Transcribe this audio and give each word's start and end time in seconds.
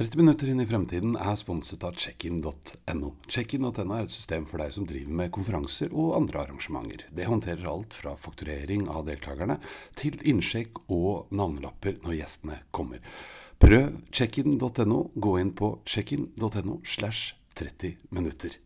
30 0.00 0.16
minutter 0.16 0.48
inn 0.48 0.62
i 0.62 0.64
fremtiden 0.64 1.16
er 1.20 1.34
sponset 1.36 1.82
av 1.84 1.98
checkin.no. 2.00 3.08
Checkin.no 3.28 3.82
er 3.92 4.06
et 4.06 4.14
system 4.14 4.46
for 4.48 4.62
deg 4.62 4.72
som 4.72 4.86
driver 4.88 5.18
med 5.18 5.32
konferanser 5.36 5.92
og 5.92 6.14
andre 6.16 6.40
arrangementer. 6.40 7.02
Det 7.12 7.26
håndterer 7.28 7.68
alt 7.68 7.98
fra 7.98 8.14
fakturering 8.16 8.86
av 8.88 9.04
deltakerne 9.10 9.58
til 10.00 10.16
innsjekk 10.24 10.80
og 10.88 11.28
navnelapper 11.36 12.00
når 12.00 12.16
gjestene 12.16 12.58
kommer. 12.72 13.04
Prøv 13.60 14.00
checkin.no. 14.08 15.02
Gå 15.20 15.36
inn 15.42 15.52
på 15.52 15.74
checkin.no 15.84 16.80
slash 16.80 17.36
30 17.60 17.98
minutter. 18.08 18.56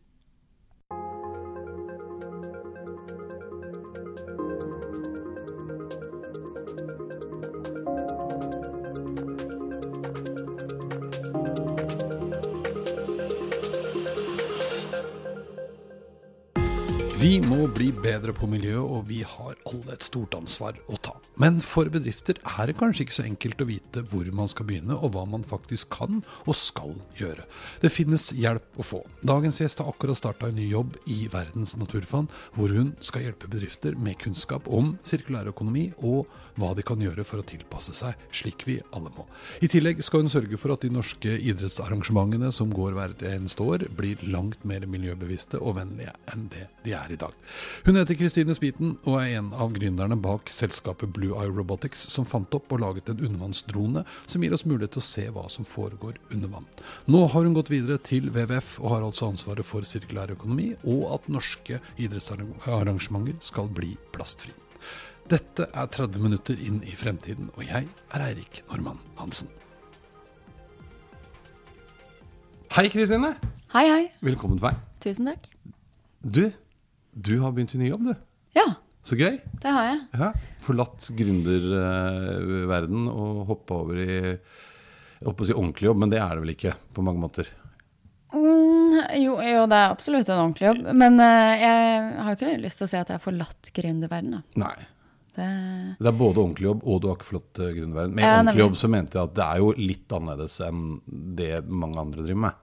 Bedre 18.25 18.39
på 18.39 18.47
miljøet, 18.49 18.89
og 18.89 19.05
vi 19.09 19.21
har 19.21 19.55
alle 19.69 19.93
et 19.93 20.03
stort 20.03 20.33
ansvar 20.33 20.77
å 20.89 20.97
ta. 20.97 21.13
Men 21.41 21.59
for 21.63 21.89
bedrifter 21.91 22.37
er 22.39 22.69
det 22.69 22.77
kanskje 22.79 23.05
ikke 23.05 23.17
så 23.17 23.25
enkelt 23.27 23.61
å 23.61 23.67
vite 23.67 24.03
hvor 24.11 24.27
man 24.35 24.49
skal 24.51 24.67
begynne, 24.69 24.95
og 24.95 25.13
hva 25.15 25.25
man 25.27 25.43
faktisk 25.47 25.91
kan 25.95 26.21
og 26.45 26.55
skal 26.57 26.95
gjøre. 27.19 27.43
Det 27.81 27.91
finnes 27.91 28.29
hjelp 28.35 28.79
å 28.79 28.85
få. 28.85 29.01
Dagens 29.27 29.59
gjest 29.61 29.81
har 29.83 29.91
akkurat 29.91 30.19
starta 30.19 30.49
en 30.49 30.57
ny 30.59 30.69
jobb 30.71 30.95
i 31.11 31.25
Verdens 31.31 31.75
naturfond, 31.79 32.31
hvor 32.55 32.71
hun 32.71 32.93
skal 33.03 33.27
hjelpe 33.27 33.49
bedrifter 33.51 33.97
med 33.99 34.19
kunnskap 34.21 34.69
om 34.71 34.95
sirkulær 35.07 35.51
økonomi 35.51 35.89
og 35.99 36.29
hva 36.55 36.71
de 36.75 36.85
kan 36.87 37.01
gjøre 37.03 37.25
for 37.27 37.41
å 37.41 37.47
tilpasse 37.47 37.91
seg, 37.97 38.15
slik 38.31 38.63
vi 38.67 38.77
alle 38.95 39.11
må. 39.15 39.25
I 39.59 39.67
tillegg 39.71 39.99
skal 40.05 40.23
hun 40.23 40.31
sørge 40.31 40.59
for 40.59 40.71
at 40.71 40.85
de 40.85 40.93
norske 40.93 41.35
idrettsarrangementene 41.35 42.51
som 42.55 42.71
går 42.71 42.95
hvert 42.95 43.25
eneste 43.27 43.65
år, 43.65 43.87
blir 43.95 44.21
langt 44.23 44.63
mer 44.67 44.85
miljøbevisste 44.87 45.59
og 45.59 45.75
vennlige 45.81 46.15
enn 46.31 46.47
det 46.53 46.69
de 46.85 46.95
er 46.95 47.11
i 47.11 47.19
dag. 47.19 47.35
Hun 47.83 47.99
heter 47.99 48.17
Kristine 48.17 48.55
Spiten 48.55 48.95
og 49.03 49.19
er 49.19 49.39
en 49.41 49.51
av 49.51 49.73
gründerne 49.75 50.17
bak 50.21 50.51
selskapet 50.53 51.11
Blue 51.11 51.24
Eye 51.33 51.49
Robotics, 51.49 52.03
som 52.13 52.27
fant 52.29 52.53
opp 52.57 52.73
og 52.75 52.83
laget 52.83 53.09
en 53.09 53.23
undervannsdrone 53.25 54.03
som 54.25 54.43
gir 54.45 54.53
oss 54.53 54.65
mulighet 54.67 54.93
til 54.95 55.01
å 55.01 55.07
se 55.07 55.25
hva 55.33 55.47
som 55.51 55.67
foregår 55.67 56.19
under 56.35 56.51
vann. 56.53 56.69
Nå 57.09 57.23
har 57.33 57.47
hun 57.47 57.55
gått 57.57 57.71
videre 57.73 57.97
til 57.97 58.29
WWF 58.29 58.77
og 58.83 58.91
har 58.93 59.07
altså 59.07 59.31
ansvaret 59.31 59.65
for 59.65 59.87
sirkulær 59.87 60.35
økonomi, 60.35 60.73
og 60.83 61.07
at 61.17 61.31
norske 61.31 61.81
idrettsarrangementer 61.97 63.41
skal 63.45 63.71
bli 63.73 63.95
plastfri. 64.15 64.53
Dette 65.25 65.65
er 65.73 65.87
30 65.89 66.21
minutter 66.21 66.59
inn 66.61 66.83
i 66.85 66.93
fremtiden, 66.93 67.49
og 67.57 67.65
jeg 67.65 67.87
er 68.13 68.25
Eirik 68.27 68.61
Normann 68.69 69.01
Hansen. 69.17 69.49
Hei, 72.75 72.89
Kristine. 72.93 73.31
Hei, 73.73 73.87
hei. 73.89 74.03
Velkommen 74.25 74.59
til 74.59 74.67
meg. 74.67 74.79
Tusen 75.01 75.29
takk. 75.31 75.47
Du, 76.21 76.43
du 77.13 77.35
har 77.41 77.53
begynt 77.55 77.73
i 77.73 77.79
ny 77.81 77.89
jobb, 77.89 78.09
du. 78.09 78.13
Ja, 78.57 78.67
Så 79.05 79.17
gøy. 79.19 79.35
det 79.61 79.71
har 79.75 79.83
jeg. 79.91 79.99
Ja. 80.17 80.31
Forlatt 80.65 81.05
gründerverden 81.17 83.05
og 83.11 83.43
hoppa 83.51 83.77
over 83.83 83.99
i 84.01 84.07
jeg 85.15 85.29
håper 85.29 85.45
å 85.45 85.47
si 85.47 85.53
ordentlig 85.55 85.87
jobb, 85.87 85.99
men 86.03 86.11
det 86.11 86.19
er 86.19 86.33
det 86.35 86.41
vel 86.43 86.51
ikke 86.53 86.73
på 86.93 87.03
mange 87.05 87.21
måter. 87.21 87.47
Mm, 88.35 88.97
jo, 89.21 89.37
jo, 89.39 89.61
det 89.71 89.77
er 89.77 89.93
absolutt 89.93 90.27
en 90.29 90.41
ordentlig 90.41 90.67
jobb. 90.67 90.81
Men 90.99 91.15
uh, 91.23 91.53
jeg 91.55 92.09
har 92.25 92.35
ikke 92.35 92.51
lyst 92.61 92.81
til 92.81 92.85
å 92.85 92.89
si 92.91 92.97
at 92.99 93.09
jeg 93.13 93.15
har 93.17 93.23
forlatt 93.23 93.71
gründerverdenen. 93.77 94.43
Nei. 94.59 94.73
Det, 95.35 95.47
Det 95.99 96.09
er 96.11 96.17
både 96.19 96.41
ordentlig 96.43 96.67
jobb, 96.67 96.83
og 96.83 96.99
du 97.01 97.07
har 97.09 97.17
ikke 97.17 97.29
forlatt 97.29 97.61
gründerverdenen. 97.61 97.79
gründerverden. 97.79 98.15
Med 98.15 98.23
Ja, 98.25 98.33
ordentlig 98.35 98.51
nemlig. 98.51 98.65
jobb 98.65 98.77
så 98.81 98.91
mente 98.91 99.17
jeg 99.19 99.29
at 99.29 99.35
det 99.39 99.45
er 99.47 99.63
jo 99.63 99.71
litt 99.79 100.17
annerledes 100.19 100.57
enn 100.67 100.83
det 101.39 101.51
mange 101.85 102.03
andre 102.05 102.25
driver 102.27 102.43
med. 102.49 102.61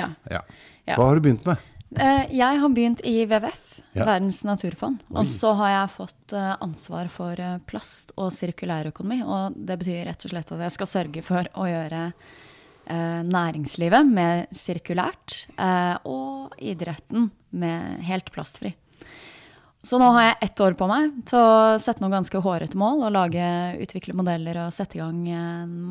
ja. 0.00 0.08
Ja. 0.30 0.42
Ja. 0.88 0.96
Hva 0.96 1.06
har 1.10 1.20
du 1.20 1.22
begynt 1.28 1.44
med? 1.46 1.60
Eh, 1.98 2.26
jeg 2.30 2.60
har 2.62 2.68
begynt 2.70 3.00
i 3.04 3.24
WWF, 3.26 3.66
Ja. 3.92 4.04
Verdens 4.06 4.44
naturfond. 4.46 5.00
Og 5.10 5.26
så 5.26 5.50
har 5.58 5.70
jeg 5.72 5.90
fått 5.96 6.32
eh, 6.32 6.52
ansvar 6.62 7.08
for 7.10 7.34
eh, 7.34 7.56
plast 7.66 8.12
og 8.16 8.30
sirkulærøkonomi. 8.30 9.24
Og 9.26 9.56
det 9.56 9.80
betyr 9.80 10.04
rett 10.06 10.26
og 10.28 10.30
slett 10.30 10.52
at 10.54 10.62
jeg 10.62 10.76
skal 10.76 10.90
sørge 10.92 11.24
for 11.26 11.50
å 11.58 11.66
gjøre 11.70 12.12
næringslivet 12.90 14.08
mer 14.08 14.48
sirkulært, 14.56 15.44
og 16.10 16.56
idretten 16.58 17.28
med 17.54 18.00
helt 18.02 18.32
plastfri. 18.34 18.72
Så 19.86 20.00
nå 20.00 20.08
har 20.16 20.24
jeg 20.24 20.48
ett 20.48 20.62
år 20.64 20.74
på 20.74 20.88
meg 20.90 21.20
til 21.28 21.38
å 21.38 21.78
sette 21.78 22.02
noen 22.02 22.16
ganske 22.16 22.40
hårete 22.42 22.80
mål 22.80 23.04
og 23.06 23.14
lage, 23.14 23.46
utvikle 23.84 24.16
modeller 24.18 24.58
og 24.64 24.74
sette 24.74 24.98
i 24.98 25.04
gang 25.04 25.22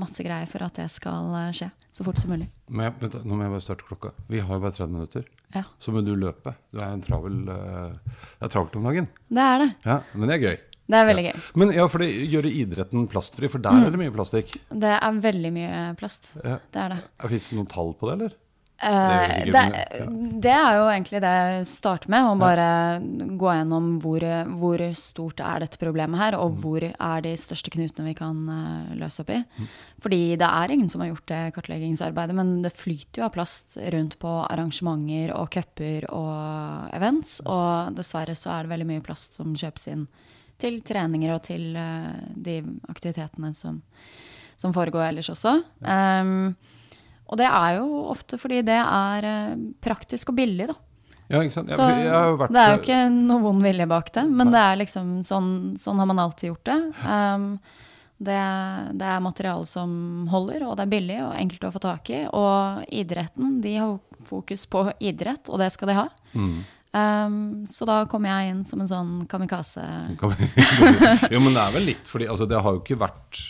masse 0.02 0.26
greier 0.26 0.50
for 0.52 0.66
at 0.66 0.76
det 0.82 0.90
skal 0.92 1.32
skje 1.56 1.70
så 2.00 2.06
fort 2.08 2.20
som 2.22 2.32
mulig. 2.32 2.48
Men 2.72 2.88
jeg, 2.88 3.12
nå 3.28 3.36
må 3.36 3.44
jeg 3.44 3.54
bare 3.58 3.66
starte 3.66 3.86
klokka. 3.88 4.14
Vi 4.32 4.40
har 4.40 4.56
jo 4.56 4.64
bare 4.64 4.76
30 4.78 4.96
minutter. 4.96 5.28
Ja, 5.56 5.66
Så 5.82 5.92
må 5.92 6.02
du 6.06 6.14
løpe. 6.16 6.56
Du 6.72 6.80
er 6.80 6.94
en 6.94 7.04
travel 7.04 7.42
uh, 7.50 7.92
Det 8.08 8.48
er 8.48 8.52
travelt 8.54 8.78
om 8.80 8.88
dagen. 8.88 9.08
det 9.28 9.46
er 9.46 9.64
det. 9.66 9.70
Ja, 9.86 10.02
Men 10.14 10.32
det 10.32 10.38
er 10.38 10.46
gøy. 10.48 10.58
Det 10.90 10.98
er 10.98 11.06
veldig 11.06 11.24
ja. 11.28 11.32
gøy. 11.36 11.48
Men 11.62 11.72
ja, 11.76 11.86
for 11.92 12.02
det 12.02 12.10
gjøre 12.32 12.50
idretten 12.64 13.08
plastfri, 13.12 13.50
for 13.52 13.62
der 13.62 13.84
er 13.86 13.92
det 13.94 14.00
mye 14.02 14.14
plastikk. 14.14 14.56
Det 14.72 14.94
er 14.96 15.20
veldig 15.26 15.52
mye 15.54 15.82
plast. 16.00 16.32
Ja. 16.42 16.56
Det 16.74 16.82
er 16.86 16.96
det. 16.96 17.02
Fins 17.36 17.50
det 17.52 17.60
noen 17.60 17.70
tall 17.70 17.92
på 18.00 18.10
det, 18.10 18.16
eller? 18.16 18.38
Eh, 18.80 19.42
er 19.44 19.50
det, 19.52 19.64
det 20.40 20.52
er 20.56 20.78
jo 20.78 20.86
egentlig 20.88 21.20
det 21.20 21.32
jeg 21.36 21.66
starter 21.68 22.12
med, 22.14 22.24
å 22.30 22.38
bare 22.40 22.68
gå 23.36 23.50
gjennom 23.52 23.90
hvor, 24.00 24.24
hvor 24.56 24.84
stort 24.96 25.44
er 25.44 25.66
dette 25.66 25.82
problemet 25.82 26.22
her, 26.22 26.38
Mm. 26.40 26.44
og 26.46 26.62
hvor 26.62 26.86
er 26.88 27.22
de 27.26 27.34
største 27.36 27.74
knutene 27.74 28.08
vi 28.08 28.16
kan 28.16 28.40
eh, 28.54 28.96
løse 29.02 29.26
opp 29.26 29.34
i. 29.36 29.42
Fordi 30.00 30.22
det 30.40 30.48
er 30.48 30.72
ingen 30.72 30.88
som 30.88 31.04
har 31.04 31.10
gjort 31.12 31.28
det 31.28 31.42
kartleggingsarbeidet, 31.58 32.36
men 32.40 32.62
det 32.64 32.72
flyter 32.72 33.20
jo 33.20 33.28
av 33.28 33.36
plast 33.36 33.76
rundt 33.92 34.16
på 34.22 34.32
arrangementer 34.48 35.36
og 35.36 35.52
cuper 35.52 36.08
og 36.16 36.96
events, 36.96 37.42
og 37.46 37.94
dessverre 38.00 38.38
så 38.38 38.56
er 38.56 38.64
det 38.64 38.74
veldig 38.78 38.90
mye 38.94 39.04
plast 39.06 39.36
som 39.42 39.52
kjøpes 39.60 39.90
inn 39.92 40.08
til 40.60 40.82
treninger 40.84 41.32
og 41.36 41.44
til 41.48 41.76
eh, 41.76 42.16
de 42.36 42.62
aktivitetene 42.92 43.52
som, 43.56 43.82
som 44.60 44.72
foregår 44.76 45.10
ellers 45.10 45.30
også. 45.36 45.58
Um, 45.84 46.56
og 47.30 47.38
det 47.38 47.48
er 47.48 47.78
jo 47.78 48.06
ofte 48.10 48.40
fordi 48.42 48.64
det 48.66 48.78
er 48.82 49.28
eh, 49.30 49.58
praktisk 49.84 50.32
og 50.32 50.40
billig, 50.40 50.70
da. 50.72 50.78
Ja, 51.30 51.44
ikke 51.44 51.54
sant? 51.60 51.70
Så 51.70 51.86
vært, 51.86 52.50
det 52.50 52.62
er 52.62 52.72
jo 52.74 52.80
ikke 52.80 53.02
noe 53.14 53.44
vond 53.44 53.62
vilje 53.62 53.86
bak 53.90 54.08
det, 54.16 54.24
men 54.34 54.50
det 54.50 54.62
er 54.66 54.80
liksom 54.80 55.20
sånn, 55.26 55.52
sånn 55.78 56.02
har 56.02 56.10
man 56.10 56.22
alltid 56.24 56.50
gjort 56.50 56.72
det. 56.72 56.78
Um, 57.06 57.52
det, 58.18 58.40
det 58.98 59.12
er 59.14 59.22
materiale 59.22 59.68
som 59.70 59.92
holder, 60.32 60.66
og 60.66 60.74
det 60.80 60.88
er 60.88 60.92
billig 60.96 61.20
og 61.22 61.36
enkelt 61.38 61.68
å 61.70 61.72
få 61.76 61.84
tak 61.86 62.10
i. 62.12 62.24
Og 62.34 62.82
idretten, 62.90 63.60
de 63.62 63.76
har 63.78 63.94
fokus 64.26 64.66
på 64.74 64.88
idrett, 64.98 65.54
og 65.54 65.62
det 65.62 65.70
skal 65.76 65.92
de 65.92 66.00
ha. 66.00 66.08
Mm. 66.34 66.58
Um, 66.90 67.38
så 67.70 67.86
da 67.86 68.00
kommer 68.10 68.34
jeg 68.34 68.50
inn 68.50 68.66
som 68.66 68.82
en 68.82 68.90
sånn 68.90 69.14
kamikaze. 69.30 69.86
Jo, 71.34 71.38
men 71.46 71.54
det 71.54 71.62
er 71.62 71.78
vel 71.78 71.86
litt 71.92 72.10
fordi 72.10 72.26
altså, 72.26 72.48
Det 72.50 72.58
har 72.58 72.74
jo 72.74 72.82
ikke 72.82 72.98
vært 72.98 73.44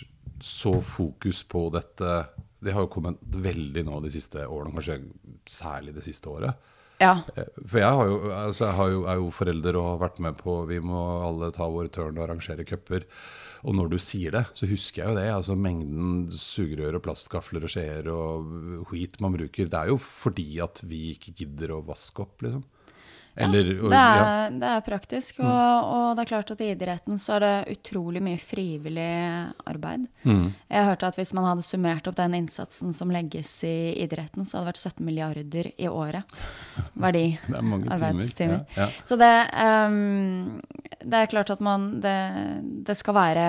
så 0.43 0.73
fokus 0.83 1.45
på 1.47 1.69
dette 1.71 2.19
Det 2.63 2.73
har 2.75 2.85
jo 2.85 2.91
kommet 2.91 3.21
veldig 3.21 3.85
nå 3.87 4.01
de 4.03 4.11
siste 4.13 4.43
årene, 4.45 4.73
kanskje 4.75 4.99
særlig 5.49 5.95
det 5.95 6.03
siste 6.05 6.29
året. 6.31 6.69
Ja. 6.99 7.13
Eh, 7.35 7.47
For 7.63 7.79
jeg, 7.79 7.91
har 7.95 8.09
jo, 8.09 8.17
altså, 8.35 8.65
jeg 8.65 8.75
har 8.75 8.89
jo, 8.91 9.03
er 9.07 9.19
jo 9.21 9.29
forelder 9.31 9.77
og 9.79 9.85
har 9.93 10.01
vært 10.01 10.17
med 10.25 10.39
på 10.41 10.55
Vi 10.67 10.81
må 10.83 10.99
alle 11.23 11.51
ta 11.55 11.69
vår 11.71 11.87
turn 11.95 12.17
og 12.19 12.25
arrangere 12.25 12.65
cuper. 12.67 13.05
Og 13.67 13.75
når 13.75 13.89
du 13.91 13.97
sier 13.99 14.35
det, 14.35 14.45
så 14.55 14.67
husker 14.67 15.01
jeg 15.03 15.11
jo 15.11 15.19
det. 15.19 15.27
altså 15.31 15.55
Mengden 15.59 16.27
sugerør 16.31 16.99
og 16.99 17.05
plastgafler 17.07 17.63
og 17.67 17.71
skjeer 17.71 18.07
og 18.11 18.85
skit 18.91 19.17
man 19.23 19.35
bruker. 19.35 19.71
Det 19.71 19.79
er 19.79 19.91
jo 19.91 19.97
fordi 19.99 20.49
at 20.63 20.83
vi 20.87 21.09
ikke 21.15 21.35
gidder 21.41 21.75
å 21.75 21.81
vaske 21.87 22.23
opp, 22.23 22.43
liksom. 22.45 22.63
Eller, 23.35 23.65
ja, 23.65 23.89
det, 23.89 23.95
ja. 23.95 24.23
Mm. 24.23 24.27
er, 24.27 24.55
det 24.59 24.69
er 24.75 24.81
praktisk, 24.83 25.37
og, 25.39 25.89
og 25.95 26.15
det 26.17 26.23
er 26.25 26.29
klart 26.29 26.51
at 26.51 26.61
i 26.61 26.71
idretten 26.73 27.19
så 27.21 27.37
er 27.37 27.39
det 27.45 27.77
utrolig 27.77 28.21
mye 28.25 28.37
frivillig 28.41 29.05
arbeid. 29.69 30.07
Mm. 30.27 30.49
Jeg 30.67 30.85
hørte 30.89 31.07
at 31.07 31.15
hvis 31.15 31.31
man 31.37 31.45
hadde 31.47 31.63
summert 31.63 32.07
opp 32.09 32.17
den 32.17 32.35
innsatsen 32.35 32.91
som 32.93 33.11
legges 33.13 33.51
i 33.63 33.93
idretten, 34.03 34.43
så 34.45 34.57
hadde 34.57 34.65
det 34.67 34.73
vært 34.73 34.81
17 34.99 35.05
milliarder 35.07 35.71
i 35.77 35.87
året 35.87 36.23
verdi. 36.99 37.25
Det 37.47 37.55
er 37.57 37.61
mange 37.69 37.87
timer. 37.87 38.09
arbeidstimer. 38.09 38.65
Ja, 38.75 38.83
ja. 38.83 38.89
Så 39.07 39.15
det, 39.15 39.31
um, 39.63 40.59
det 40.99 41.21
er 41.21 41.31
klart 41.31 41.49
at 41.55 41.61
man 41.63 41.87
det, 42.03 42.17
det 42.89 42.97
skal 42.99 43.15
være 43.15 43.45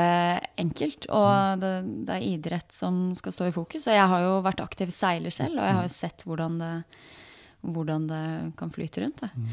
enkelt, 0.61 1.07
Mm. 1.11 1.15
og 1.17 1.61
det, 1.65 1.73
det 2.07 2.15
er 2.21 2.27
idrett 2.31 2.73
som 2.73 3.09
skal 3.19 3.33
stå 3.35 3.49
i 3.49 3.53
fokus. 3.55 3.87
Og 3.91 3.95
jeg 3.97 4.07
har 4.13 4.23
jo 4.23 4.37
vært 4.45 4.61
aktiv 4.63 4.91
seiler 4.95 5.31
selv, 5.35 5.57
og 5.59 5.65
jeg 5.65 5.73
Mm. 5.75 5.77
har 5.81 5.89
jo 5.89 5.95
sett 5.95 6.23
hvordan 6.27 6.59
det, 6.61 6.85
hvordan 7.61 8.07
det 8.09 8.25
kan 8.57 8.71
flyte 8.73 9.03
rundt. 9.05 9.21
Det. 9.21 9.31
Mm. 9.37 9.51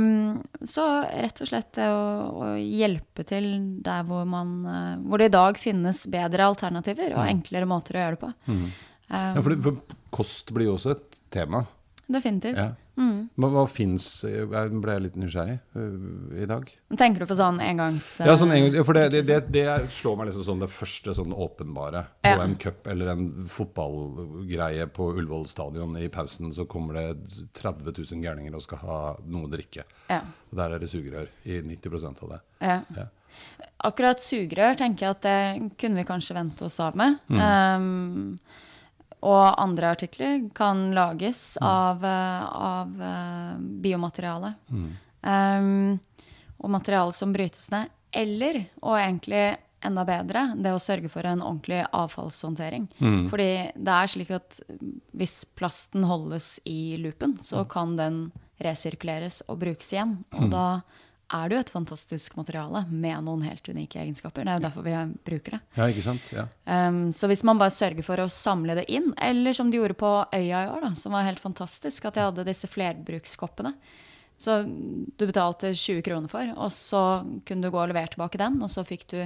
Um, 0.00 0.66
så 0.66 0.86
rett 1.08 1.42
og 1.42 1.50
slett 1.50 1.72
det 1.76 1.88
å, 1.90 2.04
å 2.30 2.50
hjelpe 2.58 3.26
til 3.26 3.48
der 3.84 4.06
hvor 4.08 4.22
man 4.28 4.54
uh, 4.66 4.94
Hvor 5.02 5.20
det 5.20 5.30
i 5.32 5.34
dag 5.34 5.58
finnes 5.60 6.04
bedre 6.10 6.46
alternativer 6.46 7.16
og 7.16 7.26
enklere 7.26 7.68
måter 7.68 7.98
å 7.98 8.04
gjøre 8.04 8.18
det 8.18 8.22
på. 8.22 8.32
Mm. 8.46 8.64
Um, 8.64 8.70
Ja, 9.10 9.42
for, 9.42 9.50
det, 9.52 9.60
for 9.66 10.00
kost 10.14 10.54
blir 10.54 10.70
jo 10.70 10.78
også 10.78 10.94
et 10.94 11.20
tema. 11.34 11.64
Definitivt. 12.06 12.56
Ja. 12.56 12.70
Hva, 12.94 13.48
hva 13.50 13.64
fins 13.66 14.04
Jeg 14.22 14.46
ble 14.78 14.94
litt 15.02 15.16
nysgjerrig 15.18 15.56
uh, 15.74 16.34
i 16.38 16.46
dag. 16.46 16.68
Tenker 16.94 17.24
du 17.24 17.26
på 17.30 17.36
sånn 17.38 17.58
engangs... 17.64 18.12
Ja, 18.22 18.36
sånn 18.38 18.52
engangs, 18.54 18.76
for 18.86 18.94
det, 18.94 19.08
det, 19.14 19.22
det, 19.26 19.38
det 19.54 19.64
slår 19.96 20.20
meg 20.20 20.28
liksom 20.30 20.46
som 20.46 20.62
det 20.62 20.70
første 20.70 21.14
sånn 21.18 21.34
åpenbare. 21.34 22.04
På 22.22 22.34
Ja. 22.34 22.44
en 22.44 22.54
cup 22.60 22.86
eller 22.90 23.10
en 23.14 23.26
fotballgreie 23.50 24.86
på 24.94 25.08
Ullevål 25.16 25.48
stadion 25.50 25.96
i 25.98 26.08
pausen, 26.08 26.52
så 26.54 26.66
kommer 26.70 27.00
det 27.00 27.42
30 27.58 27.90
000 27.90 28.22
gærninger 28.22 28.54
og 28.54 28.62
skal 28.64 28.82
ha 28.84 29.00
noe 29.26 29.48
å 29.48 29.52
drikke. 29.52 29.84
Ja. 30.10 30.22
Og 30.50 30.58
der 30.60 30.76
er 30.76 30.82
det 30.82 30.90
sugerør 30.92 31.30
i 31.44 31.60
90% 31.66 32.22
av 32.24 32.36
det. 32.36 32.40
Ja. 32.62 32.80
Ja. 32.96 33.08
Akkurat 33.84 34.22
sugerør 34.22 34.78
tenker 34.78 35.08
jeg 35.08 35.16
at 35.16 35.24
det 35.26 35.70
kunne 35.80 36.00
vi 36.00 36.06
kanskje 36.08 36.36
vente 36.38 36.64
oss 36.68 36.78
av 36.80 36.94
med. 36.96 37.18
Mm. 37.28 37.42
Um, 37.42 38.62
og 39.24 39.54
andre 39.60 39.94
artikler 39.96 40.42
kan 40.54 40.90
lages 40.96 41.56
Mm. 41.60 41.66
av, 41.66 42.04
eh, 42.04 42.44
av 42.52 43.02
eh, 43.02 43.58
biomateriale. 43.84 44.54
Mm. 44.70 44.90
Um, 45.24 46.00
og 46.60 46.70
materiale 46.70 47.12
som 47.16 47.32
brytes 47.32 47.70
ned. 47.72 47.88
Eller, 48.12 48.66
og 48.82 48.98
egentlig 48.98 49.56
enda 49.84 50.04
bedre, 50.04 50.54
det 50.56 50.72
å 50.72 50.80
sørge 50.80 51.10
for 51.12 51.26
en 51.28 51.42
ordentlig 51.44 51.82
avfallshåndtering. 51.92 52.86
Mm. 53.00 53.28
Fordi 53.28 53.48
det 53.76 53.94
er 53.96 54.12
slik 54.12 54.30
at 54.30 54.60
hvis 55.16 55.44
plasten 55.56 56.06
holdes 56.08 56.58
i 56.64 56.96
loopen, 57.00 57.36
så 57.44 57.66
kan 57.68 57.96
den 57.96 58.32
resirkuleres 58.62 59.42
og 59.48 59.58
brukes 59.64 59.90
igjen. 59.92 60.18
Og 60.38 60.50
da 60.52 60.66
er 61.34 61.50
det 61.50 61.56
jo 61.56 61.62
et 61.64 61.72
fantastisk 61.74 62.36
materiale 62.38 62.84
med 62.90 63.26
noen 63.26 63.44
helt 63.46 63.68
unike 63.68 64.00
egenskaper. 64.00 64.46
Det 64.46 64.52
er 64.52 64.60
jo 64.60 64.64
derfor 64.66 64.86
vi 64.86 64.94
bruker 65.26 65.56
det. 65.56 65.60
Ja, 65.78 65.88
ikke 65.90 66.06
sant? 66.06 66.32
Ja. 66.34 66.46
Um, 66.64 67.08
så 67.14 67.28
hvis 67.30 67.44
man 67.46 67.60
bare 67.60 67.74
sørger 67.74 68.06
for 68.06 68.22
å 68.22 68.30
samle 68.32 68.78
det 68.78 68.86
inn, 68.92 69.10
eller 69.18 69.56
som 69.56 69.70
de 69.70 69.80
gjorde 69.80 69.98
på 70.00 70.14
Øya 70.30 70.64
i 70.64 70.72
år, 70.72 70.88
da, 70.88 70.94
som 70.98 71.16
var 71.16 71.26
helt 71.28 71.42
fantastisk, 71.42 72.06
at 72.08 72.18
de 72.18 72.26
hadde 72.26 72.48
disse 72.48 72.70
flerbrukskoppene. 72.70 73.74
Så 74.44 74.58
du 74.66 75.24
betalte 75.24 75.70
20 75.72 76.02
kroner 76.04 76.28
for, 76.28 76.50
og 76.60 76.72
så 76.74 77.00
kunne 77.48 77.64
du 77.64 77.72
gå 77.72 77.80
og 77.80 77.88
levere 77.90 78.10
tilbake 78.12 78.40
den, 78.40 78.58
og 78.64 78.70
så 78.72 78.84
fikk 78.84 79.06
du 79.14 79.18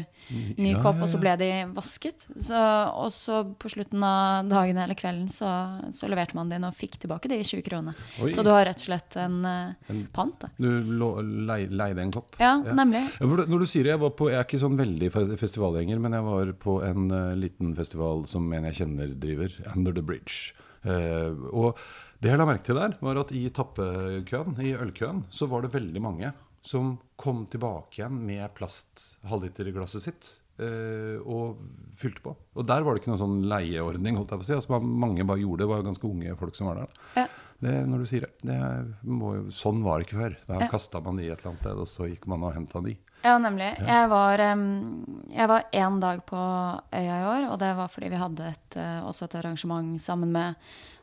ny 0.61 0.73
Ja, 0.75 0.83
kopp, 0.85 1.01
ja, 1.01 1.07
og 1.07 1.11
så 1.11 1.19
ble 1.23 1.33
de 1.41 1.49
vasket. 1.75 2.27
Så, 2.37 2.59
og 2.93 3.11
så 3.15 3.41
på 3.59 3.71
slutten 3.73 4.05
av 4.07 4.47
dagen 4.51 4.79
eller 4.79 4.99
kvelden 4.99 5.27
så, 5.33 5.51
så 5.95 6.11
leverte 6.11 6.39
man 6.39 6.53
den 6.53 6.67
og 6.69 6.77
fikk 6.77 7.01
tilbake 7.03 7.31
de 7.33 7.41
20 7.43 7.65
kronene. 7.67 7.97
Oi. 8.23 8.31
Så 8.37 8.45
du 8.47 8.53
har 8.53 8.69
rett 8.69 8.79
og 8.79 8.87
slett 8.91 9.19
en, 9.19 9.41
eh, 9.49 9.91
En- 9.91 10.05
pant. 10.15 10.39
Da. 10.39 10.53
Du 10.61 10.69
lei, 11.49 11.65
leide 11.67 12.05
en 12.05 12.15
kopp? 12.15 12.39
Ja, 12.39 12.55
nemlig. 12.63 13.03
Ja, 13.19 13.27
Når 13.27 13.65
du 13.65 13.67
sier 13.67 13.89
det, 13.89 13.95
jeg, 13.97 14.03
var 14.05 14.15
på, 14.15 14.31
jeg 14.31 14.39
er 14.39 14.47
ikke 14.47 14.63
sånn 14.63 14.79
veldig 14.79 15.11
festivalgjenger, 15.41 16.01
men 16.05 16.15
jeg 16.19 16.27
var 16.29 16.53
på 16.63 16.79
en 16.87 17.11
uh, 17.11 17.35
liten 17.39 17.75
festival 17.79 18.27
som 18.31 18.47
en 18.53 18.69
jeg 18.71 18.83
kjenner 18.83 19.15
driver, 19.19 19.55
Under 19.75 19.93
the 19.97 20.05
Bridge. 20.05 20.53
Uh, 20.87 21.35
og 21.51 21.81
det 22.21 22.31
jeg 22.33 22.39
la 22.41 22.47
merke 22.49 22.65
til 22.67 22.75
der, 22.79 22.97
var 23.01 23.21
at 23.21 23.31
i 23.33 23.45
tappekøen, 23.55 24.57
i 24.65 24.73
ølkøen, 24.75 25.25
så 25.31 25.47
var 25.51 25.63
det 25.63 25.73
veldig 25.77 26.03
mange 26.03 26.33
som 26.67 26.97
kom 27.17 27.45
tilbake 27.51 28.01
igjen 28.01 28.17
med 28.27 28.51
plast 28.59 29.17
halvliterglasset 29.31 30.03
sitt. 30.09 30.35
eh, 30.59 31.21
og 31.23 31.61
fylte 31.95 32.19
på. 32.25 32.33
Og 32.59 32.65
der 32.67 32.83
var 32.83 32.95
det 32.97 33.01
ikke 33.05 33.13
noen 33.13 33.21
sånn 33.21 33.37
leieordning. 33.47 34.17
holdt 34.19 34.33
jeg 34.35 34.41
på 34.41 34.43
å 34.43 34.49
si. 34.49 34.55
Altså, 34.57 34.81
mange 34.83 35.23
bare 35.25 35.39
gjorde 35.39 35.61
det. 35.63 35.67
Det 35.69 35.71
var 35.71 35.85
ganske 35.87 36.09
unge 36.09 36.35
folk 36.41 36.57
som 36.59 36.67
var 36.67 36.81
der. 36.81 36.97
Ja. 37.15 37.27
Det, 37.63 37.75
når 37.87 37.99
du 38.03 38.07
sier 38.11 38.21
det, 38.27 38.33
det 38.43 38.59
må 39.07 39.31
Sånn 39.55 39.85
var 39.87 39.99
det 40.03 40.09
ikke 40.09 40.19
før. 40.19 40.35
Da 40.49 40.59
Ja. 40.59 40.69
kasta 40.69 41.01
man 41.01 41.17
de 41.17 41.29
et 41.31 41.39
eller 41.39 41.53
annet 41.53 41.63
sted, 41.63 41.79
og 41.79 41.87
så 41.87 42.09
gikk 42.11 42.27
man 42.27 42.43
og 42.43 42.55
henta 42.59 42.83
de. 42.83 42.97
Ja, 43.25 43.35
nemlig. 43.43 43.73
Jeg 43.83 44.11
var 44.13 44.39
jeg 44.39 45.49
var 45.49 45.65
én 45.73 46.01
dag 46.01 46.21
på 46.27 46.39
Øya 46.93 47.17
i 47.21 47.27
år, 47.27 47.49
og 47.53 47.59
det 47.59 47.73
var 47.77 47.89
fordi 47.89 48.09
vi 48.09 48.21
hadde 48.21 48.49
et, 48.49 48.77
eh, 48.77 49.01
også 49.05 49.25
et 49.25 49.35
arrangement 49.35 50.01
sammen 50.01 50.33
med 50.33 50.55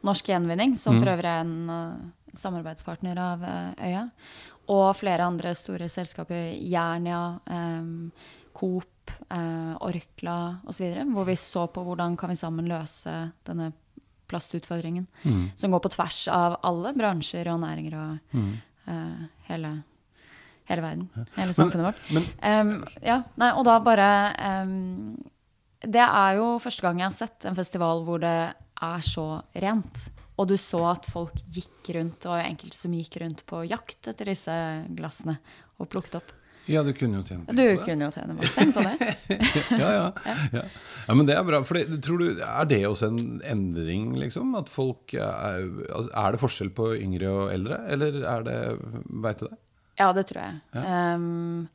Norsk 0.03 0.25
Gjenvinning, 0.25 0.75
som 0.77 0.99
for 0.99 1.11
øvrig 1.11 1.29
er 1.29 1.43
en 1.43 1.69
eh, 1.69 2.35
samarbeidspartner 2.35 3.17
av 3.17 3.43
eh, 3.43 3.89
Øya. 3.89 4.09
Og 4.67 4.95
flere 4.97 5.27
andre 5.27 5.53
store 5.53 5.87
selskaper, 5.89 6.55
Jernia, 6.57 7.39
um, 7.45 8.11
Coop, 8.55 9.11
uh, 9.29 9.75
Orkla 9.85 10.57
osv., 10.65 10.95
hvor 11.13 11.27
vi 11.27 11.35
så 11.37 11.67
på 11.69 11.83
hvordan 11.85 12.15
kan 12.17 12.31
vi 12.31 12.35
sammen 12.39 12.65
løse 12.65 13.13
denne 13.45 13.71
plastutfordringen. 14.27 15.05
Som 15.55 15.71
går 15.71 15.79
på 15.79 15.91
tvers 15.93 16.27
av 16.33 16.57
alle 16.65 16.93
bransjer 16.97 17.49
og 17.51 17.59
næringer 17.61 17.97
og 17.99 18.39
eh, 18.89 19.27
hele, 19.49 19.71
hele 20.69 20.81
verden. 20.85 21.07
Hele 21.35 21.53
samfunnet 21.53 21.87
vårt. 21.91 22.03
men- 22.11 22.27
um, 22.41 22.85
ja, 23.05 23.19
nei, 23.37 23.51
og 23.53 23.65
da 23.67 23.79
bare 23.79 24.09
um, 24.63 25.15
Det 25.85 26.01
er 26.01 26.35
jo 26.39 26.55
første 26.59 26.81
gang 26.81 26.99
jeg 27.03 27.09
har 27.11 27.17
sett 27.17 27.45
en 27.45 27.55
festival 27.57 28.03
hvor 28.07 28.19
det 28.23 28.35
er 28.81 29.01
så 29.05 29.41
rent. 29.61 30.07
Og 30.37 30.47
du 30.49 30.55
så 30.59 30.81
at 30.91 31.05
folk 31.07 31.35
gikk 31.53 31.93
rundt, 31.95 32.25
og 32.27 32.39
enkelte 32.41 32.75
som 32.75 32.91
gikk 32.91 33.21
rundt 33.21 33.45
på 33.47 33.61
jakt 33.69 34.09
etter 34.11 34.25
disse 34.33 34.51
glassene 34.97 35.37
og 35.79 35.87
plukket 35.89 36.17
opp. 36.19 36.33
Ja, 36.67 36.81
du 36.81 36.89
kunne 36.97 37.19
jo 37.19 37.23
tjene 37.23 37.45
penger 37.45 37.53
på 37.53 37.55
det. 37.55 37.77
Du 37.77 37.83
kunne 37.85 38.07
jo 38.07 38.11
tjene 38.15 38.35
penger 38.41 38.73
på 38.73 38.83
det. 38.83 38.95
Ja, 39.79 39.89
ja, 39.93 40.05
ja. 40.55 40.63
ja, 41.07 41.13
men 41.13 41.27
det 41.29 41.35
er 41.37 41.43
bra. 41.45 41.59
For 41.63 41.77
det, 41.77 41.99
tror 42.03 42.17
du, 42.23 42.41
Er 42.41 42.65
det 42.65 42.79
også 42.89 43.11
en 43.11 43.41
endring, 43.45 44.15
liksom? 44.17 44.55
At 44.57 44.71
folk 44.73 45.13
er, 45.13 45.61
altså, 45.93 46.09
er 46.09 46.31
det 46.33 46.41
forskjell 46.41 46.71
på 46.73 46.89
yngre 46.97 47.29
og 47.29 47.53
eldre, 47.53 47.77
eller 47.93 48.17
er 48.25 48.47
det 48.47 48.57
Veit 49.23 49.43
du 49.43 49.45
det? 49.47 49.59
Ja, 49.99 50.11
det 50.13 50.25
tror 50.29 50.41
jeg. 50.43 50.59
Em, 50.83 51.67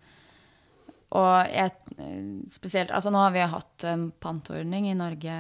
og 1.11 1.51
jeg, 1.51 1.73
spesielt 2.53 2.93
Altså, 2.95 3.11
nå 3.11 3.19
har 3.19 3.33
vi 3.35 3.43
hatt 3.51 3.85
en 3.91 4.11
pantordning 4.23 4.91
i 4.91 4.95
Norge 4.99 5.35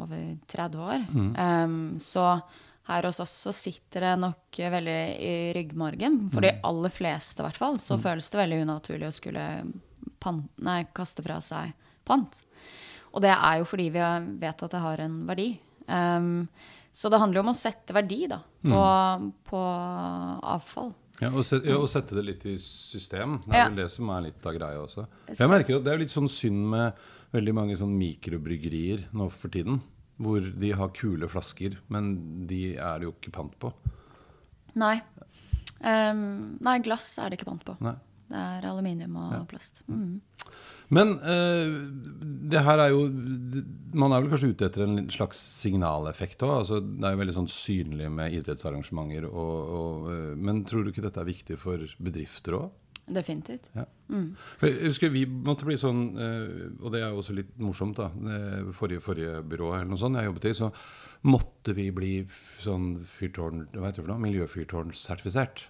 over 0.00 0.22
30 0.50 0.82
år. 0.82 1.04
Em, 1.38 1.76
så 2.02 2.26
her 2.88 3.06
hos 3.06 3.20
oss 3.22 3.30
så 3.44 3.52
sitter 3.54 4.00
det 4.08 4.16
nok 4.18 4.58
veldig 4.58 5.00
i 5.22 5.34
ryggmargen. 5.54 6.16
For 6.32 6.42
de 6.42 6.56
aller 6.66 6.90
fleste, 6.90 7.38
i 7.42 7.46
hvert 7.46 7.60
fall, 7.60 7.78
så 7.78 7.94
føles 8.02 8.30
det 8.32 8.40
veldig 8.40 8.62
unaturlig 8.64 9.06
å 9.06 9.14
skulle 9.14 9.44
pant, 10.18 10.48
nei, 10.58 10.80
kaste 10.94 11.22
fra 11.22 11.38
seg 11.40 11.70
pant. 12.04 12.34
Og 13.12 13.22
det 13.22 13.30
er 13.30 13.60
jo 13.60 13.68
fordi 13.68 13.90
vi 13.94 14.02
vet 14.42 14.62
at 14.66 14.72
det 14.72 14.82
har 14.82 14.98
en 15.04 15.26
verdi. 15.28 15.52
Um, 15.86 16.48
så 16.90 17.08
det 17.08 17.20
handler 17.22 17.38
jo 17.40 17.44
om 17.46 17.52
å 17.52 17.56
sette 17.56 17.94
verdi 17.94 18.26
da, 18.28 18.40
på, 18.66 18.82
på 19.48 19.60
avfall. 20.56 20.92
Ja, 21.22 21.30
og, 21.30 21.44
set, 21.46 21.66
ja, 21.68 21.78
og 21.78 21.88
sette 21.90 22.16
det 22.18 22.24
litt 22.26 22.44
i 22.50 22.56
system. 22.60 23.38
Det 23.46 23.54
er 23.54 23.68
vel 23.70 23.80
det 23.82 23.88
som 23.94 24.10
er 24.14 24.26
litt 24.26 24.46
av 24.48 24.56
greia 24.56 24.82
også. 24.82 25.06
Jeg 25.30 25.50
merker 25.50 25.78
at 25.78 25.86
Det 25.86 25.92
er 25.94 26.02
litt 26.02 26.14
sånn 26.14 26.30
synd 26.30 26.64
med 26.72 27.02
veldig 27.32 27.54
mange 27.56 27.78
sånn 27.78 27.94
mikrobryggerier 27.96 29.06
nå 29.16 29.28
for 29.32 29.52
tiden. 29.54 29.80
Hvor 30.22 30.44
de 30.44 30.72
har 30.76 30.92
kule 30.94 31.28
flasker, 31.30 31.78
men 31.90 32.12
de 32.50 32.74
er 32.76 33.00
det 33.00 33.08
jo 33.08 33.14
ikke 33.14 33.34
pant 33.34 33.54
på. 33.62 33.72
Nei. 34.78 34.96
Um, 35.82 36.58
nei, 36.62 36.76
glass 36.84 37.14
er 37.18 37.30
det 37.30 37.40
ikke 37.40 37.50
pant 37.50 37.64
på. 37.66 37.76
Nei. 37.82 37.96
Det 38.32 38.40
er 38.40 38.66
aluminium 38.70 39.16
og 39.20 39.46
plast. 39.50 39.82
Mm. 39.90 40.20
Men 40.90 41.14
eh, 41.20 41.72
det 42.52 42.62
her 42.66 42.80
er 42.82 42.92
jo 42.92 43.06
Man 43.94 44.12
er 44.12 44.22
vel 44.22 44.32
kanskje 44.32 44.52
ute 44.52 44.66
etter 44.66 44.84
en 44.86 45.06
slags 45.12 45.40
signaleffekt 45.62 46.42
òg. 46.46 46.54
Altså, 46.62 46.80
det 46.82 47.06
er 47.06 47.14
jo 47.14 47.22
veldig 47.22 47.36
sånn 47.38 47.50
synlig 47.52 48.08
med 48.12 48.36
idrettsarrangementer. 48.38 49.28
Og, 49.30 49.74
og, 49.78 50.06
eh, 50.12 50.30
men 50.36 50.64
tror 50.68 50.84
du 50.84 50.92
ikke 50.92 51.04
dette 51.04 51.20
er 51.22 51.28
viktig 51.28 51.58
for 51.60 51.84
bedrifter 52.02 52.58
òg? 52.58 52.70
Definitivt. 53.12 53.66
Ja. 53.74 53.84
For 54.60 54.68
jeg 54.68 54.92
husker 54.92 55.10
vi 55.12 55.24
måtte 55.26 55.66
bli 55.66 55.74
sånn, 55.80 56.02
eh, 56.22 56.66
og 56.78 56.92
det 56.94 57.02
er 57.02 57.10
jo 57.10 57.22
også 57.22 57.34
litt 57.36 57.52
morsomt, 57.60 57.98
da. 57.98 58.08
Forrige, 58.76 59.02
forrige 59.04 59.40
byrå 59.48 59.72
eller 59.74 59.90
noe 59.90 60.00
sånt 60.00 60.20
jeg 60.20 60.30
jobbet 60.30 60.48
i, 60.48 60.54
så 60.56 60.70
måtte 61.26 61.74
vi 61.76 61.88
bli 61.94 62.12
sånn 62.62 62.94
fyrtårn, 63.06 63.66
hva 63.74 63.88
heter 63.88 64.00
det 64.00 64.06
for 64.06 64.12
noe, 64.14 64.24
miljøfyrtårnsertifisert. 64.24 65.66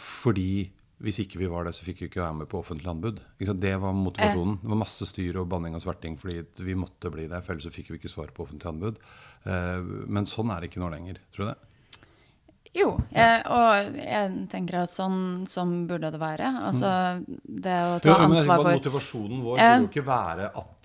Fordi 0.00 0.70
hvis 1.00 1.18
ikke 1.22 1.38
vi 1.40 1.48
var 1.48 1.64
det, 1.64 1.72
så 1.76 1.84
fikk 1.86 2.02
vi 2.02 2.08
ikke 2.10 2.20
være 2.20 2.36
med 2.42 2.48
på 2.50 2.58
offentlig 2.60 2.90
anbud. 2.92 3.20
Det 3.40 3.72
var 3.80 3.94
motivasjonen. 3.96 4.58
Det 4.60 4.68
var 4.68 4.80
masse 4.82 5.06
styr 5.08 5.38
og 5.40 5.48
banning 5.48 5.74
og 5.78 5.80
sverting 5.84 6.18
fordi 6.20 6.42
vi 6.66 6.74
måtte 6.76 7.08
bli 7.12 7.24
det, 7.30 7.40
for 7.44 7.54
ellers 7.54 7.64
så 7.68 7.72
fikk 7.72 7.88
vi 7.94 8.00
ikke 8.02 8.12
svar 8.12 8.32
på 8.36 8.44
offentlig 8.44 8.68
anbud. 8.68 9.00
Eh, 9.48 9.80
Men 10.12 10.28
sånn 10.28 10.52
er 10.52 10.60
det 10.60 10.70
ikke 10.70 10.82
nå 10.84 10.90
lenger, 10.92 11.20
tror 11.32 11.46
du 11.46 11.50
det? 11.54 11.58
Jo, 12.76 12.90
jeg, 13.10 13.38
og 13.50 13.96
jeg 13.98 14.34
tenker 14.52 14.76
at 14.84 14.92
sånn, 14.94 15.46
sånn 15.50 15.72
burde 15.90 16.12
det 16.14 16.20
være. 16.22 16.52
Altså, 16.68 16.90
det 17.42 17.78
å 17.82 17.96
ta 18.04 18.14
ansvar 18.28 18.60
for 18.62 18.76
Motivasjonen 18.76 19.40
vår 19.42 19.56
burde 19.58 19.80
jo 19.80 19.88
ikke 19.88 20.04
være 20.06 20.50
at 20.60 20.79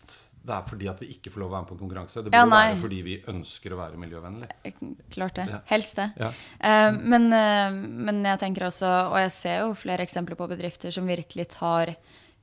det 0.45 0.53
er 0.55 0.67
fordi 0.69 0.89
at 0.91 0.99
vi 1.01 1.07
ikke 1.15 1.31
får 1.33 1.41
lov 1.41 1.49
å 1.49 1.55
være 1.55 1.63
med 1.65 1.69
på 1.71 1.75
en 1.75 1.81
konkurranse. 1.81 2.21
Det 2.21 2.31
burde 2.31 2.41
Ja, 2.41 2.49
være 2.51 2.81
fordi 2.81 2.99
vi 3.05 3.15
ønsker 3.31 3.73
å 3.73 3.79
være 3.79 4.01
miljøvennlig. 4.01 4.49
Klart 5.15 5.39
det. 5.39 5.47
Ja. 5.51 5.61
Helst 5.71 5.97
det. 5.97 6.09
Ja. 6.21 6.29
Uh, 6.61 6.99
men, 7.01 7.27
uh, 7.33 7.79
men 8.09 8.21
jeg 8.25 8.41
tenker 8.43 8.67
også, 8.69 8.91
og 9.09 9.17
jeg 9.23 9.33
ser 9.35 9.63
jo 9.63 9.73
flere 9.77 10.05
eksempler 10.05 10.37
på 10.39 10.49
bedrifter 10.51 10.93
som 10.93 11.09
virkelig 11.09 11.47
tar 11.55 11.95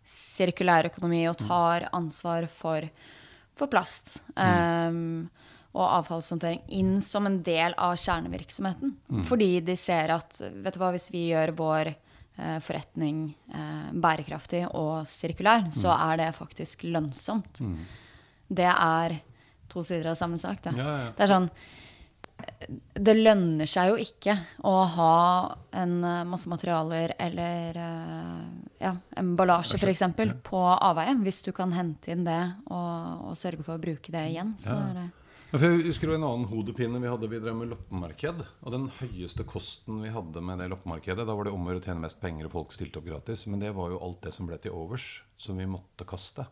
sirkulær 0.03 0.91
økonomi 0.91 1.23
og 1.31 1.39
tar 1.45 1.87
ansvar 1.95 2.49
for, 2.51 2.89
for 3.55 3.71
plast. 3.71 4.19
um, 4.35 5.31
og 5.73 5.87
avfallshåndtering 5.89 6.61
inn 6.77 6.97
som 7.01 7.25
en 7.25 7.39
del 7.45 7.73
av 7.81 7.95
kjernevirksomheten. 7.97 8.91
Fordi 9.25 9.55
de 9.65 9.77
ser 9.81 10.13
at 10.13 10.37
vet 10.43 10.75
du 10.75 10.81
hva, 10.83 10.91
hvis 10.93 11.09
vi 11.15 11.31
gjør 11.31 11.55
vår 11.57 11.93
eh, 11.95 12.02
forretning 12.65 13.25
eh, 13.53 13.93
bærekraftig 13.93 14.65
og 14.71 15.07
sirkulær, 15.09 15.69
så 15.73 15.93
er 15.95 16.23
det 16.23 16.33
faktisk 16.39 16.87
lønnsomt. 16.89 17.63
Det 18.53 18.69
er 18.73 19.19
to 19.73 19.85
sider 19.87 20.13
av 20.13 20.19
samme 20.21 20.41
sak. 20.41 20.63
Det. 20.65 20.77
Ja, 20.77 20.99
ja. 21.07 21.09
det 21.17 21.27
er 21.27 21.33
sånn 21.33 21.51
det 22.93 23.15
lønner 23.17 23.69
seg 23.71 23.93
jo 23.93 23.97
ikke 24.03 24.35
å 24.67 24.75
ha 24.95 25.15
en 25.79 25.95
eh, 26.07 26.23
masse 26.29 26.51
materialer 26.51 27.15
eller 27.21 27.79
eh, 27.79 28.45
ja, 28.83 28.93
emballasje 29.19 29.81
f.eks. 29.81 30.05
på 30.47 30.63
avveie. 30.75 31.17
Hvis 31.25 31.43
du 31.47 31.53
kan 31.57 31.75
hente 31.77 32.15
inn 32.15 32.25
det 32.27 32.43
og, 32.67 33.29
og 33.31 33.39
sørge 33.39 33.67
for 33.67 33.77
å 33.77 33.83
bruke 33.83 34.15
det 34.15 34.25
igjen, 34.33 34.55
så 34.61 34.79
er 34.79 35.01
det 35.01 35.09
jeg 35.61 35.83
husker 35.85 36.15
en 36.15 36.25
annen 36.25 36.47
hodepine 36.49 37.01
vi 37.03 37.11
hadde. 37.11 37.29
Vi 37.29 37.41
drev 37.43 37.57
med 37.59 37.69
loppemarked. 37.73 38.41
Og 38.63 38.73
den 38.73 38.87
høyeste 39.01 39.45
kosten 39.49 40.01
vi 40.01 40.13
hadde 40.15 40.41
med 40.45 40.63
det 40.63 40.71
loppemarkedet, 40.73 41.27
da 41.29 41.37
var 41.37 41.49
det 41.49 41.53
om 41.53 41.69
å 41.69 41.77
tjene 41.77 42.07
mest 42.07 42.23
penger, 42.23 42.49
og 42.49 42.55
folk 42.57 42.73
stilte 42.73 43.03
opp 43.03 43.09
gratis. 43.11 43.45
Men 43.51 43.61
det 43.61 43.75
var 43.77 43.93
jo 43.93 44.01
alt 44.01 44.23
det 44.25 44.33
som 44.33 44.49
ble 44.49 44.57
til 44.63 44.73
overs, 44.77 45.11
som 45.37 45.61
vi 45.61 45.69
måtte 45.69 46.09
kaste. 46.09 46.47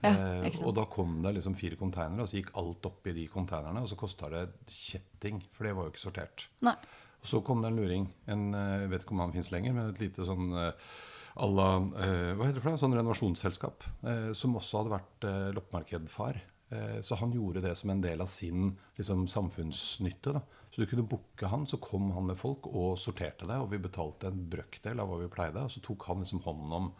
Ja, 0.00 0.14
eh, 0.16 0.58
og 0.64 0.72
da 0.78 0.86
kom 0.88 1.18
det 1.22 1.34
liksom 1.36 1.54
fire 1.58 1.76
konteinere, 1.76 2.24
og 2.24 2.30
så 2.30 2.40
gikk 2.40 2.54
alt 2.58 2.88
oppi 2.88 3.14
de 3.14 3.28
konteinerne. 3.30 3.84
Og 3.84 3.92
så 3.92 4.00
kosta 4.00 4.32
det 4.32 4.46
kjetting, 4.66 5.42
for 5.54 5.68
det 5.68 5.76
var 5.76 5.86
jo 5.86 5.94
ikke 5.94 6.06
sortert. 6.08 6.48
Nei. 6.66 6.74
Og 7.20 7.28
så 7.28 7.42
kom 7.44 7.62
det 7.62 7.70
en 7.70 7.78
luring. 7.78 8.10
En, 8.26 8.50
eh, 8.56 8.76
jeg 8.82 8.92
vet 8.94 9.04
ikke 9.04 9.14
om 9.14 9.24
han 9.26 9.36
fins 9.36 9.52
lenger, 9.52 9.76
men 9.76 9.92
et 9.92 10.02
lite 10.02 10.26
sånn 10.26 10.50
eh, 10.56 10.92
à 11.40 11.46
la 11.46 11.68
eh, 11.78 12.32
Hva 12.34 12.48
heter 12.48 12.58
det 12.58 12.64
for 12.64 12.72
noe? 12.72 12.80
Sånn 12.80 12.96
renovasjonsselskap. 12.96 13.84
Eh, 14.02 14.30
som 14.36 14.56
også 14.58 14.80
hadde 14.82 14.94
vært 14.96 15.28
eh, 15.28 15.50
loppemarkedfar. 15.56 16.40
Eh, 16.70 17.00
så 17.02 17.18
han 17.20 17.32
gjorde 17.34 17.60
det 17.60 17.74
som 17.76 17.90
en 17.90 18.00
del 18.00 18.20
av 18.20 18.26
sin 18.30 18.76
liksom, 18.96 19.28
samfunnsnytte. 19.28 20.32
Da. 20.32 20.42
Så 20.70 20.80
du 20.80 20.86
kunne 20.86 21.06
booke 21.10 21.46
han, 21.46 21.66
så 21.66 21.80
kom 21.82 22.10
han 22.14 22.28
med 22.30 22.38
folk 22.38 22.70
og 22.70 22.98
sorterte 22.98 23.48
det. 23.48 23.58
Og 23.58 23.70
vi 23.72 23.82
betalte 23.82 24.30
en 24.30 24.44
brøkdel 24.50 25.02
av 25.02 25.10
hva 25.10 25.22
vi 25.22 25.30
pleide. 25.32 25.64
Og 25.66 25.72
så 25.74 25.82
tok 25.84 26.06
han 26.10 26.22
liksom 26.22 26.44
hånd 26.46 26.76
om 26.80 26.92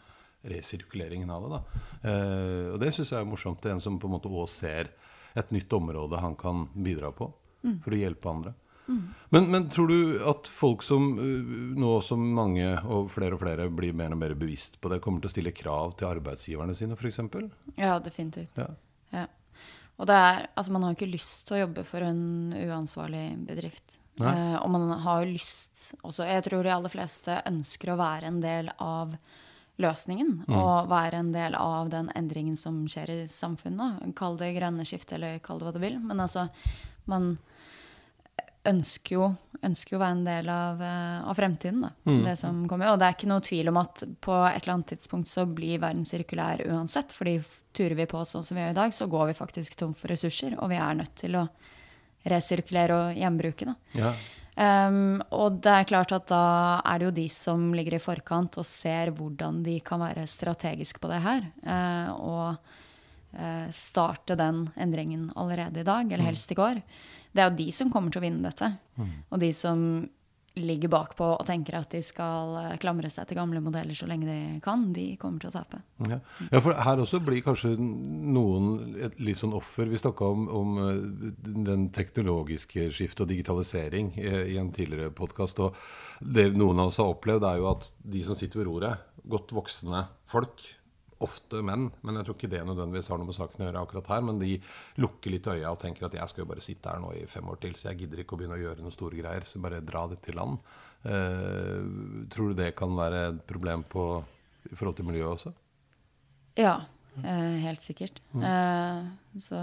resirkuleringen 0.50 1.30
av 1.30 1.46
det. 1.52 1.60
Eh, 2.10 2.66
og 2.72 2.80
det 2.82 2.94
syns 2.96 3.12
jeg 3.14 3.20
er 3.20 3.28
morsomt. 3.28 3.62
Det 3.62 3.70
er 3.70 3.78
en 3.78 3.84
som 3.84 4.00
på 4.00 4.10
en 4.10 4.16
måte 4.16 4.32
også 4.32 4.64
ser 4.64 4.90
et 5.38 5.54
nytt 5.54 5.72
område 5.72 6.18
han 6.18 6.34
kan 6.34 6.66
bidra 6.74 7.12
på 7.14 7.28
for 7.84 7.94
å 7.94 7.98
hjelpe 7.98 8.30
andre. 8.30 8.56
Men, 9.30 9.50
men 9.50 9.68
tror 9.70 9.86
du 9.86 10.22
at 10.26 10.48
folk 10.50 10.82
som 10.82 11.12
uh, 11.18 11.50
nå 11.78 11.92
som 12.02 12.22
mange 12.34 12.66
og 12.90 13.10
flere 13.14 13.36
og 13.36 13.42
flere 13.44 13.68
blir 13.70 13.94
mer 13.94 14.14
og 14.14 14.18
mer 14.18 14.34
bevisst 14.38 14.80
på 14.82 14.90
det, 14.90 14.98
kommer 15.04 15.22
til 15.22 15.30
å 15.30 15.34
stille 15.36 15.54
krav 15.54 15.94
til 16.00 16.08
arbeidsgiverne 16.10 16.74
sine 16.74 16.98
f.eks.? 16.98 17.20
Ja, 17.76 17.98
definitivt. 18.02 18.58
Ja. 18.58 18.72
Ja. 19.14 19.28
Og 20.00 20.08
det 20.08 20.16
er, 20.16 20.46
altså 20.56 20.72
man 20.72 20.84
har 20.84 20.92
jo 20.92 20.98
ikke 20.98 21.12
lyst 21.12 21.44
til 21.46 21.58
å 21.58 21.64
jobbe 21.66 21.84
for 21.84 22.04
en 22.04 22.54
uansvarlig 22.56 23.24
bedrift. 23.48 23.98
Eh, 24.20 24.56
og 24.60 24.68
man 24.72 24.90
har 25.00 25.22
jo 25.22 25.32
lyst 25.32 25.94
også 26.04 26.26
Jeg 26.28 26.44
tror 26.44 26.66
de 26.66 26.72
aller 26.74 26.92
fleste 26.92 27.38
ønsker 27.48 27.92
å 27.92 28.00
være 28.00 28.28
en 28.28 28.40
del 28.42 28.68
av 28.80 29.14
løsningen. 29.80 30.32
Og 30.48 30.90
være 30.90 31.22
en 31.22 31.32
del 31.32 31.56
av 31.56 31.92
den 31.92 32.10
endringen 32.16 32.56
som 32.60 32.82
skjer 32.90 33.14
i 33.14 33.20
samfunnet. 33.30 34.02
Kall 34.18 34.36
det 34.40 34.54
grønne 34.58 34.84
skiftet, 34.88 35.16
eller 35.18 35.40
kall 35.44 35.60
det 35.60 35.68
hva 35.68 35.76
du 35.76 35.80
vil. 35.82 35.96
Men 36.04 36.20
altså, 36.20 36.48
man 37.08 37.34
ønsker 38.68 39.16
jo, 39.16 39.28
ønsker 39.64 39.94
jo 39.94 39.98
å 39.98 40.02
være 40.02 40.16
en 40.16 40.26
del 40.26 40.50
av, 40.52 40.82
eh, 40.82 41.28
av 41.30 41.38
fremtiden. 41.38 41.80
Da, 41.86 41.92
det 42.26 42.36
som 42.40 42.62
kommer. 42.68 42.92
Og 42.92 42.98
det 43.00 43.08
er 43.08 43.16
ikke 43.16 43.30
noe 43.30 43.44
tvil 43.44 43.72
om 43.72 43.80
at 43.80 44.04
på 44.20 44.36
et 44.48 44.62
eller 44.62 44.74
annet 44.74 44.92
tidspunkt 44.94 45.30
så 45.30 45.46
blir 45.48 45.80
verden 45.80 46.04
sirkulær 46.08 46.66
uansett. 46.68 47.12
fordi 47.12 47.40
turer 47.72 47.94
vi 47.94 48.06
på 48.06 48.24
sånn 48.26 48.42
som 48.42 48.56
vi 48.56 48.64
gjør 48.64 48.74
i 48.74 48.80
dag, 48.80 48.92
så 48.92 49.06
går 49.06 49.30
vi 49.30 49.38
faktisk 49.38 49.76
tom 49.78 49.94
for 49.94 50.10
ressurser. 50.10 50.58
Og 50.58 50.68
vi 50.72 50.76
er 50.76 50.98
nødt 50.98 51.14
til 51.14 51.36
å 51.38 51.46
resirkulere 52.26 52.96
og 52.96 53.16
gjenbruke. 53.16 53.70
Da. 53.70 53.74
Ja. 53.94 54.12
Um, 54.60 55.22
og 55.32 55.60
det 55.64 55.72
er 55.72 55.88
klart 55.88 56.12
at 56.12 56.26
da 56.28 56.80
er 56.84 56.98
det 56.98 57.06
jo 57.06 57.16
de 57.16 57.28
som 57.32 57.70
ligger 57.72 57.96
i 57.96 58.02
forkant 58.02 58.58
og 58.60 58.66
ser 58.68 59.12
hvordan 59.16 59.62
de 59.64 59.78
kan 59.80 60.02
være 60.02 60.26
strategiske 60.28 61.00
på 61.00 61.08
det 61.08 61.22
her. 61.24 61.46
Uh, 61.64 62.10
og 62.18 63.38
uh, 63.38 63.70
starte 63.72 64.36
den 64.36 64.66
endringen 64.76 65.30
allerede 65.38 65.80
i 65.80 65.86
dag, 65.86 66.10
eller 66.10 66.28
helst 66.32 66.52
i 66.52 66.58
går. 66.58 66.82
Det 67.30 67.42
er 67.42 67.50
jo 67.50 67.58
de 67.60 67.68
som 67.74 67.90
kommer 67.92 68.12
til 68.12 68.22
å 68.22 68.24
vinne 68.24 68.50
dette. 68.50 68.72
Og 69.30 69.38
de 69.42 69.52
som 69.56 69.84
ligger 70.58 70.90
bakpå 70.90 71.26
og 71.36 71.46
tenker 71.46 71.76
at 71.78 71.92
de 71.94 72.00
skal 72.04 72.56
eh, 72.58 72.76
klamre 72.82 73.10
seg 73.12 73.28
til 73.28 73.38
gamle 73.38 73.62
modeller 73.62 73.94
så 73.96 74.08
lenge 74.10 74.26
de 74.26 74.38
kan, 74.64 74.88
de 74.94 75.14
kommer 75.20 75.42
til 75.42 75.50
å 75.50 75.54
tape. 75.54 75.78
Ja. 76.08 76.18
ja, 76.50 76.62
for 76.62 76.74
her 76.74 77.02
også 77.02 77.20
blir 77.22 77.42
kanskje 77.44 77.76
noen 77.78 78.96
et 79.06 79.20
litt 79.22 79.40
sånn 79.40 79.54
offer. 79.56 79.88
Vi 79.90 80.00
snakka 80.00 80.30
om, 80.34 80.48
om 80.60 80.80
eh, 80.82 81.30
den 81.70 81.88
teknologiske 81.94 82.88
skiftet 82.96 83.24
og 83.26 83.30
digitalisering 83.30 84.12
eh, 84.18 84.42
i 84.54 84.58
en 84.60 84.72
tidligere 84.74 85.14
podkast. 85.14 85.62
Og 85.62 85.78
det 86.20 86.50
noen 86.56 86.82
av 86.82 86.90
oss 86.90 87.00
har 87.02 87.14
opplevd, 87.14 87.46
er 87.46 87.62
jo 87.62 87.70
at 87.70 87.86
de 88.02 88.26
som 88.26 88.38
sitter 88.38 88.62
ved 88.62 88.70
roret, 88.72 89.06
godt 89.30 89.54
voksne 89.54 90.06
folk, 90.28 90.64
ofte 91.20 91.60
menn, 91.66 91.90
men 92.02 92.16
jeg 92.16 92.24
tror 92.26 92.36
ikke 92.38 92.48
det 92.52 92.60
nødvendigvis 92.64 93.08
har 93.12 93.18
noe 93.20 93.28
med 93.28 93.36
saken 93.36 93.60
å 93.62 93.66
gjøre 93.68 93.80
akkurat 93.84 94.06
her, 94.14 94.22
men 94.24 94.38
de 94.40 94.54
lukker 95.04 95.34
litt 95.34 95.48
øya 95.52 95.70
og 95.74 95.80
tenker 95.82 96.06
at 96.08 96.14
jeg 96.16 96.32
skal 96.32 96.44
jo 96.44 96.48
bare 96.48 96.64
sitte 96.64 96.88
her 96.94 97.02
nå 97.02 97.10
i 97.18 97.26
fem 97.28 97.48
år 97.52 97.58
til, 97.60 97.74
så 97.76 97.90
jeg 97.90 97.98
gidder 98.04 98.22
ikke 98.22 98.36
å 98.36 98.40
begynne 98.40 98.56
å 98.56 98.62
gjøre 98.62 98.80
noen 98.84 98.94
store 98.94 99.18
greier, 99.20 99.44
så 99.44 99.60
bare 99.60 99.82
dra 99.84 100.06
det 100.08 100.20
til 100.24 100.38
land. 100.40 100.58
Eh, 101.04 101.82
tror 102.32 102.52
du 102.52 102.54
det 102.62 102.70
kan 102.78 102.94
være 102.96 103.20
et 103.34 103.42
problem 103.48 103.84
på, 103.88 104.06
i 104.70 104.74
forhold 104.76 104.96
til 104.98 105.08
miljøet 105.10 105.34
også? 105.36 105.52
Ja, 106.60 106.74
eh, 107.22 107.60
helt 107.66 107.84
sikkert. 107.84 108.20
Eh, 108.36 109.02
så, 109.40 109.60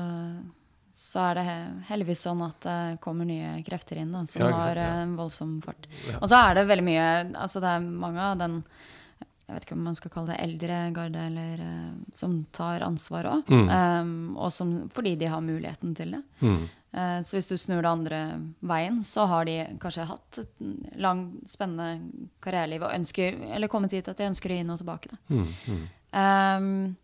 så 0.97 1.23
er 1.29 1.39
det 1.39 1.47
heldigvis 1.89 2.23
sånn 2.25 2.41
at 2.45 2.61
det 2.65 2.99
kommer 3.03 3.27
nye 3.29 3.57
krefter 3.67 3.99
inn 4.01 4.13
da, 4.15 4.23
som 4.29 4.41
Ja, 4.45 4.51
har 4.61 4.77
ja. 4.81 4.91
eh, 4.93 5.01
en 5.07 5.17
voldsom 5.19 5.57
fart. 5.65 5.89
Ja. 6.07 6.19
Og 6.21 6.29
så 6.31 6.39
er 6.41 6.57
det 6.61 6.67
veldig 6.69 6.85
mye 6.87 7.07
Altså 7.37 7.61
det 7.63 7.73
er 7.75 7.89
mange 8.05 8.29
av 8.31 8.37
den 8.41 8.61
jeg 9.47 9.55
vet 9.55 9.63
ikke 9.63 9.77
om 9.77 9.85
man 9.87 9.95
skal 9.95 10.11
kalle 10.11 10.33
det 10.33 10.41
eldre 10.43 10.79
garde, 10.95 11.27
eller 11.29 11.61
eh, 11.63 11.93
som 12.13 12.41
tar 12.51 12.83
ansvar 12.83 13.29
òg. 13.31 13.53
og 14.35 14.51
som, 14.51 14.73
fordi 14.93 15.15
de 15.15 15.31
har 15.31 15.41
muligheten 15.41 15.95
til 15.95 16.17
det. 16.17 16.23
Eh, 16.97 17.21
så 17.21 17.37
hvis 17.37 17.47
du 17.47 17.55
snur 17.59 17.81
det 17.83 17.89
andre 17.89 18.19
veien, 18.59 19.03
så 19.03 19.25
har 19.29 19.45
de 19.47 19.57
kanskje 19.81 20.07
hatt 20.09 20.39
et 20.43 20.63
langt, 20.99 21.43
spennende 21.51 22.27
karriereliv 22.43 22.87
og 22.87 22.93
ønsker, 22.95 23.39
eller 23.55 23.71
kommet 23.71 23.93
dit 23.95 24.07
at 24.07 24.17
de 24.17 24.29
ønsker 24.31 24.51
å 24.51 24.59
gi 24.59 24.67
noe 24.67 24.81
tilbake. 24.81 25.11
Da. 25.13 25.41
Um, 26.17 26.95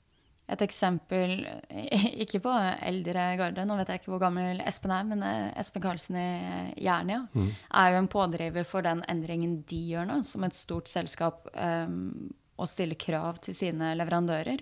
et 0.52 0.62
eksempel, 0.66 1.38
ikke 2.24 2.42
på 2.44 2.54
eldre 2.84 3.28
garde, 3.40 3.64
nå 3.68 3.78
vet 3.80 3.94
jeg 3.94 4.02
ikke 4.02 4.12
hvor 4.12 4.24
gammel 4.26 4.60
Espen 4.68 4.92
er, 4.92 5.06
men 5.08 5.24
eh, 5.24 5.54
Espen 5.62 5.84
Karlsen 5.86 6.20
i 6.20 6.84
Jernia 6.84 7.22
er 7.32 7.94
jo 7.94 8.02
en 8.02 8.12
pådriver 8.12 8.68
for 8.68 8.86
den 8.86 9.06
endringen 9.12 9.62
de 9.70 9.80
gjør 9.94 10.10
nå, 10.10 10.20
som 10.28 10.44
et 10.44 10.58
stort 10.58 10.92
selskap, 10.92 11.48
um, 11.56 12.34
å 12.60 12.68
stille 12.70 13.00
krav 13.00 13.40
til 13.42 13.56
sine 13.58 13.96
leverandører. 13.98 14.60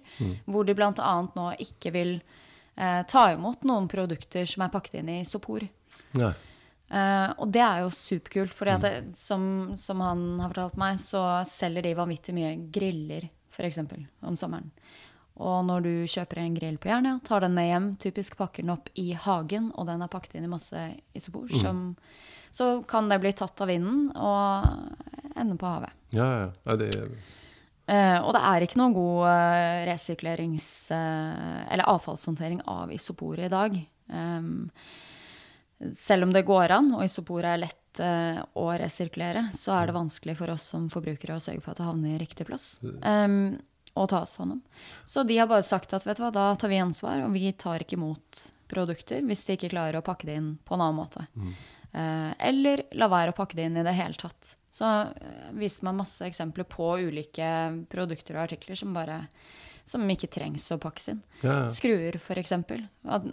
Hvor 0.47 0.63
de 0.63 0.77
bl.a. 0.77 1.15
nå 1.35 1.47
ikke 1.65 1.91
vil 1.91 2.13
uh, 2.21 3.01
ta 3.09 3.25
imot 3.33 3.65
noen 3.67 3.89
produkter 3.91 4.47
som 4.47 4.63
er 4.63 4.71
pakket 4.71 5.01
inn 5.01 5.11
i 5.17 5.19
sopor. 5.27 5.65
Nei. 6.21 6.31
Uh, 6.91 7.31
og 7.39 7.51
det 7.55 7.61
er 7.63 7.83
jo 7.83 7.91
superkult, 7.95 8.53
for 8.55 8.67
som, 9.15 9.43
som 9.79 10.01
han 10.03 10.23
har 10.43 10.51
fortalt 10.51 10.79
meg, 10.79 10.97
så 11.03 11.41
selger 11.47 11.87
de 11.87 11.97
vanvittig 11.99 12.35
mye 12.35 12.55
griller, 12.71 13.29
f.eks. 13.51 13.79
om 14.27 14.39
sommeren. 14.39 14.71
Og 15.41 15.65
når 15.65 15.85
du 15.87 15.93
kjøper 16.05 16.43
en 16.43 16.55
grill 16.57 16.77
på 16.81 16.91
Jernia, 16.91 17.17
tar 17.25 17.41
den 17.45 17.55
med 17.57 17.69
hjem, 17.69 17.89
typisk 18.01 18.37
pakker 18.39 18.65
den 18.65 18.75
opp 18.75 18.91
i 18.99 19.11
hagen, 19.17 19.71
og 19.73 19.89
den 19.89 20.05
er 20.05 20.11
pakket 20.11 20.37
inn 20.37 20.45
i 20.45 20.51
masse 20.51 20.85
isopor, 21.17 21.49
som, 21.63 21.83
så 22.53 22.73
kan 22.87 23.09
det 23.09 23.21
bli 23.23 23.33
tatt 23.35 23.65
av 23.65 23.71
vinden 23.71 24.11
og 24.13 25.35
ende 25.35 25.57
på 25.57 25.73
havet. 25.73 25.97
Ja, 26.13 26.29
ja. 26.43 26.49
ja 26.67 26.77
det, 26.77 26.91
Eh, 27.91 28.17
og 28.21 28.35
det 28.35 28.41
er 28.47 28.63
ikke 28.63 28.79
noen 28.79 28.95
god 28.95 29.27
eh, 29.27 29.83
resirkulerings- 29.89 30.91
eh, 30.95 31.61
eller 31.73 31.89
avfallshåndtering 31.91 32.61
av 32.69 32.91
isoporet 32.93 33.49
i 33.49 33.51
dag. 33.51 33.77
Um, 34.11 34.69
selv 35.97 36.27
om 36.27 36.33
det 36.35 36.45
går 36.47 36.71
an, 36.77 36.91
og 36.95 37.03
isopor 37.03 37.47
er 37.47 37.63
lett 37.63 38.01
eh, 38.03 38.37
å 38.37 38.67
resirkulere, 38.79 39.47
så 39.55 39.73
er 39.79 39.89
det 39.89 39.97
vanskelig 39.97 40.37
for 40.39 40.53
oss 40.53 40.69
som 40.71 40.87
forbrukere 40.93 41.35
å 41.35 41.43
sørge 41.43 41.63
for 41.63 41.73
at 41.73 41.81
det 41.81 41.89
havner 41.89 42.15
i 42.15 42.21
riktig 42.21 42.47
plass. 42.47 42.75
Um, 43.01 43.57
og 43.99 44.09
tas 44.13 44.37
hånd 44.39 44.57
om. 44.57 44.61
Så 45.05 45.23
de 45.27 45.37
har 45.37 45.49
bare 45.51 45.65
sagt 45.67 45.93
at 45.93 46.05
vet 46.07 46.19
du 46.19 46.23
hva, 46.23 46.31
da 46.35 46.47
tar 46.55 46.71
vi 46.71 46.79
ansvar, 46.81 47.25
og 47.25 47.35
vi 47.35 47.51
tar 47.51 47.83
ikke 47.83 47.97
imot 47.99 48.45
produkter 48.71 49.23
hvis 49.27 49.43
de 49.47 49.57
ikke 49.57 49.73
klarer 49.73 49.99
å 49.99 50.05
pakke 50.05 50.29
det 50.29 50.39
inn 50.39 50.53
på 50.63 50.77
en 50.77 50.85
annen 50.85 50.99
måte. 51.01 51.25
Eh, 51.91 52.31
eller 52.47 52.85
la 52.95 53.09
være 53.11 53.33
å 53.33 53.37
pakke 53.37 53.57
det 53.59 53.67
inn 53.67 53.79
i 53.81 53.85
det 53.87 53.95
hele 53.97 54.19
tatt. 54.19 54.55
Så 54.71 54.87
eh, 54.87 55.49
viste 55.59 55.85
meg 55.87 55.99
masse 55.99 56.23
eksempler 56.27 56.67
på 56.71 56.93
ulike 57.03 57.49
produkter 57.91 58.39
og 58.39 58.45
artikler 58.47 58.79
som 58.79 58.95
bare 58.95 59.25
som 59.85 60.03
ikke 60.09 60.29
trengs 60.31 60.67
å 60.73 60.77
pakkes 60.81 61.09
inn. 61.13 61.21
Ja, 61.41 61.55
ja. 61.63 61.69
Skruer, 61.73 62.17
f.eks. 62.19 62.53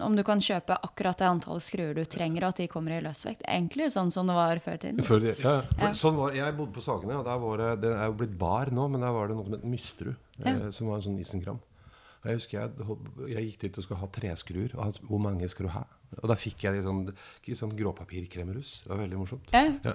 Om 0.01 0.17
du 0.17 0.25
kan 0.27 0.43
kjøpe 0.43 0.79
akkurat 0.89 1.21
det 1.21 1.29
antallet 1.29 1.67
skruer 1.67 1.95
du 1.97 2.05
trenger, 2.09 2.47
og 2.47 2.55
at 2.55 2.63
de 2.63 2.69
kommer 2.73 2.97
i 2.97 3.03
løsvekt. 3.05 3.45
Egentlig 3.47 3.91
sånn 3.95 4.13
som 4.15 4.29
det 4.29 4.37
var 4.39 4.63
før 4.65 4.79
i 4.79 4.83
tiden. 4.87 5.05
Før, 5.07 5.29
ja, 5.29 5.37
ja. 5.37 5.57
For, 5.79 5.99
Sånn 5.99 6.19
var, 6.19 6.35
jeg 6.37 6.57
bodde 6.59 6.75
på 6.77 6.85
Sagene, 6.85 7.19
og 7.21 7.27
der 7.29 7.41
var 7.43 7.63
det, 7.63 7.71
det 7.85 7.95
er 7.97 8.11
jo 8.11 8.19
blitt 8.23 8.37
bar 8.39 8.73
nå, 8.75 8.89
men 8.93 9.05
der 9.05 9.15
var 9.15 9.29
det 9.31 9.39
noe 9.39 9.49
som 9.49 9.59
het 9.59 9.67
Mysterud, 9.69 10.17
eh, 10.45 10.69
som 10.75 10.91
var 10.91 11.01
en 11.01 11.07
sånn 11.11 11.19
isenkram. 11.23 11.61
Jeg 12.29 12.41
husker 12.43 12.59
jeg, 12.61 12.97
jeg 13.33 13.45
gikk 13.47 13.63
dit 13.63 13.79
og 13.81 13.85
skulle 13.87 14.01
ha 14.03 14.09
treskruer, 14.13 14.75
og 14.77 14.83
han 14.85 14.99
hvor 15.09 15.23
mange 15.23 15.49
skal 15.49 15.69
du 15.69 15.73
ha? 15.73 15.85
Og 16.23 16.29
da 16.31 16.37
fikk 16.41 16.65
jeg 16.65 16.77
de 16.77 16.83
sånn, 16.85 17.01
ikke 17.41 17.57
sånn 17.57 17.73
gråpapirkremerus. 17.77 18.73
Det 18.85 18.93
var 18.93 19.01
veldig 19.03 19.21
morsomt. 19.21 19.53
Ja. 19.53 19.65
ja. 19.85 19.95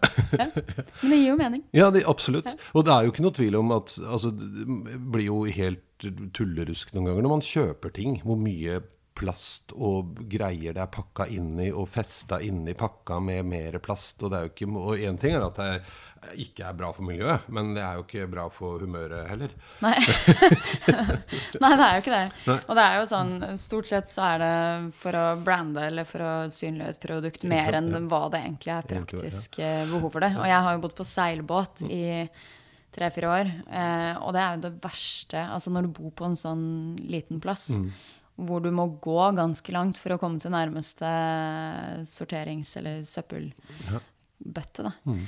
Men 1.01 1.13
det 1.13 1.19
gir 1.19 1.29
jo 1.31 1.37
mening. 1.39 1.63
Ja, 1.77 1.89
det, 1.93 2.03
absolutt. 2.09 2.49
Og 2.73 2.85
det 2.85 2.93
er 2.93 3.05
jo 3.05 3.13
ikke 3.13 3.25
noe 3.25 3.37
tvil 3.37 3.57
om 3.59 3.73
at 3.75 3.95
altså, 4.01 4.33
Det 4.33 4.99
blir 5.13 5.27
jo 5.27 5.39
helt 5.45 6.07
tullerusk 6.35 6.93
noen 6.93 7.09
ganger 7.09 7.25
når 7.25 7.33
man 7.37 7.45
kjøper 7.47 7.93
ting 7.95 8.17
hvor 8.25 8.39
mye 8.39 8.81
plast 9.13 9.73
og 9.75 10.17
greier 10.29 10.73
det 10.75 10.81
er 10.83 10.89
pakka 10.91 11.27
inni 11.33 11.69
og 11.71 11.85
festa 11.91 12.39
inni 12.41 12.73
pakka 12.77 13.19
med 13.23 13.45
mer 13.45 13.77
plast. 13.83 14.21
Og 14.23 14.31
det 14.31 14.39
er 14.39 14.47
jo 14.47 14.53
ikke 14.53 14.69
Og 14.73 15.05
én 15.05 15.19
ting 15.21 15.35
er 15.37 15.45
at 15.45 15.59
det 15.59 15.71
ikke 16.39 16.63
er 16.69 16.75
bra 16.77 16.89
for 16.95 17.03
miljøet, 17.03 17.49
men 17.51 17.73
det 17.75 17.81
er 17.83 17.97
jo 17.97 18.05
ikke 18.05 18.27
bra 18.31 18.45
for 18.53 18.83
humøret 18.83 19.27
heller. 19.27 19.51
Nei. 19.83 19.97
Nei, 21.63 21.71
det 21.75 21.83
er 21.83 21.97
jo 21.97 22.03
ikke 22.03 22.13
det. 22.13 22.23
Nei. 22.47 22.57
Og 22.61 22.79
det 22.79 22.85
er 22.85 22.95
jo 23.01 23.09
sånn 23.11 23.33
Stort 23.59 23.89
sett 23.89 24.09
så 24.11 24.23
er 24.31 24.41
det 24.41 24.53
for 24.99 25.17
å 25.19 25.25
brande 25.43 25.83
eller 25.89 26.07
for 26.07 26.23
å 26.23 26.33
synliggjøre 26.53 26.95
et 26.95 27.03
produkt 27.03 27.45
mer 27.49 27.77
enn 27.79 27.91
hva 28.11 28.23
det 28.33 28.41
egentlig 28.45 28.73
er 28.77 28.89
praktisk 28.89 29.59
eh, 29.59 29.83
behov 29.89 30.09
for 30.15 30.23
det. 30.25 30.33
Og 30.39 30.47
jeg 30.49 30.65
har 30.65 30.77
jo 30.77 30.83
bodd 30.87 30.97
på 30.97 31.07
seilbåt 31.07 31.85
i 31.89 32.03
tre-fire 32.93 33.29
år, 33.33 33.53
eh, 33.73 34.11
og 34.21 34.35
det 34.35 34.41
er 34.41 34.57
jo 34.57 34.65
det 34.67 34.73
verste. 34.83 35.41
Altså 35.43 35.73
når 35.73 35.87
du 35.87 35.95
bor 35.99 36.11
på 36.17 36.27
en 36.29 36.37
sånn 36.39 36.67
liten 37.09 37.41
plass. 37.43 37.71
Mm 37.75 37.91
hvor 38.35 38.63
du 38.63 38.71
må 38.73 38.87
gå 39.03 39.19
ganske 39.37 39.75
langt 39.75 39.99
for 40.01 40.15
å 40.15 40.19
komme 40.21 40.41
til 40.41 40.53
nærmeste 40.53 41.09
sorterings- 42.09 42.75
eller 42.79 43.03
søppelbøtte. 43.05 44.87
Da. 44.87 44.93
Mm. 45.05 45.23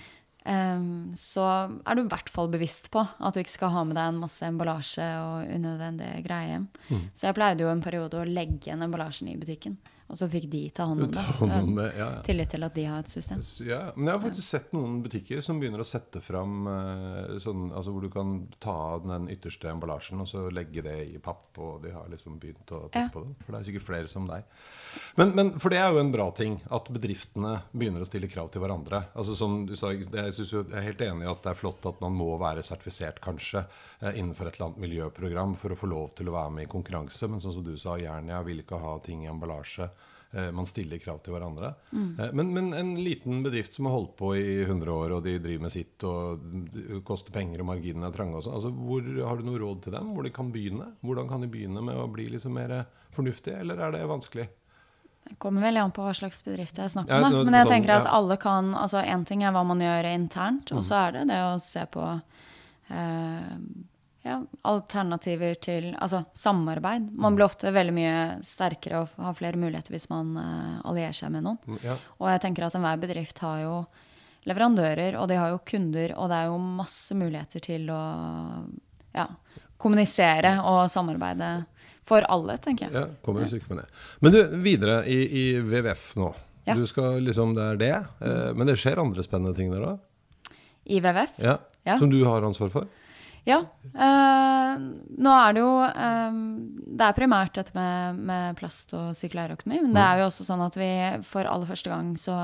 Um, 0.46 1.14
så 1.18 1.44
er 1.82 1.98
du 1.98 2.04
i 2.04 2.10
hvert 2.10 2.30
fall 2.30 2.52
bevisst 2.54 2.92
på 2.94 3.02
at 3.02 3.34
du 3.34 3.42
ikke 3.42 3.56
skal 3.56 3.74
ha 3.74 3.82
med 3.88 3.98
deg 3.98 4.12
en 4.12 4.22
masse 4.22 4.46
emballasje 4.46 5.08
og 5.24 5.50
unødvendige 5.56 6.22
greier 6.26 6.52
hjem. 6.56 6.68
Mm. 6.90 7.04
Så 7.18 7.30
jeg 7.30 7.38
pleide 7.38 7.66
jo 7.66 7.72
en 7.72 7.82
periode 7.86 8.22
å 8.22 8.28
legge 8.30 8.70
igjen 8.70 8.86
emballasjen 8.86 9.32
i 9.32 9.38
butikken. 9.42 9.80
Og 10.06 10.18
så 10.20 10.28
fikk 10.30 10.46
de 10.52 10.60
ta 10.70 10.86
hånd 10.86 11.02
om 11.02 11.14
det. 11.14 11.22
Hånd 11.40 11.54
om 11.56 11.72
det 11.80 11.88
ja, 11.98 12.08
ja. 12.14 12.22
Tillit 12.26 12.52
til 12.54 12.66
at 12.68 12.76
de 12.78 12.84
har 12.86 13.02
et 13.02 13.10
system. 13.10 13.40
Ja, 13.66 13.80
men 13.96 14.12
jeg 14.12 14.14
har 14.14 14.22
faktisk 14.22 14.46
sett 14.48 14.76
noen 14.76 15.00
butikker 15.02 15.42
som 15.46 15.58
begynner 15.62 15.82
å 15.82 15.88
sette 15.88 16.22
fram 16.22 16.68
uh, 16.70 17.38
sånn, 17.42 17.72
altså 17.74 17.94
hvor 17.96 18.06
du 18.06 18.12
kan 18.14 18.36
ta 18.62 18.76
av 18.94 19.08
den 19.10 19.26
ytterste 19.34 19.72
emballasjen 19.72 20.22
og 20.22 20.30
så 20.30 20.46
legge 20.54 20.84
det 20.86 21.00
i 21.10 21.18
papp. 21.18 21.58
Og 21.58 21.82
de 21.82 21.96
har 21.96 22.06
liksom 22.12 22.38
begynt 22.42 22.70
å 22.76 22.84
ta 22.94 23.08
på 23.10 23.24
det. 23.26 23.34
For 23.42 23.56
det 23.56 23.62
er 23.62 23.68
sikkert 23.72 23.88
flere 23.88 24.12
som 24.12 24.30
deg. 24.30 24.46
Men, 25.18 25.34
men, 25.36 25.52
for 25.60 25.74
det 25.74 25.82
er 25.82 25.90
jo 25.90 26.04
en 26.04 26.14
bra 26.14 26.30
ting 26.38 26.60
at 26.78 26.92
bedriftene 26.94 27.56
begynner 27.74 28.06
å 28.06 28.08
stille 28.08 28.30
krav 28.30 28.54
til 28.54 28.62
hverandre. 28.62 29.02
Altså 29.18 29.34
som 29.36 29.64
du 29.66 29.74
sa, 29.76 29.90
Jeg, 29.96 30.06
jo, 30.38 30.62
jeg 30.62 30.78
er 30.78 30.88
helt 30.92 31.02
enig 31.08 31.26
i 31.26 31.32
at 31.34 31.42
det 31.44 31.52
er 31.56 31.60
flott 31.60 31.90
at 31.90 32.00
man 32.04 32.14
må 32.16 32.30
være 32.42 32.64
sertifisert 32.64 33.24
kanskje 33.26 33.66
uh, 33.66 34.12
innenfor 34.14 34.52
et 34.52 34.60
eller 34.60 34.70
annet 34.70 34.86
miljøprogram 34.86 35.58
for 35.58 35.74
å 35.74 35.80
få 35.82 35.90
lov 35.90 36.14
til 36.20 36.30
å 36.30 36.38
være 36.38 36.60
med 36.60 36.70
i 36.70 36.72
konkurranse. 36.78 37.32
Men 37.32 37.42
sånn 37.42 37.58
som 37.58 37.66
du 37.66 37.74
sa, 37.74 37.98
Jernia 37.98 38.46
vil 38.46 38.62
ikke 38.62 38.84
ha 38.86 39.00
ting 39.02 39.26
i 39.26 39.32
emballasje. 39.34 39.90
Eh, 40.36 40.52
man 40.52 40.68
stiller 40.68 41.00
krav 41.00 41.22
til 41.24 41.32
hverandre. 41.32 41.70
Mm. 41.96 42.20
Eh, 42.20 42.32
men, 42.34 42.50
men, 42.54 42.74
en 42.76 42.92
liten 43.00 43.40
bedrift 43.44 43.78
som 43.78 43.88
har 43.88 43.94
holdt 43.96 44.18
på 44.20 44.34
i 44.36 44.64
100 44.66 44.92
år, 44.92 45.14
og 45.16 45.24
de 45.24 45.38
driver 45.40 45.64
med 45.64 45.72
sitt, 45.72 45.96
og 46.04 46.44
det 46.76 47.00
koster 47.08 47.32
penger, 47.32 47.64
og 47.64 47.70
marginene 47.70 48.10
er 48.10 48.18
trange 48.18 48.42
altså, 48.42 48.74
hvor, 48.76 49.06
Har 49.24 49.40
du 49.40 49.48
noe 49.48 49.62
råd 49.62 49.86
til 49.86 49.96
dem? 49.96 50.12
Hvor 50.12 50.28
de 50.28 50.34
kan 50.36 50.52
begynne? 50.52 50.90
Hvordan 51.06 51.32
kan 51.32 51.46
de 51.46 51.52
begynne 51.54 51.84
med 51.86 51.96
å 52.02 52.10
bli 52.12 52.28
liksom 52.34 52.58
mer 52.60 52.82
fornuftige, 53.16 53.62
eller 53.64 53.80
er 53.80 53.96
det 53.96 54.04
vanskelig? 54.12 54.50
Det 55.26 55.40
kommer 55.42 55.64
veldig 55.70 55.86
an 55.86 55.96
på 55.96 56.04
hva 56.04 56.12
slags 56.14 56.44
bedrift 56.46 56.78
jeg 56.84 56.92
snakker 56.92 57.16
om. 57.16 57.32
Ja, 57.32 57.46
men 57.48 57.56
jeg 57.62 57.72
tenker 57.72 57.96
at 57.96 58.12
alle 58.12 58.36
kan 58.38 58.76
altså 58.78 59.02
Én 59.02 59.24
ting 59.26 59.42
er 59.42 59.56
hva 59.56 59.64
man 59.66 59.80
gjør 59.82 60.12
internt, 60.12 60.70
og 60.76 60.84
mm. 60.84 60.86
så 60.86 61.00
er 61.00 61.16
det 61.16 61.28
det 61.32 61.40
å 61.48 61.56
se 61.64 61.88
på 61.96 62.04
eh, 62.92 63.56
ja, 64.26 64.40
alternativer 64.66 65.54
til 65.62 65.92
altså 65.94 66.24
samarbeid. 66.34 67.12
Man 67.22 67.38
blir 67.38 67.46
ofte 67.46 67.70
veldig 67.74 67.94
mye 67.94 68.16
sterkere 68.46 69.04
og 69.04 69.20
har 69.22 69.38
flere 69.38 69.60
muligheter 69.62 69.94
hvis 69.94 70.10
man 70.10 70.34
uh, 70.40 70.82
allierer 70.88 71.16
seg 71.16 71.34
med 71.36 71.46
noen. 71.46 71.60
Mm, 71.70 71.78
ja. 71.86 72.00
Og 72.18 72.32
jeg 72.34 72.42
tenker 72.48 72.66
at 72.66 72.78
enhver 72.78 73.00
bedrift 73.04 73.42
har 73.46 73.62
jo 73.62 73.76
leverandører, 74.50 75.18
og 75.18 75.30
de 75.30 75.38
har 75.40 75.54
jo 75.54 75.62
kunder, 75.66 76.14
og 76.18 76.30
det 76.30 76.42
er 76.42 76.50
jo 76.52 76.58
masse 76.62 77.18
muligheter 77.18 77.64
til 77.66 77.88
å 77.94 78.02
ja, 79.16 79.30
kommunisere 79.82 80.58
og 80.66 80.84
samarbeide 80.94 81.54
for 82.06 82.26
alle, 82.30 82.58
tenker 82.62 82.88
jeg. 82.88 82.94
Ja, 82.94 83.06
kommer 83.26 83.46
et 83.46 83.70
med 83.70 83.82
det. 83.82 83.88
Men 84.22 84.36
du, 84.36 84.42
videre 84.62 85.00
i, 85.10 85.22
i 85.26 85.46
WWF 85.62 86.12
nå. 86.22 86.34
Ja. 86.66 86.76
Du 86.78 86.86
skal 86.90 87.22
liksom, 87.22 87.54
Det 87.58 87.64
er 87.64 87.80
det. 87.82 87.96
Eh, 88.26 88.52
men 88.58 88.70
det 88.70 88.78
skjer 88.82 89.02
andre 89.02 89.26
spennende 89.26 89.58
ting 89.58 89.72
der 89.74 89.86
òg? 89.86 90.54
I 90.86 91.00
WWF? 91.02 91.34
Ja, 91.42 91.58
ja. 91.86 91.98
Som 92.02 92.14
du 92.14 92.20
har 92.26 92.46
ansvar 92.46 92.70
for? 92.74 92.86
Ja. 93.46 93.60
Uh, 93.94 94.74
nå 95.22 95.34
er 95.38 95.54
det 95.54 95.62
jo 95.62 95.74
um, 95.86 96.40
Det 96.98 97.06
er 97.06 97.18
primært 97.18 97.54
dette 97.60 97.76
med, 97.78 98.18
med 98.26 98.58
plast 98.58 98.94
og 98.98 99.14
sirkulærøkonomi. 99.18 99.84
Men 99.84 99.94
det 99.94 100.02
mm. 100.02 100.08
er 100.08 100.22
jo 100.22 100.28
også 100.32 100.48
sånn 100.48 100.64
at 100.66 100.78
vi 100.80 100.90
for 101.28 101.48
aller 101.50 101.70
første 101.70 101.94
gang 101.94 102.14
så 102.20 102.36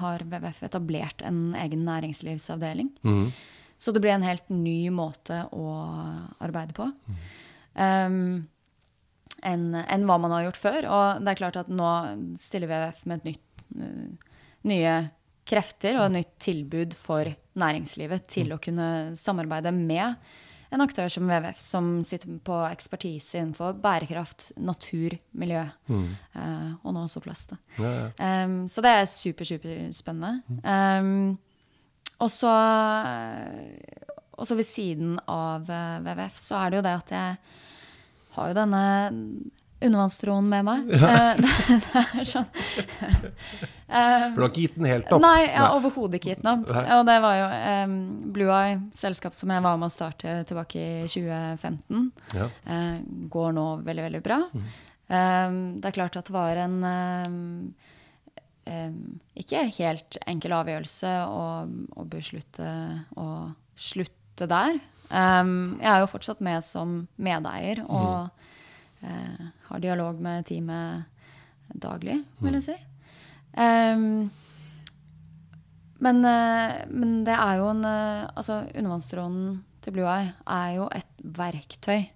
har 0.00 0.24
WWF 0.24 0.62
etablert 0.70 1.24
en 1.26 1.52
egen 1.66 1.84
næringslivsavdeling. 1.88 2.90
Mm. 3.04 3.28
Så 3.78 3.92
det 3.94 4.02
blir 4.02 4.16
en 4.16 4.26
helt 4.26 4.48
ny 4.50 4.88
måte 4.90 5.44
å 5.54 5.74
arbeide 6.42 6.74
på. 6.74 6.88
Mm. 6.88 7.20
Um, 7.78 8.16
enn 9.46 9.68
en 9.84 10.08
hva 10.08 10.16
man 10.18 10.34
har 10.34 10.48
gjort 10.48 10.62
før. 10.64 10.88
Og 10.88 11.22
det 11.22 11.34
er 11.34 11.42
klart 11.44 11.60
at 11.60 11.70
nå 11.70 11.92
stiller 12.42 12.72
WWF 12.72 13.04
med 13.06 13.20
et 13.20 13.30
nytt, 13.34 13.68
uh, 13.76 14.34
nye 14.72 14.96
krefter 15.48 15.98
og 15.98 16.08
et 16.08 16.16
nytt 16.18 16.34
tilbud 16.42 16.94
for 16.98 17.30
næringslivet 17.58 18.28
til 18.30 18.50
mm. 18.50 18.54
å 18.54 18.60
kunne 18.62 18.90
samarbeide 19.18 19.72
med 19.74 20.16
en 20.68 20.84
aktør 20.84 21.08
som 21.08 21.24
WWF, 21.24 21.60
som 21.64 21.86
sitter 22.04 22.34
på 22.44 22.56
ekspertise 22.68 23.38
innenfor 23.40 23.78
bærekraft, 23.80 24.50
natur, 24.60 25.16
miljø, 25.40 25.62
mm. 25.88 26.08
uh, 26.36 26.72
og 26.82 26.92
nå 26.92 27.06
også 27.06 27.22
plast. 27.24 27.54
Ja, 27.78 27.92
ja. 27.94 28.44
Um, 28.44 28.58
så 28.68 28.84
det 28.84 28.92
er 28.92 29.08
super, 29.08 29.48
superspennende. 29.48 30.60
Um, 30.60 31.38
og 32.18 32.30
så 32.34 32.52
ved 34.58 34.66
siden 34.66 35.18
av 35.30 35.68
eh, 35.70 36.00
WWF 36.02 36.38
så 36.40 36.58
er 36.58 36.70
det 36.70 36.78
jo 36.78 36.84
det 36.86 36.94
at 36.98 37.12
jeg 37.14 37.36
har 38.34 38.50
jo 38.50 38.56
denne 38.58 38.82
undervannstroen 39.80 40.48
med 40.50 40.66
meg. 40.66 40.88
Ja. 40.92 41.10
Eh, 41.32 41.42
det, 41.84 42.06
er 42.20 42.28
sånn 42.28 42.48
Um, 43.88 43.94
For 44.34 44.36
du 44.36 44.42
har 44.42 44.50
ikke 44.50 44.62
gitt 44.66 44.74
den 44.76 44.84
helt 44.90 45.12
opp? 45.16 45.22
Nei, 45.24 45.46
jeg 45.46 45.56
har 45.56 45.74
overhodet 45.78 46.18
ikke 46.18 46.34
gitt 46.34 46.42
den 46.42 46.50
opp. 46.50 46.66
Og 46.68 47.06
det 47.08 47.14
var 47.24 47.36
jo 47.38 47.46
um, 47.88 47.94
Blue 48.34 48.50
Eye, 48.52 48.74
selskap 48.92 49.32
som 49.38 49.48
jeg 49.54 49.64
var 49.64 49.78
med 49.80 49.88
å 49.88 49.94
starte 49.94 50.34
tilbake 50.44 50.82
i 50.82 51.06
2015, 51.08 52.02
ja. 52.36 52.50
uh, 52.68 52.98
går 53.32 53.54
nå 53.56 53.64
veldig, 53.86 54.04
veldig 54.10 54.20
bra. 54.26 54.42
Mm. 54.52 54.66
Um, 55.08 55.56
det 55.80 55.88
er 55.88 55.96
klart 55.96 56.20
at 56.20 56.28
det 56.28 56.36
var 56.36 56.60
en 56.66 56.76
ikke 59.40 59.62
helt 59.78 60.18
enkel 60.28 60.52
avgjørelse 60.52 61.12
å, 61.24 61.44
å 61.96 62.02
beslutte 62.12 62.68
å 63.16 63.28
slutte 63.72 64.44
der. 64.44 64.76
jeg 65.08 65.88
er 65.88 66.02
jo 66.02 66.10
fortsatt 66.12 66.44
med 66.44 66.66
som 66.68 66.98
medeier 67.16 67.80
og 67.88 68.28
uh, 69.04 69.48
har 69.68 69.84
dialog 69.84 70.20
med 70.22 70.46
teamet 70.48 71.06
daglig, 71.74 72.20
vil 72.42 72.58
jeg 72.58 72.66
si. 72.68 72.76
Um, 73.58 74.28
men, 76.04 76.20
uh, 76.22 76.84
men, 76.88 77.22
det 77.26 77.34
er 77.34 77.56
jo 77.58 77.72
en 77.72 77.82
uh, 77.82 78.28
Altså, 78.36 78.62
undervannsdronen 78.70 79.56
til 79.82 79.96
Blue 79.96 80.06
Eye 80.06 80.30
er 80.46 80.76
jo 80.76 80.86
et 80.94 81.24
verktøy. 81.38 82.06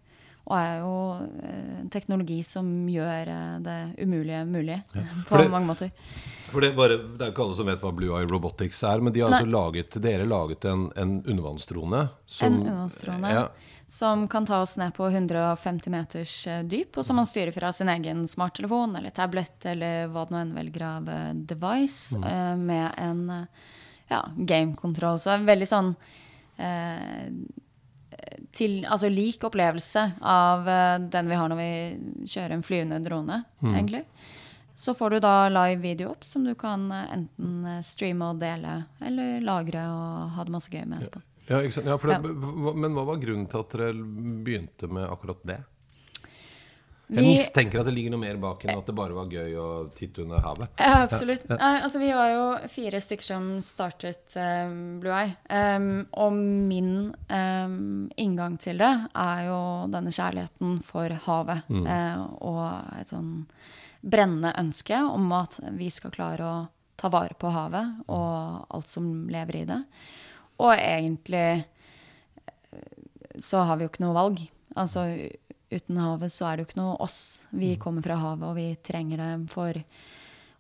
Og 0.43 0.55
er 0.59 0.77
jo 0.83 0.95
uh, 1.23 1.81
en 1.81 1.91
teknologi 1.91 2.41
som 2.47 2.69
gjør 2.91 3.33
det 3.63 3.81
umulige 4.03 4.45
mulig 4.47 4.79
ja. 4.95 5.09
på 5.29 5.41
det, 5.41 5.51
mange 5.51 5.71
måter. 5.71 5.91
For 6.53 6.61
det, 6.61 6.75
bare, 6.77 6.99
det, 7.01 7.21
er 7.21 7.31
jo 7.31 7.33
ikke 7.33 7.45
alle 7.47 7.59
som 7.59 7.69
vet 7.71 7.83
hva 7.83 7.93
Blue 7.97 8.19
Eye 8.19 8.29
Robotics 8.29 8.83
er, 8.85 9.01
men 9.01 9.15
de 9.15 9.23
har 9.23 9.33
altså 9.33 9.49
laget, 9.49 9.97
dere 10.05 10.27
laget 10.29 10.67
en, 10.69 10.91
en 11.01 11.15
undervannsdrone. 11.25 12.03
en 12.43 12.59
undervannsdrone. 12.61 13.31
Ja, 13.33 13.47
som 13.93 14.29
kan 14.29 14.47
ta 14.47 14.61
oss 14.61 14.77
ned 14.77 14.95
på 14.95 15.07
150 15.09 15.91
meters 15.91 16.47
eh, 16.47 16.63
dyp, 16.65 16.97
og 16.97 17.05
som 17.05 17.19
man 17.21 17.27
styrer 17.29 17.53
fra 17.53 17.69
sin 17.77 17.91
egen 17.93 18.23
smarttelefon 18.29 18.97
eller 18.97 19.13
tablet 19.13 19.67
eller 19.69 20.07
hva 20.09 20.23
det 20.25 20.33
nå 20.33 20.39
enn 20.41 20.55
velger 20.57 20.85
av 20.87 21.11
eh, 21.13 21.33
device, 21.51 22.17
mm. 22.17 22.23
uh, 22.25 22.55
med 22.57 22.87
en 22.97 23.21
ja, 24.09 24.23
gamekontroll. 24.37 25.21
Så 25.21 25.35
en 25.35 25.45
veldig 25.45 25.69
sånn 25.69 25.91
uh, 25.93 27.27
til, 28.57 28.79
altså 28.87 29.11
lik 29.13 29.45
opplevelse 29.45 30.07
av 30.25 30.71
den 31.13 31.29
vi 31.29 31.37
har 31.37 31.53
når 31.53 31.61
vi 31.61 31.75
kjører 32.33 32.55
en 32.57 32.65
flyvende 32.65 33.01
drone, 33.05 33.43
mm. 33.61 33.75
egentlig. 33.75 34.07
Så 34.73 34.95
får 34.97 35.19
du 35.19 35.19
da 35.27 35.35
live 35.53 35.83
video 35.85 36.15
opp 36.15 36.25
som 36.25 36.49
du 36.49 36.55
kan 36.57 36.89
enten 37.03 37.85
streame 37.85 38.33
og 38.33 38.41
dele, 38.41 38.79
eller 39.05 39.45
lagre 39.45 39.85
og 39.93 40.33
ha 40.39 40.49
det 40.49 40.57
masse 40.57 40.73
gøy 40.73 40.87
med 40.87 41.03
etterpå. 41.03 41.25
Ja. 41.49 41.63
Ja, 41.63 41.97
det. 41.99 42.19
Men 42.23 42.95
hva 42.97 43.05
var 43.09 43.21
grunnen 43.23 43.49
til 43.51 43.65
at 43.65 43.75
dere 43.75 43.93
begynte 44.47 44.89
med 44.91 45.09
akkurat 45.11 45.43
det? 45.49 45.61
Jeg 47.13 47.27
mistenker 47.27 47.83
at 47.83 47.89
det 47.89 47.93
ligger 47.93 48.15
noe 48.15 48.23
mer 48.23 48.39
bak 48.41 48.63
enn 48.65 48.79
at 48.79 48.87
det 48.89 48.95
bare 48.97 49.13
var 49.17 49.29
gøy 49.29 49.57
å 49.61 49.69
titte 49.97 50.23
under 50.25 50.41
havet. 50.45 50.71
Ja, 50.81 51.03
absolutt. 51.03 51.45
Ja. 51.51 51.59
Altså, 51.85 52.01
vi 52.01 52.09
var 52.17 52.31
jo 52.31 52.45
fire 52.73 53.01
stykker 53.05 53.27
som 53.27 53.49
startet 53.65 54.37
um, 54.39 54.79
Blue 55.03 55.13
Eye. 55.13 55.35
Um, 55.53 56.07
og 56.17 56.39
min 56.39 57.13
um, 57.29 58.09
inngang 58.17 58.57
til 58.63 58.81
det 58.81 58.93
er 59.13 59.45
jo 59.51 59.61
denne 59.93 60.15
kjærligheten 60.15 60.79
for 60.87 61.17
havet. 61.27 61.69
Mm. 61.69 61.85
Uh, 61.91 62.25
og 62.49 62.65
et 63.03 63.13
sånn 63.13 63.35
brennende 64.03 64.55
ønske 64.59 64.99
om 65.05 65.29
at 65.37 65.61
vi 65.77 65.93
skal 65.93 66.15
klare 66.15 66.49
å 66.49 66.57
ta 66.99 67.11
vare 67.13 67.37
på 67.39 67.51
havet 67.53 68.07
og 68.15 68.73
alt 68.73 68.91
som 68.91 69.29
lever 69.33 69.63
i 69.63 69.69
det. 69.69 69.83
Og 70.63 70.73
egentlig 70.77 71.47
eh, 71.63 72.91
så 73.43 73.65
har 73.67 73.79
vi 73.79 73.87
jo 73.87 73.93
ikke 73.93 74.05
noe 74.05 74.17
valg. 74.17 74.43
Altså 74.79 75.07
uten 75.73 76.01
havet 76.01 76.33
så 76.33 76.49
er 76.49 76.57
det 76.57 76.65
jo 76.65 76.71
ikke 76.71 76.81
noe 76.81 76.97
oss. 77.03 77.21
Vi 77.51 77.75
kommer 77.81 78.05
fra 78.05 78.19
havet, 78.21 78.49
og 78.49 78.59
vi 78.59 78.69
trenger 78.85 79.23
det 79.23 79.31
for 79.53 79.79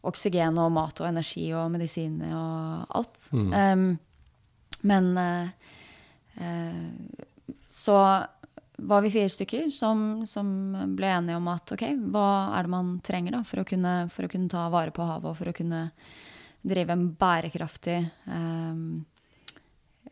oksygen 0.09 0.59
og 0.59 0.73
mat 0.75 1.01
og 1.03 1.09
energi 1.09 1.47
og 1.55 1.71
medisiner 1.75 2.33
og 2.35 2.97
alt. 2.99 3.27
Um, 3.33 3.85
men 4.89 5.11
uh, 5.15 5.53
uh, 6.41 7.29
så 7.71 7.99
var 8.83 9.05
vi 9.05 9.13
fire 9.15 9.31
stykker 9.31 9.69
som, 9.71 10.25
som, 10.27 10.49
ble 10.97 11.13
enige 11.13 11.39
om 11.39 11.47
at 11.53 11.75
ok, 11.77 11.85
hva 12.11 12.57
er 12.57 12.67
det 12.67 12.73
man 12.73 12.97
trenger 13.05 13.37
da 13.37 13.45
for 13.47 13.63
å 13.63 13.69
kunne, 13.69 13.95
for 14.11 14.27
å 14.27 14.33
kunne 14.33 14.51
ta 14.51 14.67
vare 14.73 14.95
på 14.95 15.07
havet 15.07 15.31
og 15.31 15.39
for 15.39 15.53
å 15.53 15.55
kunne 15.55 15.85
drive 16.67 16.95
en 16.95 17.07
bærekraftig 17.19 18.01
um, 18.27 18.97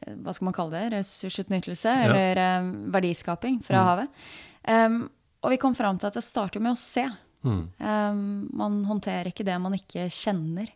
hva 0.07 0.33
skal 0.33 0.49
man 0.49 0.57
kalle 0.57 0.79
det, 0.79 0.97
ressursutnyttelse 0.97 1.93
ja. 1.93 2.05
eller 2.09 2.61
um, 2.61 2.71
verdiskaping 2.93 3.61
fra 3.65 3.81
mm. 3.81 3.89
havet. 3.89 4.23
Um, 4.69 5.03
og 5.41 5.55
vi 5.55 5.61
kom 5.61 5.75
fram 5.77 5.99
til 6.01 6.11
at 6.11 6.17
det 6.17 6.25
starter 6.25 6.63
med 6.63 6.75
å 6.75 6.81
se. 6.81 7.05
Mm. 7.45 7.63
Um, 7.79 8.25
man 8.57 8.81
håndterer 8.89 9.31
ikke 9.31 9.47
det 9.47 9.57
man 9.61 9.77
ikke 9.77 10.09
kjenner, 10.13 10.73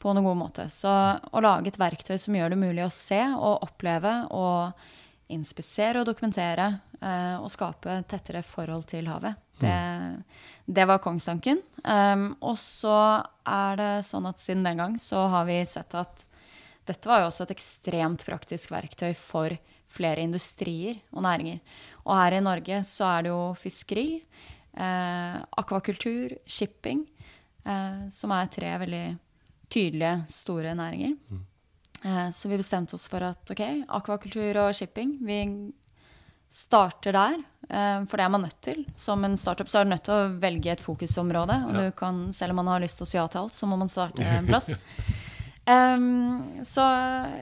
på 0.00 0.14
noen 0.16 0.30
god 0.30 0.38
måte. 0.40 0.64
Så 0.72 0.88
å 0.88 1.42
lage 1.44 1.68
et 1.68 1.76
verktøy 1.76 2.14
som 2.16 2.32
gjør 2.32 2.54
det 2.54 2.56
mulig 2.62 2.86
å 2.86 2.94
se 2.94 3.20
og 3.36 3.66
oppleve 3.66 4.14
og 4.32 4.86
inspisere 5.30 6.00
og 6.00 6.08
dokumentere 6.08 6.70
uh, 7.02 7.36
og 7.42 7.50
skape 7.52 7.98
tettere 8.08 8.40
forhold 8.46 8.86
til 8.88 9.10
havet, 9.12 9.36
mm. 9.60 9.66
det, 9.66 9.76
det 10.78 10.86
var 10.88 11.02
kongstanken. 11.04 11.60
Og 11.84 12.56
så 12.60 12.96
er 13.44 13.76
det 13.76 13.92
sånn 14.08 14.26
at 14.28 14.40
siden 14.40 14.64
den 14.64 14.80
gang 14.80 14.96
så 15.00 15.26
har 15.32 15.46
vi 15.48 15.60
sett 15.68 15.94
at 16.00 16.24
dette 16.90 17.10
var 17.10 17.22
jo 17.22 17.30
også 17.30 17.46
et 17.46 17.54
ekstremt 17.54 18.24
praktisk 18.26 18.72
verktøy 18.74 19.12
for 19.18 19.54
flere 19.90 20.22
industrier 20.22 21.00
og 21.14 21.24
næringer. 21.26 21.60
Og 22.06 22.14
her 22.16 22.38
i 22.38 22.44
Norge 22.44 22.82
så 22.86 23.08
er 23.10 23.26
det 23.26 23.32
jo 23.32 23.40
fiskeri, 23.58 24.22
eh, 24.74 25.36
akvakultur, 25.62 26.36
shipping, 26.46 27.04
eh, 27.64 28.06
som 28.08 28.32
er 28.34 28.50
tre 28.50 28.72
veldig 28.84 29.04
tydelige, 29.70 30.24
store 30.28 30.74
næringer. 30.74 31.16
Mm. 31.30 31.44
Eh, 32.04 32.30
så 32.30 32.48
vi 32.48 32.56
bestemte 32.56 32.94
oss 32.94 33.08
for 33.08 33.22
at 33.22 33.50
ok, 33.50 33.84
akvakultur 33.88 34.56
og 34.56 34.74
shipping, 34.74 35.18
vi 35.20 35.72
starter 36.50 37.12
der. 37.12 37.42
Eh, 37.70 38.04
for 38.06 38.16
det 38.16 38.24
er 38.24 38.32
man 38.34 38.42
nødt 38.42 38.60
til. 38.60 38.84
Som 38.96 39.24
en 39.24 39.36
startup 39.36 39.68
så 39.68 39.80
er 39.80 39.84
du 39.84 39.90
nødt 39.90 40.04
til 40.04 40.14
å 40.14 40.38
velge 40.40 40.72
et 40.72 40.82
fokusområde. 40.82 41.58
Og 41.70 41.82
ja. 41.84 41.90
kan, 41.90 42.32
selv 42.32 42.50
om 42.54 42.62
man 42.64 42.72
har 42.74 42.80
lyst 42.82 42.98
til 42.98 43.06
å 43.06 43.10
si 43.10 43.18
ja 43.18 43.26
til 43.28 43.44
alt, 43.44 43.54
så 43.54 43.68
må 43.70 43.78
man 43.78 43.88
starte 43.92 44.24
en 44.24 44.48
plass. 44.50 44.72
Um, 45.70 46.42
så, 46.64 46.82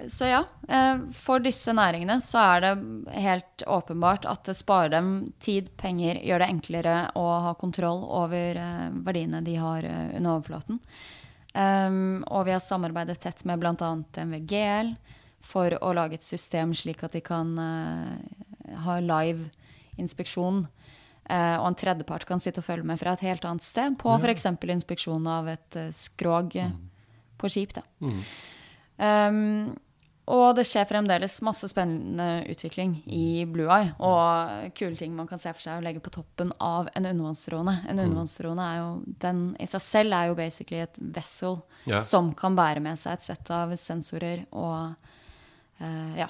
så, 0.09 0.25
ja. 0.27 0.41
Uh, 0.69 1.07
for 1.17 1.41
disse 1.41 1.73
næringene 1.73 2.19
så 2.21 2.41
er 2.43 2.65
det 2.65 2.73
helt 3.17 3.63
åpenbart 3.67 4.27
at 4.29 4.43
det 4.51 4.57
sparer 4.59 4.93
dem 4.99 5.13
tid, 5.41 5.71
penger, 5.81 6.19
gjør 6.27 6.43
det 6.43 6.49
enklere 6.53 6.97
å 7.17 7.27
ha 7.47 7.55
kontroll 7.57 8.03
over 8.05 8.59
uh, 8.59 8.89
verdiene 9.07 9.41
de 9.47 9.55
har 9.57 9.87
uh, 9.87 10.11
under 10.19 10.35
overflaten. 10.35 10.81
Um, 11.55 12.27
og 12.29 12.45
vi 12.49 12.53
har 12.53 12.61
samarbeidet 12.61 13.21
tett 13.23 13.45
med 13.49 13.63
bl.a. 13.63 13.93
MVGL 13.97 14.93
for 15.41 15.79
å 15.81 15.95
lage 15.97 16.19
et 16.19 16.27
system 16.27 16.75
slik 16.77 17.07
at 17.07 17.15
de 17.15 17.23
kan 17.25 17.55
ha 18.85 18.97
live 19.01 19.47
inspeksjon. 19.97 20.65
og 21.31 21.67
en 21.69 21.77
tredjepart 21.79 22.27
kan 22.27 22.43
sitte 22.43 22.61
og 22.61 22.67
følge 22.67 22.85
med 22.91 22.99
fra 22.99 23.15
et 23.15 23.23
helt 23.23 23.47
annet 23.47 23.63
sted 23.63 23.97
på 24.03 24.11
ja. 24.11 24.19
f.eks. 24.19 24.47
inspeksjon 24.75 25.31
av 25.31 25.49
et 25.55 25.79
skrog. 25.95 26.59
Mm 26.59 26.88
på 27.39 27.51
skip. 27.53 27.77
Da. 27.77 27.85
Mm. 28.05 28.23
Um, 28.99 29.77
og 30.29 30.59
det 30.59 30.67
skjer 30.69 30.85
fremdeles 30.89 31.39
masse 31.47 31.71
spennende 31.71 32.43
utvikling 32.53 32.99
i 33.07 33.47
Blue 33.49 33.69
Eye. 33.73 33.95
Og 34.05 34.75
kule 34.77 34.99
ting 34.99 35.15
man 35.17 35.29
kan 35.31 35.41
se 35.41 35.53
for 35.55 35.65
seg 35.65 35.79
å 35.79 35.85
legge 35.85 36.03
på 36.05 36.13
toppen 36.13 36.53
av 36.61 36.91
en 36.93 37.09
undervannsdrone. 37.09 37.79
En 37.87 37.97
mm. 37.97 38.03
undervannsdrone 38.05 38.67
er 38.67 38.81
jo, 38.83 38.91
den 39.25 39.41
i 39.57 39.69
seg 39.71 39.85
selv 39.85 40.19
er 40.19 40.29
jo 40.29 40.37
basically 40.39 40.83
et 40.85 41.01
vessel 41.17 41.63
yeah. 41.87 42.05
som 42.05 42.35
kan 42.37 42.59
bære 42.59 42.85
med 42.85 43.01
seg 43.01 43.17
et 43.17 43.25
sett 43.31 43.55
av 43.55 43.73
sensorer 43.81 44.45
og 44.53 44.93
uh, 45.81 46.13
ja, 46.19 46.29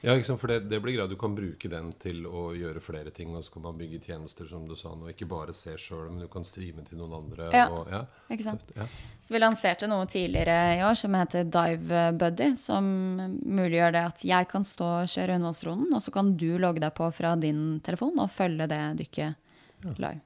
ja, 0.00 0.14
for 0.24 0.48
det, 0.48 0.60
det, 0.70 0.80
blir 0.80 0.94
greit. 0.96 1.10
Du 1.10 1.16
kan 1.20 1.34
bruke 1.36 1.68
den 1.68 1.90
til 2.00 2.24
å 2.26 2.50
gjøre 2.56 2.80
flere 2.80 3.12
ting. 3.12 3.34
Og 3.36 3.44
så 3.44 3.52
kan 3.52 3.66
man 3.68 3.76
bygge 3.80 4.00
tjenester, 4.06 4.48
som 4.48 4.64
du 4.68 4.72
sa 4.78 4.94
nå. 4.96 5.10
Ikke 5.12 5.28
bare 5.28 5.52
se 5.56 5.74
sjøl, 5.76 6.06
men 6.08 6.24
du 6.24 6.28
kan 6.32 6.46
streame 6.48 6.86
til 6.86 7.00
noen 7.00 7.18
andre. 7.18 7.50
Ja, 7.52 7.66
og, 7.68 7.90
ja. 7.92 8.06
ikke 8.32 8.46
sant. 8.48 8.64
Ja. 8.76 8.88
Så 9.26 9.36
vi 9.36 9.42
lanserte 9.42 9.90
noe 9.90 10.08
tidligere 10.10 10.78
i 10.78 10.82
år 10.88 10.96
som 10.98 11.14
heter 11.18 11.44
Dive 11.52 12.06
Buddy. 12.16 12.50
Som 12.60 12.90
muliggjør 13.44 13.94
det 13.98 14.06
at 14.14 14.26
jeg 14.32 14.50
kan 14.50 14.66
stå 14.66 14.90
og 15.02 15.12
kjøre 15.12 15.36
undervannsronden, 15.36 15.92
og 15.92 16.04
så 16.04 16.16
kan 16.16 16.34
du 16.40 16.50
logge 16.62 16.82
deg 16.82 16.96
på 16.96 17.12
fra 17.14 17.36
din 17.40 17.64
telefon 17.84 18.16
og 18.24 18.32
følge 18.32 18.70
det 18.70 18.82
dykket 19.04 19.96
live. 20.00 20.20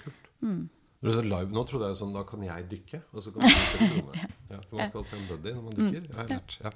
Kult. 0.00 0.30
Mm. 0.40 0.68
Live, 1.00 1.48
nå 1.48 1.62
trodde 1.64 1.88
jeg 1.88 1.96
sånn 1.96 2.10
Da 2.12 2.26
kan 2.28 2.42
jeg 2.44 2.66
dykke, 2.68 2.98
og 3.14 3.22
så 3.24 3.30
kan 3.32 3.40
du 3.40 3.48
dykke 3.48 4.24
ja, 4.50 4.58
For 4.68 4.76
man 4.76 4.90
skal 4.90 5.00
alltid 5.00 5.14
ha 5.14 5.16
en 5.16 5.28
buddy 5.30 5.52
når 5.54 5.62
man 5.64 5.72
mm. 5.72 5.78
dykker. 5.80 6.08
Ja, 6.12 6.26
lært, 6.28 6.56
ja. 6.60 6.72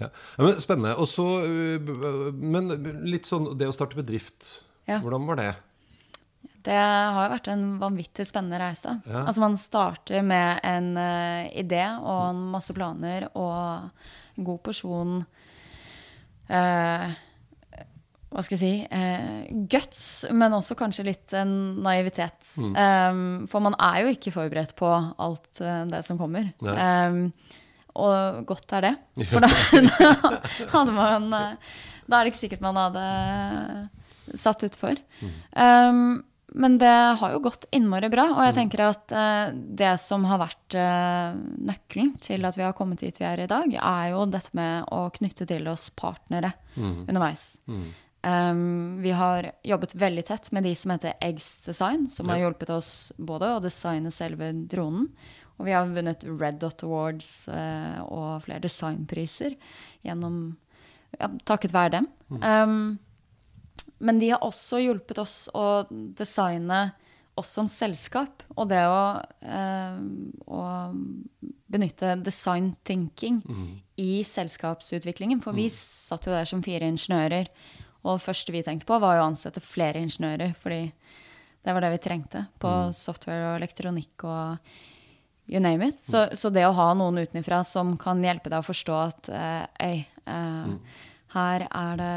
Ja. 0.00 0.08
Men 0.40 0.60
spennende. 0.64 0.94
Og 0.96 1.08
så 1.12 1.26
øh, 1.44 2.30
Men 2.32 2.72
litt 3.04 3.28
sånn 3.28 3.50
det 3.60 3.68
å 3.68 3.74
starte 3.76 3.98
bedrift, 3.98 4.48
hvordan 4.86 5.28
var 5.28 5.42
det? 5.42 5.50
Det 6.66 6.74
har 6.74 7.20
jo 7.20 7.30
vært 7.30 7.50
en 7.52 7.66
vanvittig 7.78 8.24
spennende 8.26 8.58
reise. 8.58 8.96
Altså 9.06 9.42
Man 9.44 9.58
starter 9.60 10.24
med 10.26 10.64
en 10.66 10.88
uh, 10.98 11.44
idé 11.54 11.84
og 12.00 12.22
en 12.32 12.40
masse 12.56 12.74
planer 12.74 13.28
og 13.38 13.92
en 14.34 14.48
god 14.48 14.62
porsjon 14.66 15.12
uh, 16.50 17.06
hva 18.26 18.42
skal 18.42 18.56
jeg 18.56 18.60
si 18.60 18.70
eh, 18.90 19.46
guts, 19.70 20.02
men 20.34 20.54
også 20.56 20.76
kanskje 20.78 21.06
litt 21.06 21.34
en 21.38 21.50
naivitet. 21.84 22.36
Mm. 22.58 22.72
Um, 22.74 23.24
for 23.50 23.62
man 23.64 23.76
er 23.78 24.02
jo 24.02 24.12
ikke 24.12 24.34
forberedt 24.34 24.74
på 24.78 24.88
alt 24.90 25.60
uh, 25.62 25.84
det 25.88 26.02
som 26.06 26.18
kommer. 26.18 26.50
Um, 26.60 27.28
og 27.96 28.42
godt 28.48 28.74
er 28.76 28.88
det. 28.88 28.94
For 29.30 29.44
da, 29.44 29.50
da, 29.88 30.30
hadde 30.72 30.94
man 30.96 31.28
uh, 31.32 31.76
Da 32.04 32.18
er 32.18 32.26
det 32.26 32.34
ikke 32.34 32.42
sikkert 32.42 32.64
man 32.66 32.80
hadde 32.80 33.04
satt 34.36 34.64
utfor. 34.66 34.98
Mm. 35.22 35.36
Um, 35.54 36.00
men 36.56 36.76
det 36.80 36.92
har 37.20 37.32
jo 37.32 37.42
gått 37.44 37.68
innmari 37.74 38.10
bra. 38.10 38.26
Og 38.34 38.42
jeg 38.42 38.56
mm. 38.56 38.58
tenker 38.58 38.82
at 38.88 39.14
uh, 39.14 39.52
det 39.54 39.92
som 40.02 40.26
har 40.26 40.42
vært 40.42 40.76
nøkkelen 40.76 42.16
til 42.24 42.44
at 42.48 42.58
vi 42.58 42.66
har 42.66 42.74
kommet 42.76 43.00
dit 43.06 43.16
vi 43.22 43.28
er 43.28 43.44
i 43.44 43.48
dag, 43.50 43.70
er 43.70 44.10
jo 44.12 44.26
dette 44.34 44.50
med 44.58 44.90
å 44.90 45.06
knytte 45.14 45.46
til 45.46 45.70
oss 45.70 45.88
partnere 45.94 46.52
mm. 46.74 47.06
underveis. 47.06 47.54
Mm. 47.70 47.86
Um, 48.26 49.02
vi 49.02 49.12
har 49.14 49.52
jobbet 49.62 49.94
veldig 49.94 50.24
tett 50.26 50.48
med 50.50 50.64
de 50.66 50.72
som 50.74 50.90
heter 50.90 51.14
Eggs 51.22 51.58
Design, 51.62 52.08
som 52.10 52.26
ja. 52.26 52.34
har 52.34 52.40
hjulpet 52.40 52.72
oss 52.74 52.90
både 53.16 53.52
å 53.54 53.60
designe 53.62 54.10
selve 54.10 54.48
dronen, 54.66 55.06
og 55.56 55.68
vi 55.68 55.74
har 55.76 55.86
vunnet 55.86 56.24
Red 56.26 56.58
Dot 56.60 56.82
Awards 56.82 57.46
uh, 57.46 58.02
og 58.02 58.42
flere 58.48 58.64
designpriser 58.64 59.54
gjennom 60.04 60.40
ja, 61.20 61.30
takket 61.46 61.76
være 61.76 62.00
dem. 62.00 62.10
Mm. 62.34 62.42
Um, 62.42 63.86
men 64.02 64.18
de 64.20 64.32
har 64.34 64.42
også 64.44 64.82
hjulpet 64.82 65.22
oss 65.22 65.38
å 65.54 65.86
designe 65.88 66.90
oss 67.38 67.54
som 67.54 67.70
selskap, 67.70 68.42
og 68.56 68.72
det 68.74 68.82
å, 68.90 69.00
uh, 69.22 70.02
å 70.50 70.66
benytte 71.70 72.18
design 72.26 72.74
thinking 72.82 73.38
mm. 73.46 73.72
i 74.02 74.12
selskapsutviklingen. 74.26 75.44
For 75.44 75.54
mm. 75.54 75.62
vi 75.62 75.70
satt 75.72 76.26
jo 76.26 76.34
der 76.34 76.48
som 76.48 76.64
fire 76.64 76.90
ingeniører 76.90 77.52
og 78.06 78.20
det 78.20 78.26
første 78.26 78.54
vi 78.54 78.62
tenkte 78.62 78.86
på, 78.88 78.98
var 79.02 79.18
å 79.18 79.26
ansette 79.26 79.62
flere 79.64 80.00
ingeniører, 80.02 80.54
fordi 80.58 80.84
det 81.66 81.74
var 81.74 81.82
det 81.82 81.96
vi 81.96 82.02
trengte 82.04 82.44
på 82.62 82.70
mm. 82.70 82.92
software 82.94 83.48
og 83.50 83.56
elektronikk 83.58 84.22
og 84.28 84.70
you 85.50 85.60
name 85.62 85.88
it. 85.88 86.00
Så, 86.02 86.28
så 86.38 86.50
det 86.54 86.66
å 86.66 86.74
ha 86.76 86.92
noen 86.94 87.18
utenfra 87.24 87.62
som 87.66 87.96
kan 87.98 88.22
hjelpe 88.22 88.52
deg 88.52 88.62
å 88.62 88.66
forstå 88.66 89.00
at 89.02 89.30
øy, 89.32 90.04
uh, 90.26 90.68
mm. 90.70 90.76
her 91.34 91.66
er 91.66 91.98
det 92.00 92.12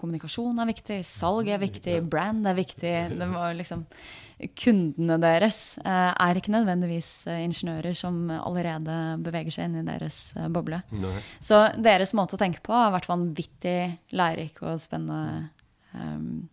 Kommunikasjon 0.00 0.64
er 0.64 0.70
viktig, 0.70 1.02
salg 1.04 1.52
er 1.52 1.60
viktig, 1.60 2.00
brand 2.08 2.48
er 2.48 2.56
viktig. 2.56 2.94
Det 3.12 3.28
var 3.34 3.56
liksom 3.58 3.84
kundene 4.38 5.16
deres 5.18 5.58
eh, 5.82 6.10
er 6.14 6.38
ikke 6.38 6.52
nødvendigvis 6.54 7.10
eh, 7.26 7.40
ingeniører 7.42 7.96
som 7.98 8.28
allerede 8.36 8.94
beveger 9.24 9.54
seg 9.54 9.66
inn 9.66 9.80
i 9.80 9.86
deres 9.86 10.20
eh, 10.38 10.46
boble. 10.52 10.78
Nei. 10.94 11.16
Så 11.42 11.64
deres 11.74 12.14
måte 12.14 12.38
å 12.38 12.40
tenke 12.40 12.62
på 12.64 12.76
har 12.76 12.94
vært 12.94 13.10
vanvittig 13.10 13.80
lærerik 14.14 14.62
og 14.62 14.78
spennende. 14.82 15.50
Um, 15.90 16.46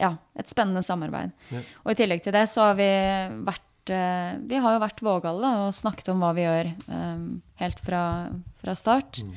ja, 0.00 0.14
et 0.38 0.48
spennende 0.48 0.84
samarbeid. 0.86 1.36
Ja. 1.52 1.62
Og 1.84 1.92
i 1.92 2.00
tillegg 2.00 2.24
til 2.24 2.36
det 2.36 2.46
så 2.52 2.70
har 2.70 2.76
vi 2.80 2.90
vært 3.44 3.62
Vi 3.86 4.58
har 4.58 4.74
jo 4.74 4.82
vært 4.82 5.02
vågale 5.04 5.50
og 5.62 5.74
snakket 5.76 6.08
om 6.10 6.24
hva 6.24 6.32
vi 6.34 6.42
gjør 6.42 6.72
um, 6.88 7.26
helt 7.60 7.80
fra, 7.86 8.02
fra 8.58 8.74
start. 8.74 9.20
Mm. 9.22 9.36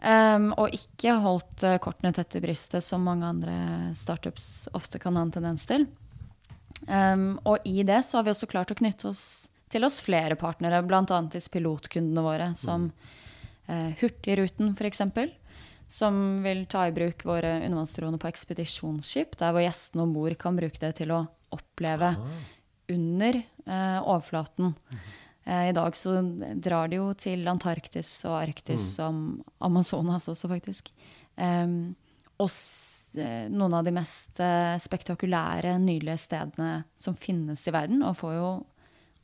Um, 0.00 0.46
og 0.56 0.74
ikke 0.74 1.18
holdt 1.22 1.64
kortene 1.84 2.12
tett 2.16 2.34
i 2.38 2.42
brystet, 2.42 2.82
som 2.82 3.04
mange 3.04 3.28
andre 3.28 3.54
startups 3.94 4.70
ofte 4.74 4.98
kan 4.98 5.18
ha 5.20 5.26
en 5.26 5.34
tendens 5.36 5.68
til. 5.68 5.84
Um, 6.88 7.38
og 7.44 7.66
i 7.68 7.82
det 7.86 8.02
så 8.06 8.18
har 8.18 8.26
vi 8.26 8.32
også 8.32 8.48
klart 8.50 8.72
å 8.72 8.78
knytte 8.78 9.10
oss 9.10 9.24
til 9.70 9.86
oss 9.86 10.00
flere 10.02 10.34
partnere, 10.38 10.82
bl.a. 10.82 11.04
til 11.04 11.50
pilotkundene 11.54 12.24
våre, 12.24 12.48
som 12.58 12.88
mm. 12.88 13.12
uh, 13.70 13.90
Hurtigruten 14.00 14.74
f.eks., 14.74 15.04
som 15.90 16.16
vil 16.44 16.64
ta 16.70 16.84
i 16.86 16.94
bruk 16.94 17.24
våre 17.26 17.56
undervannsdroner 17.64 18.20
på 18.22 18.28
ekspedisjonsskip, 18.30 19.34
der 19.40 19.54
hvor 19.54 19.64
gjestene 19.64 20.04
om 20.06 20.12
bord 20.14 20.36
kan 20.38 20.58
bruke 20.58 20.78
det 20.78 20.92
til 21.00 21.10
å 21.14 21.24
oppleve 21.54 22.12
under 22.90 23.40
uh, 23.66 23.98
overflaten. 24.04 24.74
Uh, 25.46 25.64
I 25.70 25.74
dag 25.74 25.98
så 25.98 26.20
drar 26.62 26.90
de 26.90 27.00
jo 27.00 27.08
til 27.18 27.42
Antarktis 27.50 28.12
og 28.28 28.38
Arktis 28.38 28.92
og 29.02 29.42
Amazonas 29.66 30.30
også, 30.30 30.50
faktisk. 30.50 30.92
Um, 31.34 31.96
og 32.38 32.50
noen 33.16 33.74
av 33.74 33.84
de 33.84 33.92
mest 33.96 34.38
eh, 34.40 34.76
spektakulære, 34.78 35.78
nydelige 35.82 36.18
stedene 36.28 36.84
som 36.96 37.14
finnes 37.18 37.66
i 37.66 37.74
verden. 37.74 38.02
Og 38.06 38.16
får 38.16 38.34
jo 38.36 38.50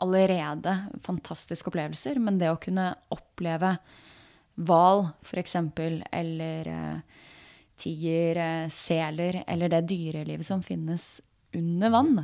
allerede 0.02 0.74
fantastiske 1.04 1.70
opplevelser. 1.70 2.18
Men 2.20 2.38
det 2.38 2.50
å 2.52 2.58
kunne 2.60 2.90
oppleve 3.14 3.76
hval, 4.56 5.06
f.eks., 5.22 5.56
eller 6.12 6.68
eh, 6.72 7.00
tiger, 7.76 8.36
eh, 8.40 8.68
seler, 8.72 9.42
eller 9.46 9.68
det 9.72 9.82
dyrelivet 9.90 10.46
som 10.48 10.62
finnes 10.64 11.20
under 11.56 11.90
vann, 11.92 12.14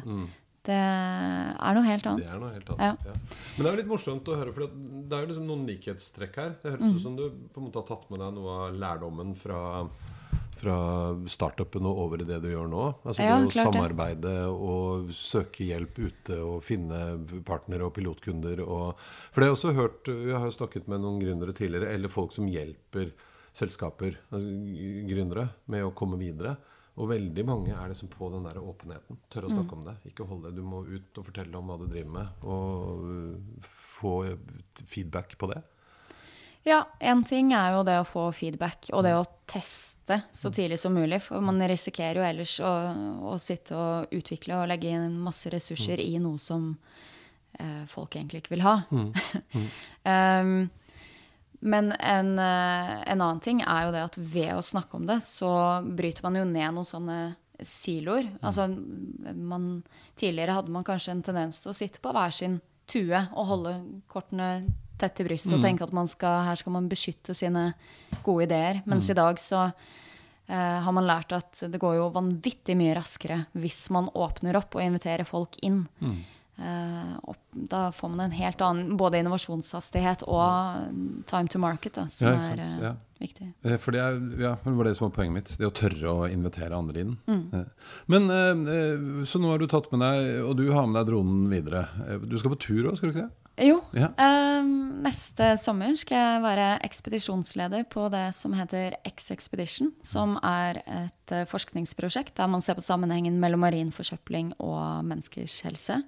det 0.62 0.77
er 0.79 1.75
noe 1.75 1.83
helt 1.88 2.07
annet. 2.07 2.22
Det 2.22 2.31
er 2.31 2.38
noe 2.40 2.53
helt 2.55 2.68
annet. 2.70 3.07
Ja. 3.09 3.14
Men 3.57 3.59
det 3.59 3.66
er 3.66 3.72
jo 3.72 3.81
litt 3.81 3.90
morsomt 3.90 4.29
å 4.31 4.37
høre, 4.38 4.53
for 4.55 4.68
det 4.70 5.16
er 5.16 5.25
jo 5.25 5.31
liksom 5.33 5.46
noen 5.48 5.64
likhetstrekk 5.66 6.37
her. 6.38 6.53
Det 6.62 6.70
høres 6.77 6.85
Mm. 6.87 6.96
ut 6.96 7.03
som 7.03 7.16
du 7.18 7.25
på 7.53 7.59
en 7.61 7.66
måte 7.66 7.81
har 7.83 7.88
tatt 7.88 8.05
med 8.11 8.20
deg 8.22 8.35
noe 8.37 8.53
av 8.68 8.77
lærdommen 8.79 9.35
fra, 9.37 9.88
fra 10.62 10.77
startupen 11.27 11.85
og 11.90 11.98
over 12.05 12.22
i 12.22 12.27
det 12.29 12.38
du 12.44 12.48
gjør 12.53 12.68
nå. 12.70 12.85
Altså 13.05 13.25
Ja, 13.27 13.40
det 13.42 13.51
å 13.51 13.66
samarbeide 13.66 14.20
det. 14.22 14.46
og 14.46 15.11
søke 15.11 15.66
hjelp 15.66 15.98
ute 15.98 16.38
og 16.46 16.62
finne 16.62 17.03
partnere 17.44 17.88
og 17.88 17.94
pilotkunder. 17.98 18.62
Og, 18.62 18.94
for 19.33 19.40
det 19.42 19.48
har 19.48 19.51
jeg 19.51 19.59
også 19.59 19.75
hørt, 19.75 20.07
Jeg 20.07 20.38
har 20.38 20.46
jo 20.46 20.57
snakket 20.59 20.87
med 20.88 21.01
noen 21.03 21.18
gründere 21.20 21.53
tidligere, 21.53 21.90
eller 21.92 22.09
folk 22.09 22.33
som 22.33 22.46
hjelper 22.46 23.11
selskaper, 23.53 24.14
altså 24.33 24.48
gründere, 25.11 25.51
med 25.66 25.83
å 25.85 25.92
komme 25.94 26.16
videre. 26.16 26.57
Og 26.96 27.09
veldig 27.09 27.44
mange 27.48 27.72
er 27.72 27.88
liksom 27.88 28.09
på 28.12 28.29
den 28.31 28.44
der 28.44 28.61
åpenheten. 28.61 29.16
Tørre 29.33 29.48
å 29.48 29.51
Mm. 29.51 29.57
snakke 29.59 29.72
om 29.72 29.85
det. 29.85 29.94
Ikke 30.12 30.27
holde 30.29 30.44
det. 30.51 30.57
Du 30.57 30.62
må 30.62 30.85
ut 30.87 31.18
og 31.18 31.25
fortelle 31.25 31.57
om 31.57 31.66
hva 31.68 31.79
du 31.81 31.87
driver 31.88 32.12
med. 32.12 32.29
Og 32.44 33.38
få 33.64 34.37
feedback 34.87 35.37
på 35.38 35.48
det. 35.55 35.62
Ja, 36.64 36.85
én 37.01 37.25
ting 37.27 37.53
er 37.53 37.72
jo 37.75 37.83
det 37.83 37.96
å 37.98 38.07
få 38.07 38.29
feedback, 38.33 38.87
og 38.92 39.03
det 39.03 39.14
å 39.16 39.25
teste 39.52 40.20
så 40.32 40.50
tidlig 40.52 40.80
som 40.80 40.94
mulig. 40.94 41.20
For 41.24 41.44
man 41.44 41.60
risikerer 41.68 42.20
jo 42.20 42.26
ellers 42.26 42.58
å, 42.64 42.72
å 43.32 43.38
sitte 43.42 43.76
og 43.78 44.14
utvikle 44.14 44.58
og 44.58 44.68
legge 44.72 44.92
inn 44.92 45.18
masse 45.22 45.52
ressurser 45.52 46.02
i 46.02 46.16
noe 46.22 46.40
som 46.42 46.72
eh, 47.58 47.82
folk 47.90 48.16
egentlig 48.16 48.42
ikke 48.42 48.56
vil 48.56 48.66
ha. 48.66 48.76
um, 48.92 50.56
men 51.62 51.92
en, 51.92 52.32
eh, 52.42 52.96
en 53.12 53.20
annen 53.20 53.40
ting 53.44 53.62
er 53.62 53.86
jo 53.86 53.94
det 53.94 54.02
at 54.08 54.18
ved 54.18 54.50
å 54.56 54.64
snakke 54.66 54.98
om 54.98 55.06
det, 55.06 55.20
så 55.22 55.52
bryter 55.86 56.26
man 56.26 56.40
jo 56.40 56.48
ned 56.48 56.74
noen 56.74 56.88
sånne 56.88 57.20
siloer. 57.62 58.26
Altså, 58.42 58.66
man, 58.66 59.84
tidligere 60.18 60.56
hadde 60.58 60.74
man 60.74 60.86
kanskje 60.86 61.14
en 61.14 61.22
tendens 61.22 61.62
til 61.62 61.70
å 61.70 61.76
sitte 61.76 62.02
på 62.02 62.10
hver 62.14 62.34
sin 62.34 62.58
tue 62.90 63.20
og 63.30 63.46
holde 63.46 63.76
kortene 64.10 64.48
tett 65.02 65.16
til 65.18 65.28
brystet 65.28 65.56
og 65.56 65.64
tenke 65.64 65.84
at 65.86 65.94
man 65.96 66.10
skal, 66.10 66.44
her 66.48 66.58
skal 66.60 66.76
man 66.76 66.88
beskytte 66.90 67.36
sine 67.36 67.72
gode 68.22 68.46
ideer. 68.48 68.82
Mens 68.88 69.10
i 69.10 69.18
dag 69.18 69.40
så 69.42 69.68
uh, 69.68 70.78
har 70.86 70.94
man 70.94 71.08
lært 71.08 71.34
at 71.36 71.64
det 71.68 71.80
går 71.82 71.98
jo 71.98 72.12
vanvittig 72.14 72.78
mye 72.78 72.96
raskere 72.98 73.44
hvis 73.58 73.84
man 73.94 74.10
åpner 74.14 74.58
opp 74.60 74.78
og 74.78 74.86
inviterer 74.86 75.28
folk 75.28 75.58
inn. 75.66 75.84
Eh, 76.62 77.12
og 77.26 77.36
da 77.52 77.86
får 77.94 78.10
man 78.12 78.26
en 78.26 78.34
helt 78.36 78.60
annen 78.62 78.96
både 79.00 79.22
innovasjonshastighet 79.22 80.22
og 80.28 81.24
time 81.30 81.50
to 81.50 81.60
market, 81.62 81.96
da, 81.96 82.04
som 82.12 82.28
Ja, 82.28 82.50
er 82.52 82.60
eh, 82.62 82.74
ja. 82.84 82.92
viktig. 83.22 83.48
For 83.80 83.94
det, 83.94 84.02
er, 84.04 84.20
ja, 84.42 84.52
det 84.62 84.74
var 84.76 84.88
det 84.88 84.94
som 84.98 85.08
var 85.08 85.14
poenget 85.16 85.36
mitt. 85.38 85.52
Det 85.58 85.68
å 85.68 85.74
tørre 85.74 86.12
å 86.12 86.28
invitere 86.30 86.78
andre 86.78 87.06
inn. 87.06 87.16
Mm. 87.26 87.64
Men 88.12 88.30
eh, 88.36 89.24
Så 89.28 89.40
nå 89.40 89.50
har 89.50 89.62
du 89.62 89.66
tatt 89.70 89.88
med 89.94 90.04
deg 90.04 90.42
Og 90.44 90.56
du 90.58 90.66
har 90.72 90.86
med 90.86 91.00
deg 91.00 91.10
dronen 91.10 91.46
videre. 91.50 91.86
Du 92.28 92.36
skal 92.38 92.54
på 92.54 92.60
tur 92.68 92.90
òg, 92.90 92.98
skal 92.98 93.10
du 93.10 93.16
ikke 93.16 93.26
det? 93.26 93.41
Jo. 93.60 93.82
Ja. 93.92 94.08
eh, 94.16 94.64
neste 95.04 95.52
sommer 95.60 95.92
skal 96.00 96.16
jeg 96.16 96.42
være 96.44 96.68
ekspedisjonsleder 96.86 97.84
på 97.92 98.06
det 98.12 98.30
som 98.36 98.54
heter 98.56 98.96
X-Expedition. 99.08 99.92
Som 100.02 100.38
er 100.42 100.80
et 100.86 101.34
eh, 101.34 101.46
forskningsprosjekt 101.50 102.36
der 102.38 102.48
man 102.48 102.64
ser 102.64 102.78
på 102.78 102.84
sammenhengen 102.84 103.40
mellom 103.42 103.60
marin 103.60 103.92
forsøpling 103.92 104.54
og 104.58 105.04
menneskers 105.04 105.60
helse. 105.66 106.00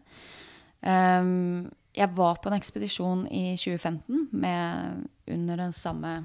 Eh, 0.83 1.33
jeg 1.95 2.11
var 2.17 2.41
på 2.43 2.51
en 2.51 2.57
ekspedisjon 2.59 3.27
i 3.29 3.55
2015 3.61 4.29
med, 4.33 5.05
under 5.31 5.57
den 5.67 5.73
samme 5.73 6.25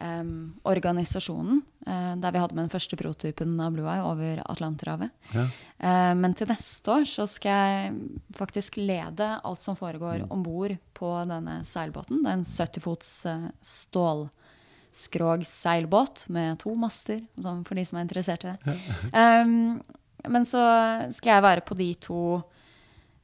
eh, 0.00 0.24
organisasjonen, 0.68 1.60
uh, 1.86 2.14
der 2.20 2.34
vi 2.34 2.40
hadde 2.42 2.56
med 2.56 2.66
den 2.66 2.72
første 2.72 2.98
prototypen 2.98 3.54
av 3.60 3.74
Blue 3.74 3.88
Eye 3.90 4.04
over 4.04 4.42
Atlanterhavet. 4.46 5.12
Ja. 5.34 5.46
Uh, 5.80 6.14
Men 6.18 6.34
til 6.34 6.50
neste 6.50 6.92
år 6.92 7.06
så 7.08 7.28
skal 7.30 7.62
jeg 7.62 7.94
faktisk 8.36 8.76
lede 8.80 9.30
alt 9.42 9.60
som 9.60 9.78
foregår 9.78 10.26
om 10.30 10.42
bord 10.42 10.76
på 10.96 11.12
denne 11.28 11.60
seilbåten. 11.64 12.22
Det 12.24 12.32
er 12.32 12.40
en 12.40 12.48
70 12.48 12.84
fots 12.84 13.14
stål 13.62 14.26
stålskrog-seilbåt 14.96 16.28
med 16.32 16.58
to 16.62 16.74
master, 16.74 17.20
sånn 17.36 17.64
for 17.66 17.76
de 17.76 17.84
som 17.84 17.98
er 17.98 18.06
interessert 18.06 18.44
i 18.46 18.54
det. 18.54 18.76
Um, 19.12 19.82
men 20.26 20.46
så 20.48 20.62
skal 21.14 21.36
jeg 21.36 21.44
være 21.44 21.64
på 21.66 21.76
de 21.78 21.90
to 22.00 22.20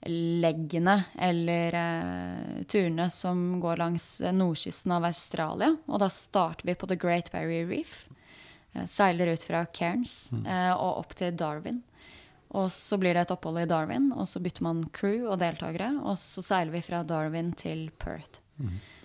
leggene, 0.06 1.04
eller 1.18 1.74
eh, 1.78 2.64
turene, 2.70 3.10
som 3.10 3.60
går 3.60 3.76
langs 3.76 4.20
eh, 4.20 4.34
nordkysten 4.34 4.92
av 4.96 5.06
Australia. 5.08 5.76
Og 5.86 6.02
da 6.02 6.08
starter 6.10 6.66
vi 6.66 6.74
på 6.74 6.88
The 6.90 6.98
Great 6.98 7.32
Barrier 7.32 7.66
Reef. 7.70 8.08
Eh, 8.72 8.86
seiler 8.86 9.32
ut 9.32 9.42
fra 9.42 9.64
Cairns 9.66 10.32
eh, 10.32 10.72
og 10.72 11.04
opp 11.04 11.16
til 11.18 11.36
Darwin. 11.36 11.82
Og 12.52 12.68
så 12.72 12.98
blir 13.00 13.16
det 13.16 13.24
et 13.24 13.32
opphold 13.32 13.62
i 13.62 13.68
Darwin, 13.68 14.10
og 14.12 14.26
så 14.28 14.42
bytter 14.44 14.66
man 14.66 14.84
crew 14.92 15.30
og 15.30 15.38
deltakere. 15.40 15.94
Og 16.02 16.18
så 16.20 16.44
seiler 16.44 16.74
vi 16.74 16.84
fra 16.84 17.00
Darwin 17.06 17.54
til 17.56 17.88
Perth. 18.02 18.42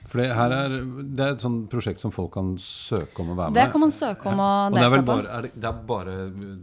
For 0.08 0.22
det, 0.22 0.30
her 0.32 0.54
er, 0.56 0.76
det 1.18 1.24
er 1.26 1.34
et 1.36 1.42
sånt 1.44 1.66
prosjekt 1.72 2.00
som 2.00 2.14
folk 2.16 2.32
kan 2.38 2.54
søke 2.64 3.20
om 3.24 3.34
å 3.34 3.36
være 3.36 3.52
med. 3.52 3.58
Det 3.60 3.66
kan 3.74 3.84
man 3.84 3.92
søke 3.92 4.30
om 4.32 4.40
å 4.40 4.52
det 4.72 4.86
er 4.86 4.94
vel 4.94 5.04
på. 5.08 5.18
er 5.20 5.48
det, 5.48 5.52
det 5.58 5.68
er 5.68 5.82
bare 5.90 6.16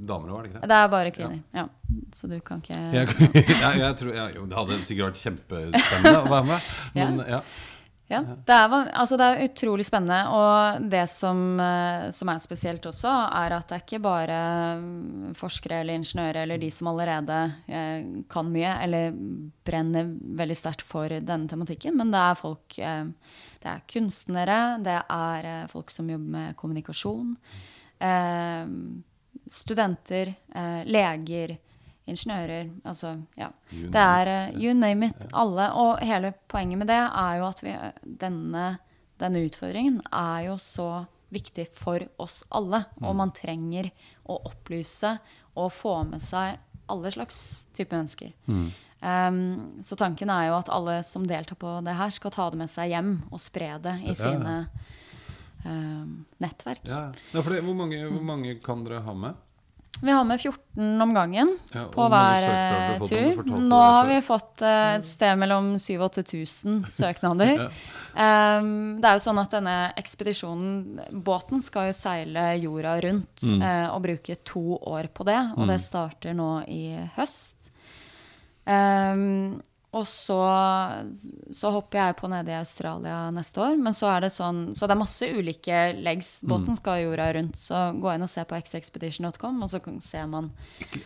damer 0.08 0.32
òg, 0.32 0.38
er 0.38 0.46
det 0.46 0.50
ikke 0.52 0.62
det? 0.62 0.70
Det 0.72 0.78
er 0.78 0.88
bare 0.94 1.12
kvinner. 1.18 1.42
Ja. 1.58 1.66
Så 2.16 2.30
du 2.30 2.38
kan 2.40 2.62
ikke 2.64 2.78
Jeg, 2.96 3.12
jeg, 3.34 3.82
jeg 3.82 3.98
tror, 4.00 4.14
ja, 4.16 4.24
jo, 4.32 4.46
det 4.48 4.58
hadde 4.60 4.80
sikkert 4.88 5.10
vært 5.10 5.20
kjempespennende 5.20 6.22
å 6.22 6.32
være 6.32 6.48
med. 6.54 6.72
Men, 6.96 7.20
ja. 7.34 7.42
Ja, 8.12 8.18
det 8.20 8.52
er, 8.52 8.72
altså 8.92 9.16
det 9.16 9.26
er 9.26 9.46
utrolig 9.46 9.86
spennende. 9.88 10.18
Og 10.36 10.88
det 10.92 11.06
som, 11.08 11.38
eh, 11.60 12.10
som 12.12 12.28
er 12.28 12.42
spesielt 12.42 12.84
også, 12.90 13.08
er 13.32 13.54
at 13.56 13.70
det 13.70 13.78
er 13.78 13.84
ikke 13.86 14.02
bare 14.04 14.40
mm, 14.82 15.32
forskere 15.38 15.80
eller 15.80 15.96
ingeniører 15.96 16.42
eller 16.42 16.60
de 16.60 16.68
som 16.74 16.90
allerede 16.92 17.38
eh, 17.64 18.04
kan 18.28 18.52
mye 18.52 18.74
eller 18.84 19.16
brenner 19.64 20.12
veldig 20.42 20.58
sterkt 20.60 20.84
for 20.84 21.16
denne 21.16 21.48
tematikken, 21.48 21.96
men 21.96 22.12
det 22.12 22.20
er 22.20 22.38
folk 22.38 22.78
eh, 22.78 23.08
Det 23.64 23.72
er 23.72 23.84
kunstnere, 23.88 24.60
det 24.84 25.00
er 25.00 25.50
eh, 25.54 25.66
folk 25.72 25.90
som 25.90 26.10
jobber 26.10 26.36
med 26.36 26.56
kommunikasjon. 26.60 27.36
Studenter, 29.54 30.34
leger, 30.84 31.54
ingeniører. 32.10 32.70
Altså, 32.84 33.14
ja. 33.38 33.50
You 33.72 33.90
Det 33.92 34.02
er 34.02 34.30
uh, 34.32 34.60
you 34.60 34.74
name 34.76 35.06
it. 35.06 35.26
Alle. 35.32 35.70
Og 35.72 36.04
hele 36.04 36.34
poenget 36.48 36.78
med 36.78 36.90
det 36.92 37.00
er 37.00 37.40
jo 37.40 37.48
at 37.48 37.64
vi, 37.64 37.74
denne, 38.20 38.68
denne 39.20 39.44
utfordringen 39.46 40.00
er 40.12 40.50
jo 40.50 40.58
så 40.60 41.06
viktig 41.34 41.66
for 41.74 42.04
oss 42.22 42.42
alle. 42.54 42.84
Og 43.02 43.16
man 43.16 43.34
trenger 43.34 43.90
å 44.24 44.38
opplyse 44.50 45.16
og 45.54 45.72
få 45.72 46.00
med 46.08 46.22
seg 46.22 46.58
alle 46.90 47.10
slags 47.14 47.38
type 47.76 47.94
mennesker. 47.94 48.32
Um, 49.04 49.82
så 49.84 49.96
tanken 50.00 50.30
er 50.32 50.48
jo 50.48 50.58
at 50.58 50.70
alle 50.72 50.98
som 51.04 51.26
deltar 51.28 51.58
på 51.60 51.72
det 51.84 51.96
her, 51.98 52.12
skal 52.14 52.32
ta 52.32 52.48
det 52.52 52.60
med 52.62 52.72
seg 52.72 52.92
hjem 52.94 53.14
og 53.30 53.40
spre 53.42 53.74
det 53.84 53.98
i 54.04 54.14
sine 54.16 54.54
um, 55.64 56.24
nettverk. 56.40 56.84
Ja. 56.88 57.06
Ja, 57.32 57.42
det, 57.42 57.60
hvor, 57.64 57.76
mange, 57.76 58.00
hvor 58.08 58.24
mange 58.24 58.56
kan 58.64 58.84
dere 58.86 59.02
ha 59.04 59.16
med? 59.16 59.40
Vi 60.02 60.10
har 60.10 60.24
med 60.26 60.40
14 60.40 61.02
om 61.02 61.12
gangen 61.14 61.52
Ja, 61.72 61.84
på 61.92 62.06
hver 62.10 62.44
eh, 62.48 63.04
tur. 63.08 63.42
Nå 63.46 63.78
har 63.78 64.08
vi 64.08 64.16
fått 64.26 64.62
eh, 64.66 64.96
et 64.98 65.06
sted 65.06 65.38
mellom 65.40 65.74
7000 65.78 66.00
og 66.02 66.18
8000 66.18 66.80
søknader. 66.98 67.62
Um, 68.14 69.00
det 69.00 69.08
er 69.08 69.16
jo 69.16 69.22
sånn 69.24 69.40
at 69.42 69.54
denne 69.54 69.76
ekspedisjonen, 69.98 71.00
båten, 71.24 71.62
skal 71.64 71.88
jo 71.90 71.96
seile 71.98 72.50
jorda 72.62 72.96
rundt 73.06 73.42
Mm. 73.46 73.62
uh, 73.62 73.94
og 73.94 74.02
bruke 74.04 74.36
to 74.46 74.78
år 74.86 75.08
på 75.14 75.24
det. 75.30 75.38
Og 75.56 75.66
det 75.70 75.80
starter 75.82 76.34
nå 76.36 76.50
i 76.70 76.82
høst. 77.16 77.70
Um, 78.66 79.60
og 79.94 80.06
så, 80.10 80.36
så 81.54 81.70
hopper 81.70 82.00
jeg 82.00 82.16
på 82.18 82.28
nede 82.32 82.50
i 82.50 82.56
Australia 82.58 83.30
neste 83.34 83.62
år. 83.62 83.76
Men 83.78 83.94
så 83.94 84.08
er 84.10 84.24
det 84.24 84.32
sånn 84.34 84.62
Så 84.74 84.88
det 84.88 84.94
er 84.96 85.00
masse 85.00 85.28
ulike 85.30 85.80
legs. 86.02 86.32
Båten 86.50 86.74
skal 86.78 87.04
jorda 87.04 87.28
rundt. 87.36 87.58
Så 87.60 87.82
gå 88.02 88.10
inn 88.14 88.24
og 88.26 88.30
se 88.32 88.42
på 88.50 88.58
xexpedition.com, 88.58 89.62
og 89.62 89.70
så 89.70 89.80
kan- 89.84 90.00
ser 90.02 90.26
man 90.26 90.50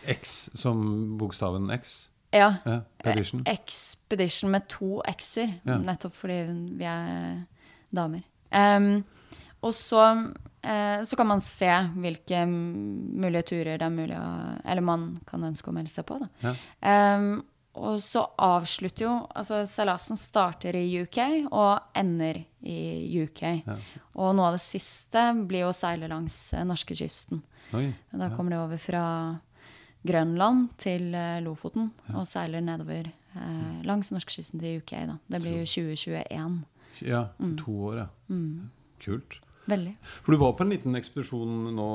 X 0.07 0.49
som 0.57 1.17
bokstaven 1.19 1.69
X? 1.77 2.09
Ja. 2.33 2.55
Ja, 2.65 2.81
Expedition. 2.99 3.43
Expedition 3.45 4.51
med 4.51 4.67
to 4.69 5.01
x-er. 5.07 5.53
Ja. 5.65 5.77
Nettopp 5.77 6.13
fordi 6.13 6.39
vi 6.77 6.85
er 6.85 7.45
damer. 7.93 8.21
Um, 8.51 9.03
og 9.61 9.73
så 9.73 10.01
eh, 10.63 11.03
så 11.05 11.15
kan 11.17 11.27
man 11.27 11.41
se 11.41 11.69
hvilke 11.97 12.45
mulige 12.47 13.43
turer 13.51 13.77
det 13.77 13.85
er 13.85 13.93
mulig 13.93 14.15
å 14.17 14.29
Eller 14.65 14.81
man 14.81 15.17
kan 15.27 15.43
ønske 15.43 15.69
å 15.69 15.73
melde 15.75 15.91
seg 15.93 16.05
på, 16.09 16.17
da. 16.21 16.27
Ja. 16.41 16.53
Em, 16.81 17.43
og 17.79 18.01
så 18.03 18.25
avslutter 18.43 19.05
jo 19.05 19.11
Altså 19.39 19.61
seilasen 19.69 20.17
starter 20.19 20.75
i 20.75 20.83
UK 21.01 21.19
og 21.51 21.79
ender 21.97 22.41
i 22.61 22.77
UK. 23.23 23.43
Og 24.19 24.33
noe 24.35 24.49
av 24.51 24.57
det 24.57 24.63
siste 24.63 25.21
blir 25.47 25.63
jo 25.63 25.69
å 25.71 25.77
seile 25.77 26.09
langs 26.11 26.35
eh, 26.53 26.65
norskekysten. 26.67 27.41
Da 27.71 27.81
ja. 28.27 28.29
Kommer 28.35 28.51
det 28.55 28.59
over 28.59 28.81
fra 28.81 29.03
Grønland 30.07 30.69
til 30.79 31.13
eh, 31.15 31.39
Lofoten 31.43 31.91
og 32.15 32.27
seiler 32.27 32.63
nedover 32.63 33.07
eh, 33.09 33.79
langs 33.87 34.11
norskekysten 34.15 34.59
til 34.63 34.79
UK. 34.81 34.95
Da. 35.13 35.17
Det 35.35 35.41
blir 35.43 35.59
jo 35.61 35.67
2021. 35.67 36.59
Ja, 37.07 37.25
Mm. 37.39 37.57
to 37.57 37.71
år, 37.91 37.97
ja. 38.01 38.07
Kult. 38.99 39.39
Veldig. 39.69 39.93
For 40.25 40.33
du 40.33 40.39
var 40.41 40.53
på 40.57 40.65
en 40.65 40.71
liten 40.73 40.95
ekspedisjon 40.97 41.55
nå 41.77 41.89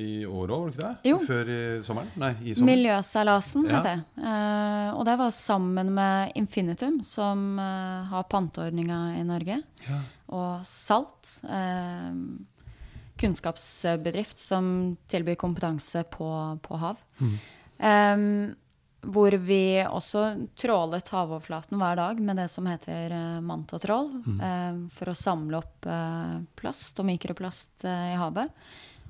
i 0.00 0.10
år 0.26 0.52
òg, 0.54 0.62
var 0.64 0.70
det 0.70 0.76
ikke 0.78 0.88
det? 0.88 1.10
Jo. 1.10 1.18
Før 1.28 1.50
i 1.54 1.60
sommeren? 1.86 2.10
Nei, 2.16 2.30
i 2.42 2.54
sommeren. 2.54 2.70
Miljøseilasen 2.72 3.66
Ja. 3.68 3.78
heter 3.78 3.90
det. 3.98 4.22
Uh, 4.24 4.90
og 4.98 5.02
det 5.08 5.16
var 5.20 5.30
sammen 5.36 5.92
med 5.94 6.32
Infinitum, 6.40 7.00
som 7.04 7.58
uh, 7.60 8.06
har 8.10 8.28
panteordninga 8.32 9.00
i 9.18 9.24
Norge. 9.28 9.60
Ja. 9.88 10.00
Og 10.38 10.64
Salt, 10.68 11.34
uh, 11.44 12.14
kunnskapsbedrift 13.18 14.38
som 14.38 14.96
tilbyr 15.10 15.34
kompetanse 15.40 16.04
på, 16.10 16.28
på 16.62 16.76
hav. 16.78 16.96
Eh, 17.78 18.16
hvor 19.00 19.30
vi 19.30 19.78
også 19.86 20.24
trålet 20.58 21.08
havoverflaten 21.12 21.78
hver 21.78 21.96
dag 22.00 22.20
med 22.20 22.40
det 22.40 22.48
som 22.50 22.66
heter 22.66 23.14
eh, 23.14 23.40
mantatrål, 23.44 24.10
uh, 24.26 24.80
for 24.94 25.12
å 25.12 25.16
samle 25.16 25.60
opp 25.60 25.86
uh, 25.86 26.38
plast 26.58 26.98
og 26.98 27.06
mikroplast 27.06 27.86
i 27.86 28.16
havet. 28.18 28.50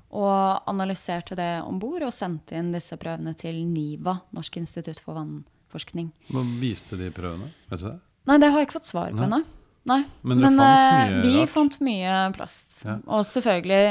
Og 0.09 0.69
analyserte 0.69 1.37
det 1.37 1.51
om 1.61 1.77
bord 1.81 2.05
og 2.05 2.13
sendte 2.13 2.57
inn 2.57 2.71
disse 2.73 2.97
prøvene 3.01 3.35
til 3.37 3.61
NIVA, 3.65 4.15
Norsk 4.33 4.57
institutt 4.61 5.01
for 5.03 5.17
vannforskning. 5.19 6.09
Hva 6.33 6.45
viste 6.61 6.97
de 6.97 7.11
prøvene? 7.13 7.51
Vet 7.69 7.83
du 7.83 7.89
det? 7.91 7.97
Nei, 8.29 8.37
det 8.41 8.49
har 8.49 8.61
jeg 8.61 8.69
ikke 8.69 8.79
fått 8.79 8.89
svar 8.89 9.13
på 9.13 9.25
ennå. 9.25 9.43
Nei. 9.89 10.03
Men 10.21 10.41
Men 10.43 10.57
fant 10.59 11.25
vi 11.25 11.33
rart? 11.37 11.49
fant 11.53 11.77
mye 11.85 12.15
plast. 12.35 12.81
Ja. 12.85 12.97
Og 13.05 13.23
selvfølgelig 13.25 13.83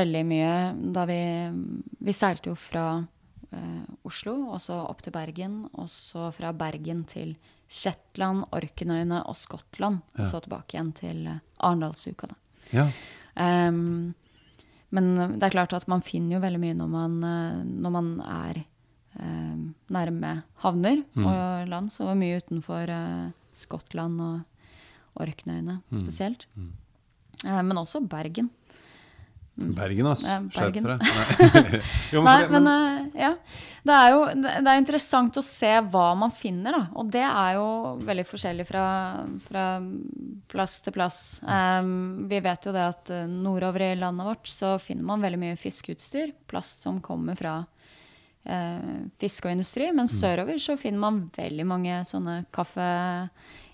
veldig 0.00 0.24
mye 0.28 0.54
da 0.92 1.04
vi 1.08 1.20
Vi 2.02 2.12
seilte 2.16 2.50
jo 2.50 2.56
fra 2.58 2.86
Oslo, 4.08 4.32
og 4.54 4.60
så 4.64 4.78
opp 4.86 5.02
til 5.04 5.12
Bergen, 5.14 5.66
og 5.76 5.90
så 5.92 6.30
fra 6.34 6.52
Bergen 6.56 7.02
til 7.08 7.34
Shetland, 7.72 8.44
Orknøyene 8.52 9.22
og 9.28 9.36
Skottland. 9.38 10.02
Og 10.18 10.28
så 10.28 10.42
tilbake 10.44 10.76
igjen 10.76 10.92
til 10.96 11.22
eh, 11.30 11.40
Arendalsuka, 11.64 12.28
da. 12.32 12.38
Ja. 12.72 12.86
Um, 13.32 14.12
men 14.92 15.14
det 15.38 15.46
er 15.46 15.54
klart 15.54 15.72
at 15.76 15.88
man 15.88 16.04
finner 16.04 16.36
jo 16.36 16.42
veldig 16.42 16.60
mye 16.60 16.76
når 16.76 16.90
man, 16.92 17.14
eh, 17.24 17.62
når 17.64 17.94
man 17.94 18.10
er 18.28 18.60
eh, 18.60 19.62
nærme 19.96 20.32
havner 20.64 21.00
og 21.16 21.68
land. 21.70 21.92
Så 21.94 22.08
var 22.08 22.18
mye 22.20 22.42
utenfor 22.42 22.92
eh, 22.92 23.30
Skottland 23.56 24.20
og 24.20 25.22
Orknøyene 25.22 25.80
spesielt. 25.96 26.44
Eh, 26.56 27.62
men 27.64 27.80
også 27.80 28.04
Bergen. 28.04 28.52
Bergen, 29.54 30.06
ass. 30.08 30.22
Ja, 30.24 30.38
Skjerp 30.48 30.78
dere. 30.80 30.96
Nei. 31.02 31.80
Jo, 32.14 32.22
men 32.22 32.28
Nei, 32.30 32.38
det- 32.40 32.50
men 32.54 32.66
eh, 32.72 33.20
ja. 33.26 33.34
Det 33.82 33.94
er 33.98 34.12
jo 34.14 34.18
det 34.38 34.60
er 34.70 34.78
interessant 34.78 35.36
å 35.36 35.42
se 35.42 35.70
hva 35.90 36.12
man 36.16 36.30
finner, 36.30 36.70
da. 36.76 36.82
Og 37.02 37.08
det 37.10 37.24
er 37.26 37.56
jo 37.58 37.64
veldig 38.06 38.24
forskjellig 38.28 38.66
fra, 38.68 38.84
fra 39.42 39.64
plass 40.52 40.76
til 40.84 40.94
plass. 40.94 41.18
Um, 41.42 42.28
vi 42.30 42.38
vet 42.44 42.68
jo 42.68 42.72
det 42.76 42.84
at 42.92 43.10
eh, 43.10 43.24
nordover 43.26 43.82
i 43.88 43.96
landet 43.98 44.28
vårt 44.30 44.46
så 44.46 44.76
finner 44.78 45.02
man 45.10 45.24
veldig 45.26 45.40
mye 45.42 45.58
fiskeutstyr. 45.58 46.30
Plast 46.46 46.86
som 46.86 47.00
kommer 47.02 47.34
fra 47.36 47.56
uh, 47.58 48.94
fiske 49.18 49.50
og 49.50 49.56
industri. 49.56 49.90
Men 49.98 50.06
sørover 50.08 50.62
så 50.62 50.78
finner 50.78 51.02
man 51.02 51.20
veldig 51.34 51.66
mange 51.74 51.98
sånne 52.06 52.44
kaffe, 52.54 52.86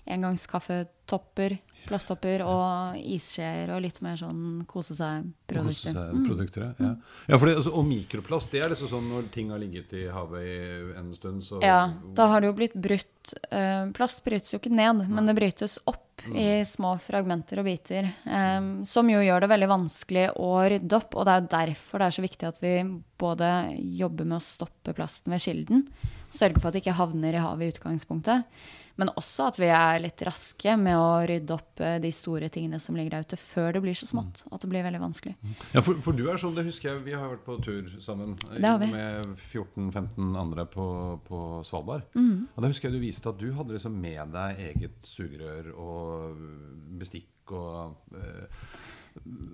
engangskaffetopper, 0.09 1.59
plasttopper 1.87 2.43
og 2.45 2.97
isskjeer 2.99 3.71
og 3.75 3.83
litt 3.83 3.99
mer 4.05 4.17
sånn 4.19 4.65
kose 4.69 4.97
seg-produkter. 4.97 5.99
Produkter, 6.25 6.67
ja. 6.79 6.91
ja 7.29 7.39
for 7.39 7.49
det, 7.49 7.55
altså, 7.61 7.73
og 7.77 7.87
mikroplast, 7.87 8.51
det 8.53 8.63
er 8.63 8.73
liksom 8.73 8.91
sånn 8.91 9.07
når 9.11 9.31
ting 9.33 9.53
har 9.53 9.61
ligget 9.61 9.95
i 9.97 10.05
havet 10.11 10.45
i 10.45 10.99
en 10.99 11.13
stund, 11.17 11.45
så 11.45 11.61
Ja, 11.63 11.81
da 12.15 12.29
har 12.33 12.41
det 12.41 12.51
jo 12.51 12.57
blitt 12.59 12.77
brutt 12.77 13.33
eh, 13.51 13.89
Plast 13.95 14.23
brytes 14.25 14.53
jo 14.53 14.59
ikke 14.61 14.73
ned, 14.73 15.05
men 15.09 15.29
det 15.29 15.37
brytes 15.37 15.79
opp 15.89 16.05
i 16.35 16.65
små 16.67 16.97
fragmenter 16.99 17.61
og 17.61 17.67
biter. 17.69 18.11
eh, 18.25 18.61
som 18.83 19.09
jo 19.09 19.21
gjør 19.23 19.45
det 19.45 19.51
veldig 19.53 19.69
vanskelig 19.71 20.25
å 20.35 20.51
rydde 20.69 20.97
opp. 20.97 21.15
Og 21.15 21.25
det 21.25 21.33
er 21.33 21.41
jo 21.41 21.51
derfor 21.55 21.99
det 21.99 22.09
er 22.09 22.17
så 22.17 22.25
viktig 22.25 22.49
at 22.49 22.61
vi 22.63 22.73
både 23.19 23.51
jobber 23.99 24.27
med 24.27 24.39
å 24.39 24.43
stoppe 24.43 24.95
plasten 24.97 25.33
ved 25.33 25.43
kilden, 25.43 25.87
sørge 26.31 26.59
for 26.59 26.69
at 26.69 26.77
det 26.77 26.83
ikke 26.83 26.99
havner 26.99 27.35
i 27.35 27.43
havet 27.43 27.65
i 27.65 27.73
utgangspunktet, 27.73 28.45
men 28.99 29.11
også 29.15 29.47
at 29.47 29.59
vi 29.61 29.69
er 29.71 30.01
litt 30.03 30.21
raske 30.27 30.75
med 30.79 30.97
å 30.99 31.21
rydde 31.29 31.55
opp 31.55 31.83
eh, 31.83 31.97
de 32.03 32.11
store 32.15 32.49
tingene 32.51 32.81
som 32.83 32.97
ligger 32.97 33.15
der 33.15 33.27
ute, 33.27 33.39
før 33.39 33.71
det 33.77 33.83
blir 33.85 33.97
så 33.97 34.09
smått 34.09 34.43
at 34.49 34.59
det 34.63 34.69
blir 34.71 34.83
veldig 34.85 35.01
vanskelig. 35.01 35.35
Ja, 35.71 35.83
for, 35.85 36.01
for 36.03 36.17
du 36.17 36.25
er 36.27 36.41
sånn, 36.41 36.57
det 36.57 36.67
husker 36.67 36.91
jeg, 36.91 37.05
vi 37.07 37.15
har 37.15 37.31
vært 37.31 37.45
på 37.47 37.57
tur 37.63 37.87
sammen 38.03 38.35
vi. 38.35 38.91
med 38.91 39.33
14-15 39.37 40.35
andre 40.39 40.67
på, 40.69 40.89
på 41.29 41.41
Svalbard. 41.67 42.05
Mm. 42.17 42.49
Og 42.51 42.61
da 42.63 42.71
husker 42.71 42.89
jeg 42.89 42.99
du 42.99 43.07
viste 43.07 43.31
at 43.31 43.39
du 43.39 43.49
hadde 43.55 43.77
liksom 43.77 43.95
med 44.03 44.35
deg 44.35 44.63
eget 44.69 44.99
sugerør 45.07 45.73
og 45.79 46.45
bestikk 46.99 47.55
og 47.55 48.15
eh, 48.19 48.69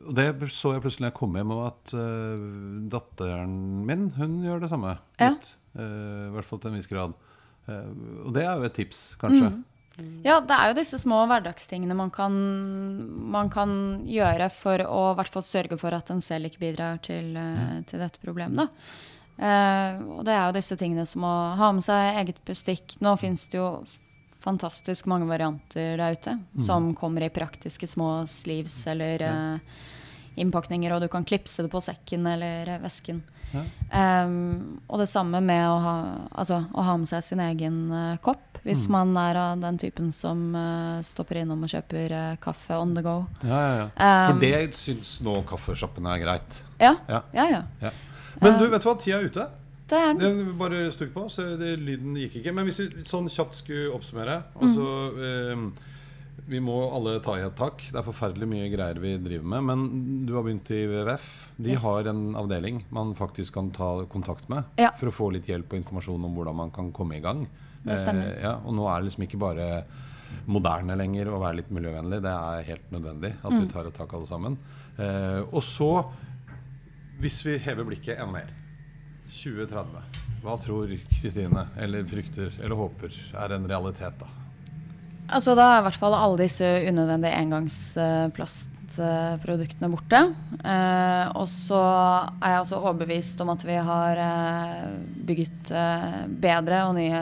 og 0.06 0.12
det 0.14 0.26
så 0.54 0.76
jeg 0.76 0.84
plutselig 0.84 1.06
da 1.06 1.10
jeg 1.10 1.18
kom 1.18 1.38
hjem, 1.40 1.54
og 1.56 1.62
at 1.70 1.94
uh, 1.98 2.42
datteren 2.92 3.54
min 3.88 4.10
hun 4.18 4.36
gjør 4.46 4.62
det 4.62 4.70
samme. 4.70 4.98
Ja. 5.18 5.32
Litt. 5.32 5.48
uh, 5.80 6.28
I 6.28 6.34
hvert 6.36 6.50
fall 6.50 6.62
til 6.62 6.72
en 6.72 6.78
viss 6.78 6.92
grad. 6.92 7.16
Eh, 7.70 7.88
og 8.26 8.36
det 8.36 8.44
er 8.46 8.60
jo 8.60 8.70
et 8.70 8.78
tips, 8.78 9.02
kanskje. 9.22 9.50
Mm. 9.54 9.64
Ja, 10.26 10.42
det 10.44 10.52
er 10.52 10.70
jo 10.70 10.76
disse 10.76 10.98
små 11.00 11.22
hverdagstingene 11.30 11.96
man 11.96 12.10
kan, 12.12 12.34
man 13.32 13.48
kan 13.54 13.76
gjøre 14.04 14.50
for 14.52 14.84
å 14.84 15.02
i 15.14 15.18
hvert 15.22 15.32
fall 15.32 15.46
sørge 15.48 15.78
for 15.80 15.96
at 15.96 16.12
en 16.12 16.24
selv 16.24 16.50
ikke 16.50 16.66
bidrar 16.66 17.00
til, 17.06 17.32
eh, 17.40 17.78
til 17.88 18.04
dette 18.04 18.20
problemet. 18.24 18.74
Eh, 19.36 20.02
og 20.18 20.26
det 20.28 20.36
er 20.36 20.44
jo 20.48 20.58
disse 20.58 20.76
tingene 20.80 21.08
som 21.08 21.24
å 21.28 21.36
ha 21.60 21.72
med 21.76 21.84
seg 21.84 22.20
eget 22.22 22.44
bestikk. 22.48 22.98
Nå 23.04 23.16
fins 23.20 23.48
det 23.52 23.62
jo 23.62 23.70
fantastisk 24.46 25.08
mange 25.10 25.28
varianter 25.30 25.96
der 25.98 26.16
ute 26.16 26.36
som 26.62 26.92
kommer 26.98 27.26
i 27.26 27.34
praktiske 27.34 27.88
små 27.90 28.28
sleeves 28.30 28.76
eller 28.92 29.24
uh, 29.26 29.80
innpakninger, 30.38 30.94
og 30.94 31.02
du 31.02 31.08
kan 31.10 31.26
klipse 31.26 31.66
det 31.66 31.72
på 31.74 31.82
sekken 31.82 32.28
eller 32.30 32.76
vesken. 32.84 33.24
Um, 33.96 34.80
og 34.90 35.00
det 35.00 35.08
samme 35.08 35.40
med 35.46 35.64
å 35.70 35.76
ha, 35.80 35.96
altså, 36.36 36.64
å 36.74 36.86
ha 36.88 36.98
med 37.00 37.08
seg 37.08 37.24
sin 37.24 37.40
egen 37.44 37.78
uh, 37.94 38.18
kopp, 38.24 38.60
hvis 38.66 38.88
man 38.90 39.12
er 39.22 39.38
av 39.38 39.60
den 39.62 39.78
typen 39.78 40.10
som 40.16 40.48
uh, 40.58 40.98
stopper 41.06 41.44
innom 41.44 41.62
og 41.64 41.70
kjøper 41.70 42.16
uh, 42.16 42.38
kaffe 42.42 42.76
on 42.82 42.96
the 42.98 43.04
go. 43.06 43.20
Ja, 43.46 43.60
ja, 43.62 43.76
ja. 43.78 43.90
Um, 43.94 44.32
For 44.34 44.42
det 44.42 44.64
syns 44.80 45.20
nå 45.26 45.38
kaffesjappene 45.48 46.16
er 46.18 46.24
greit. 46.26 46.64
Ja, 46.82 46.96
Ja. 47.08 47.22
ja. 47.32 47.46
ja. 47.52 47.62
Ja. 47.86 47.94
Men 48.42 48.58
du, 48.60 48.66
vet 48.68 48.84
du 48.84 48.90
hva? 48.90 48.98
Tida 49.00 49.22
er 49.22 49.30
ute. 49.30 49.46
Det 49.90 49.98
er 50.02 50.16
den. 50.18 50.40
Det 50.50 50.56
bare 50.58 50.80
stukk 50.92 51.14
på, 51.14 51.28
så 51.30 51.52
det, 51.60 51.76
lyden 51.80 52.16
gikk 52.18 52.40
ikke. 52.42 52.54
Men 52.58 52.66
hvis 52.68 52.82
vi 52.82 53.06
sånn 53.06 53.30
kjapt 53.30 53.60
skulle 53.62 53.92
oppsummere 53.94 54.40
altså, 54.58 54.88
eh, 55.22 55.62
Vi 56.48 56.60
må 56.62 56.76
alle 56.94 57.20
ta 57.26 57.38
i 57.40 57.42
et 57.46 57.56
tak. 57.58 57.78
Det 57.92 57.96
er 57.98 58.06
forferdelig 58.06 58.48
mye 58.48 58.70
greier 58.70 59.00
vi 59.02 59.16
driver 59.18 59.46
med. 59.56 59.64
Men 59.64 60.26
du 60.28 60.34
har 60.36 60.44
begynt 60.46 60.70
i 60.76 60.82
WWF. 60.88 61.28
De 61.58 61.72
Yes. 61.72 61.82
har 61.82 62.08
en 62.12 62.36
avdeling 62.36 62.84
man 62.92 63.16
faktisk 63.16 63.54
kan 63.54 63.72
ta 63.72 64.06
kontakt 64.06 64.48
med 64.50 64.64
Ja. 64.78 64.92
for 64.92 65.08
å 65.08 65.12
få 65.16 65.32
litt 65.34 65.48
hjelp 65.48 65.72
og 65.74 65.80
informasjon 65.84 66.24
om 66.26 66.36
hvordan 66.36 66.56
man 66.56 66.72
kan 66.72 66.92
komme 66.92 67.16
i 67.18 67.22
gang. 67.22 67.48
Det 67.86 67.98
stemmer. 68.00 68.36
Eh, 68.38 68.42
ja, 68.44 68.56
og 68.66 68.74
nå 68.74 68.86
er 68.90 69.02
det 69.02 69.10
liksom 69.12 69.24
ikke 69.28 69.40
bare 69.40 69.84
moderne 70.48 70.96
lenger 70.98 71.26
å 71.28 71.40
være 71.40 71.56
litt 71.58 71.70
miljøvennlig. 71.72 72.22
Det 72.22 72.34
er 72.34 72.64
helt 72.64 72.92
nødvendig 72.92 73.34
at 73.44 73.52
Mm. 73.52 73.60
vi 73.62 73.68
tar 73.68 73.86
et 73.88 73.94
tak 73.94 74.14
alle 74.14 74.26
sammen. 74.28 74.58
Eh, 75.00 75.42
og 75.54 75.62
så, 75.64 76.06
hvis 77.20 77.44
vi 77.44 77.58
hever 77.58 77.84
blikket 77.86 78.20
enda 78.20 78.32
mer 78.34 78.50
2030. 79.30 80.02
Hva 80.44 80.58
tror 80.62 80.88
Kristine, 81.10 81.68
eller 81.78 82.04
frykter, 82.04 82.52
eller 82.62 82.76
håper 82.76 83.12
er 83.34 83.54
en 83.56 83.68
realitet, 83.68 84.20
da? 84.20 84.28
Altså 85.26 85.56
Da 85.58 85.66
er 85.74 85.80
i 85.82 85.86
hvert 85.88 86.02
fall 86.02 86.16
alle 86.18 86.38
disse 86.44 86.68
unødvendige 86.90 87.38
engangsplastproduktene 87.42 89.92
borte. 89.92 90.22
Eh, 90.62 91.26
og 91.34 91.48
så 91.50 91.84
er 92.38 92.50
jeg 92.54 92.62
også 92.62 92.82
overbevist 92.82 93.42
om 93.42 93.50
at 93.56 93.62
vi 93.66 93.76
har 93.90 94.14
eh, 94.22 94.86
bygget 95.26 95.62
eh, 95.74 96.24
bedre 96.30 96.78
og 96.90 96.94
nye 97.00 97.22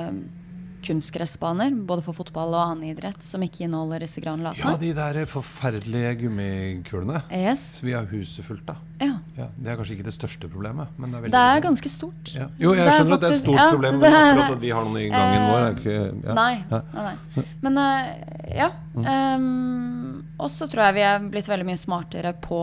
kunstgressbaner, 0.84 1.74
både 1.88 2.04
for 2.06 2.18
fotball 2.18 2.54
og 2.54 2.62
annen 2.62 2.92
idrett, 2.94 3.24
som 3.26 3.44
ikke 3.46 3.66
inneholder 3.68 4.04
disse 4.06 4.22
Ja, 4.24 4.76
de 4.80 4.94
der 4.94 5.26
forferdelige 5.30 6.16
gummikulene. 6.24 7.24
Yes. 7.32 7.80
Så 7.80 7.88
vi 7.88 7.96
har 7.96 8.06
huset 8.12 8.46
fullt 8.46 8.70
av. 8.70 8.82
Ja. 9.00 9.18
Ja, 9.34 9.48
det 9.58 9.72
er 9.72 9.78
kanskje 9.80 9.96
ikke 9.98 10.06
det 10.06 10.14
største 10.14 10.48
problemet, 10.48 10.92
men 10.98 11.10
det 11.10 11.18
er 11.18 11.24
veldig 11.26 11.34
Det 11.34 11.44
er 11.56 11.62
ganske 11.66 11.90
stort. 11.90 12.34
ja. 12.36 12.48
Jo, 12.60 12.74
jeg 12.78 12.86
er 12.86 12.92
skjønner 13.00 13.16
at 13.16 13.24
det 13.24 13.30
er 13.30 13.34
et 13.34 13.42
stort 13.42 13.60
ja, 13.60 13.70
problem, 13.72 14.00
men 14.00 14.14
akkurat 14.14 14.56
at 14.56 14.62
vi 14.62 14.70
har 14.70 14.86
noen 14.86 15.00
i 15.02 15.08
gangen 15.10 15.46
vår, 15.50 15.64
er 15.64 15.78
ikke 15.80 15.96
ja. 16.28 16.36
Nei, 16.38 16.54
nei, 16.70 17.06
nei. 17.08 17.46
Men 17.66 17.80
eh, 17.84 18.58
ja. 18.60 18.70
Um, 18.94 20.26
og 20.38 20.52
så 20.54 20.68
tror 20.70 20.90
jeg 20.90 21.00
vi 21.00 21.06
er 21.08 21.30
blitt 21.34 21.50
veldig 21.50 21.66
mye 21.66 21.82
smartere 21.82 22.34
på 22.44 22.62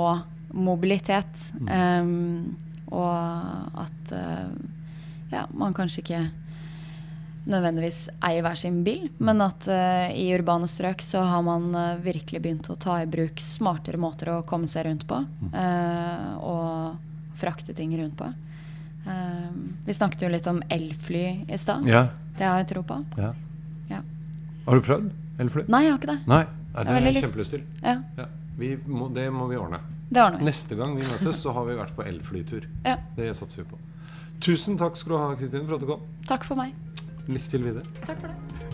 mobilitet. 0.54 1.48
Um, 1.66 2.56
og 2.90 3.80
at 3.82 4.14
uh, 4.14 4.50
ja, 5.30 5.44
man 5.54 5.74
kanskje 5.74 6.02
ikke 6.04 6.22
nødvendigvis 7.49 8.09
eier 8.26 8.45
hver 8.45 8.59
sin 8.59 8.82
bil, 8.84 9.07
men 9.18 9.41
at 9.45 9.66
uh, 9.70 10.11
i 10.12 10.28
urbane 10.36 10.68
strøk 10.68 11.03
så 11.05 11.22
har 11.24 11.43
man 11.47 11.70
uh, 11.74 12.01
virkelig 12.03 12.43
begynt 12.43 12.68
å 12.72 12.76
ta 12.80 12.99
i 13.01 13.09
bruk 13.11 13.41
smartere 13.41 14.01
måter 14.01 14.32
å 14.34 14.41
komme 14.49 14.68
seg 14.70 14.86
rundt 14.88 15.07
på. 15.09 15.22
Uh, 15.55 16.36
og 16.45 17.36
frakte 17.41 17.72
ting 17.72 17.95
rundt 17.97 18.18
på. 18.18 18.26
vi 19.86 19.95
snakket 19.97 20.26
jo 20.26 20.28
litt 20.28 20.47
om 20.51 20.59
elfly 20.68 21.22
i 21.49 21.59
stad. 21.59 21.86
Ja. 21.88 22.03
Det 22.36 22.45
har 22.45 22.59
jeg 22.61 22.68
tro 22.74 22.82
på. 22.84 22.99
Ja. 23.16 23.30
Ja. 23.88 24.03
Har 24.66 24.76
du 24.76 24.84
prøvd 24.84 25.41
elfly? 25.41 25.64
Nei, 25.72 25.86
jeg 25.86 25.95
har 25.95 26.03
ikke 26.03 26.11
det. 26.12 26.18
Nei, 26.28 26.43
Nei 26.45 26.84
det 26.84 26.93
har 26.93 27.01
jeg 27.01 27.14
lyst. 27.16 27.26
kjempelyst 27.30 27.57
til. 27.57 27.64
Ja, 27.80 27.97
Ja. 28.20 28.28
Vi 28.61 28.74
må, 28.84 29.09
det 29.09 29.30
må 29.32 29.47
vi 29.49 29.57
ordne. 29.57 29.80
Neste 30.45 30.76
gang 30.76 30.93
vi 30.99 31.07
møtes, 31.07 31.38
så 31.41 31.55
har 31.57 31.64
vi 31.64 31.78
vært 31.78 31.95
på 31.97 32.05
elflytur. 32.05 32.66
Ja. 32.84 32.99
Det 33.16 33.30
satser 33.38 33.62
vi 33.62 33.70
på. 33.70 33.78
Tusen 34.41 34.76
takk 34.80 34.97
skal 34.97 35.12
du 35.12 35.16
ha, 35.20 35.28
Kristin, 35.38 35.66
for 35.68 35.76
at 35.76 35.84
du 35.84 35.88
kom. 35.88 36.05
Takk 36.28 36.45
for 36.49 36.61
meg. 36.61 36.74
Lykke 37.28 37.48
til 37.50 37.64
videre. 37.64 37.84
Takk 38.06 38.20
for 38.20 38.26
det. 38.26 38.69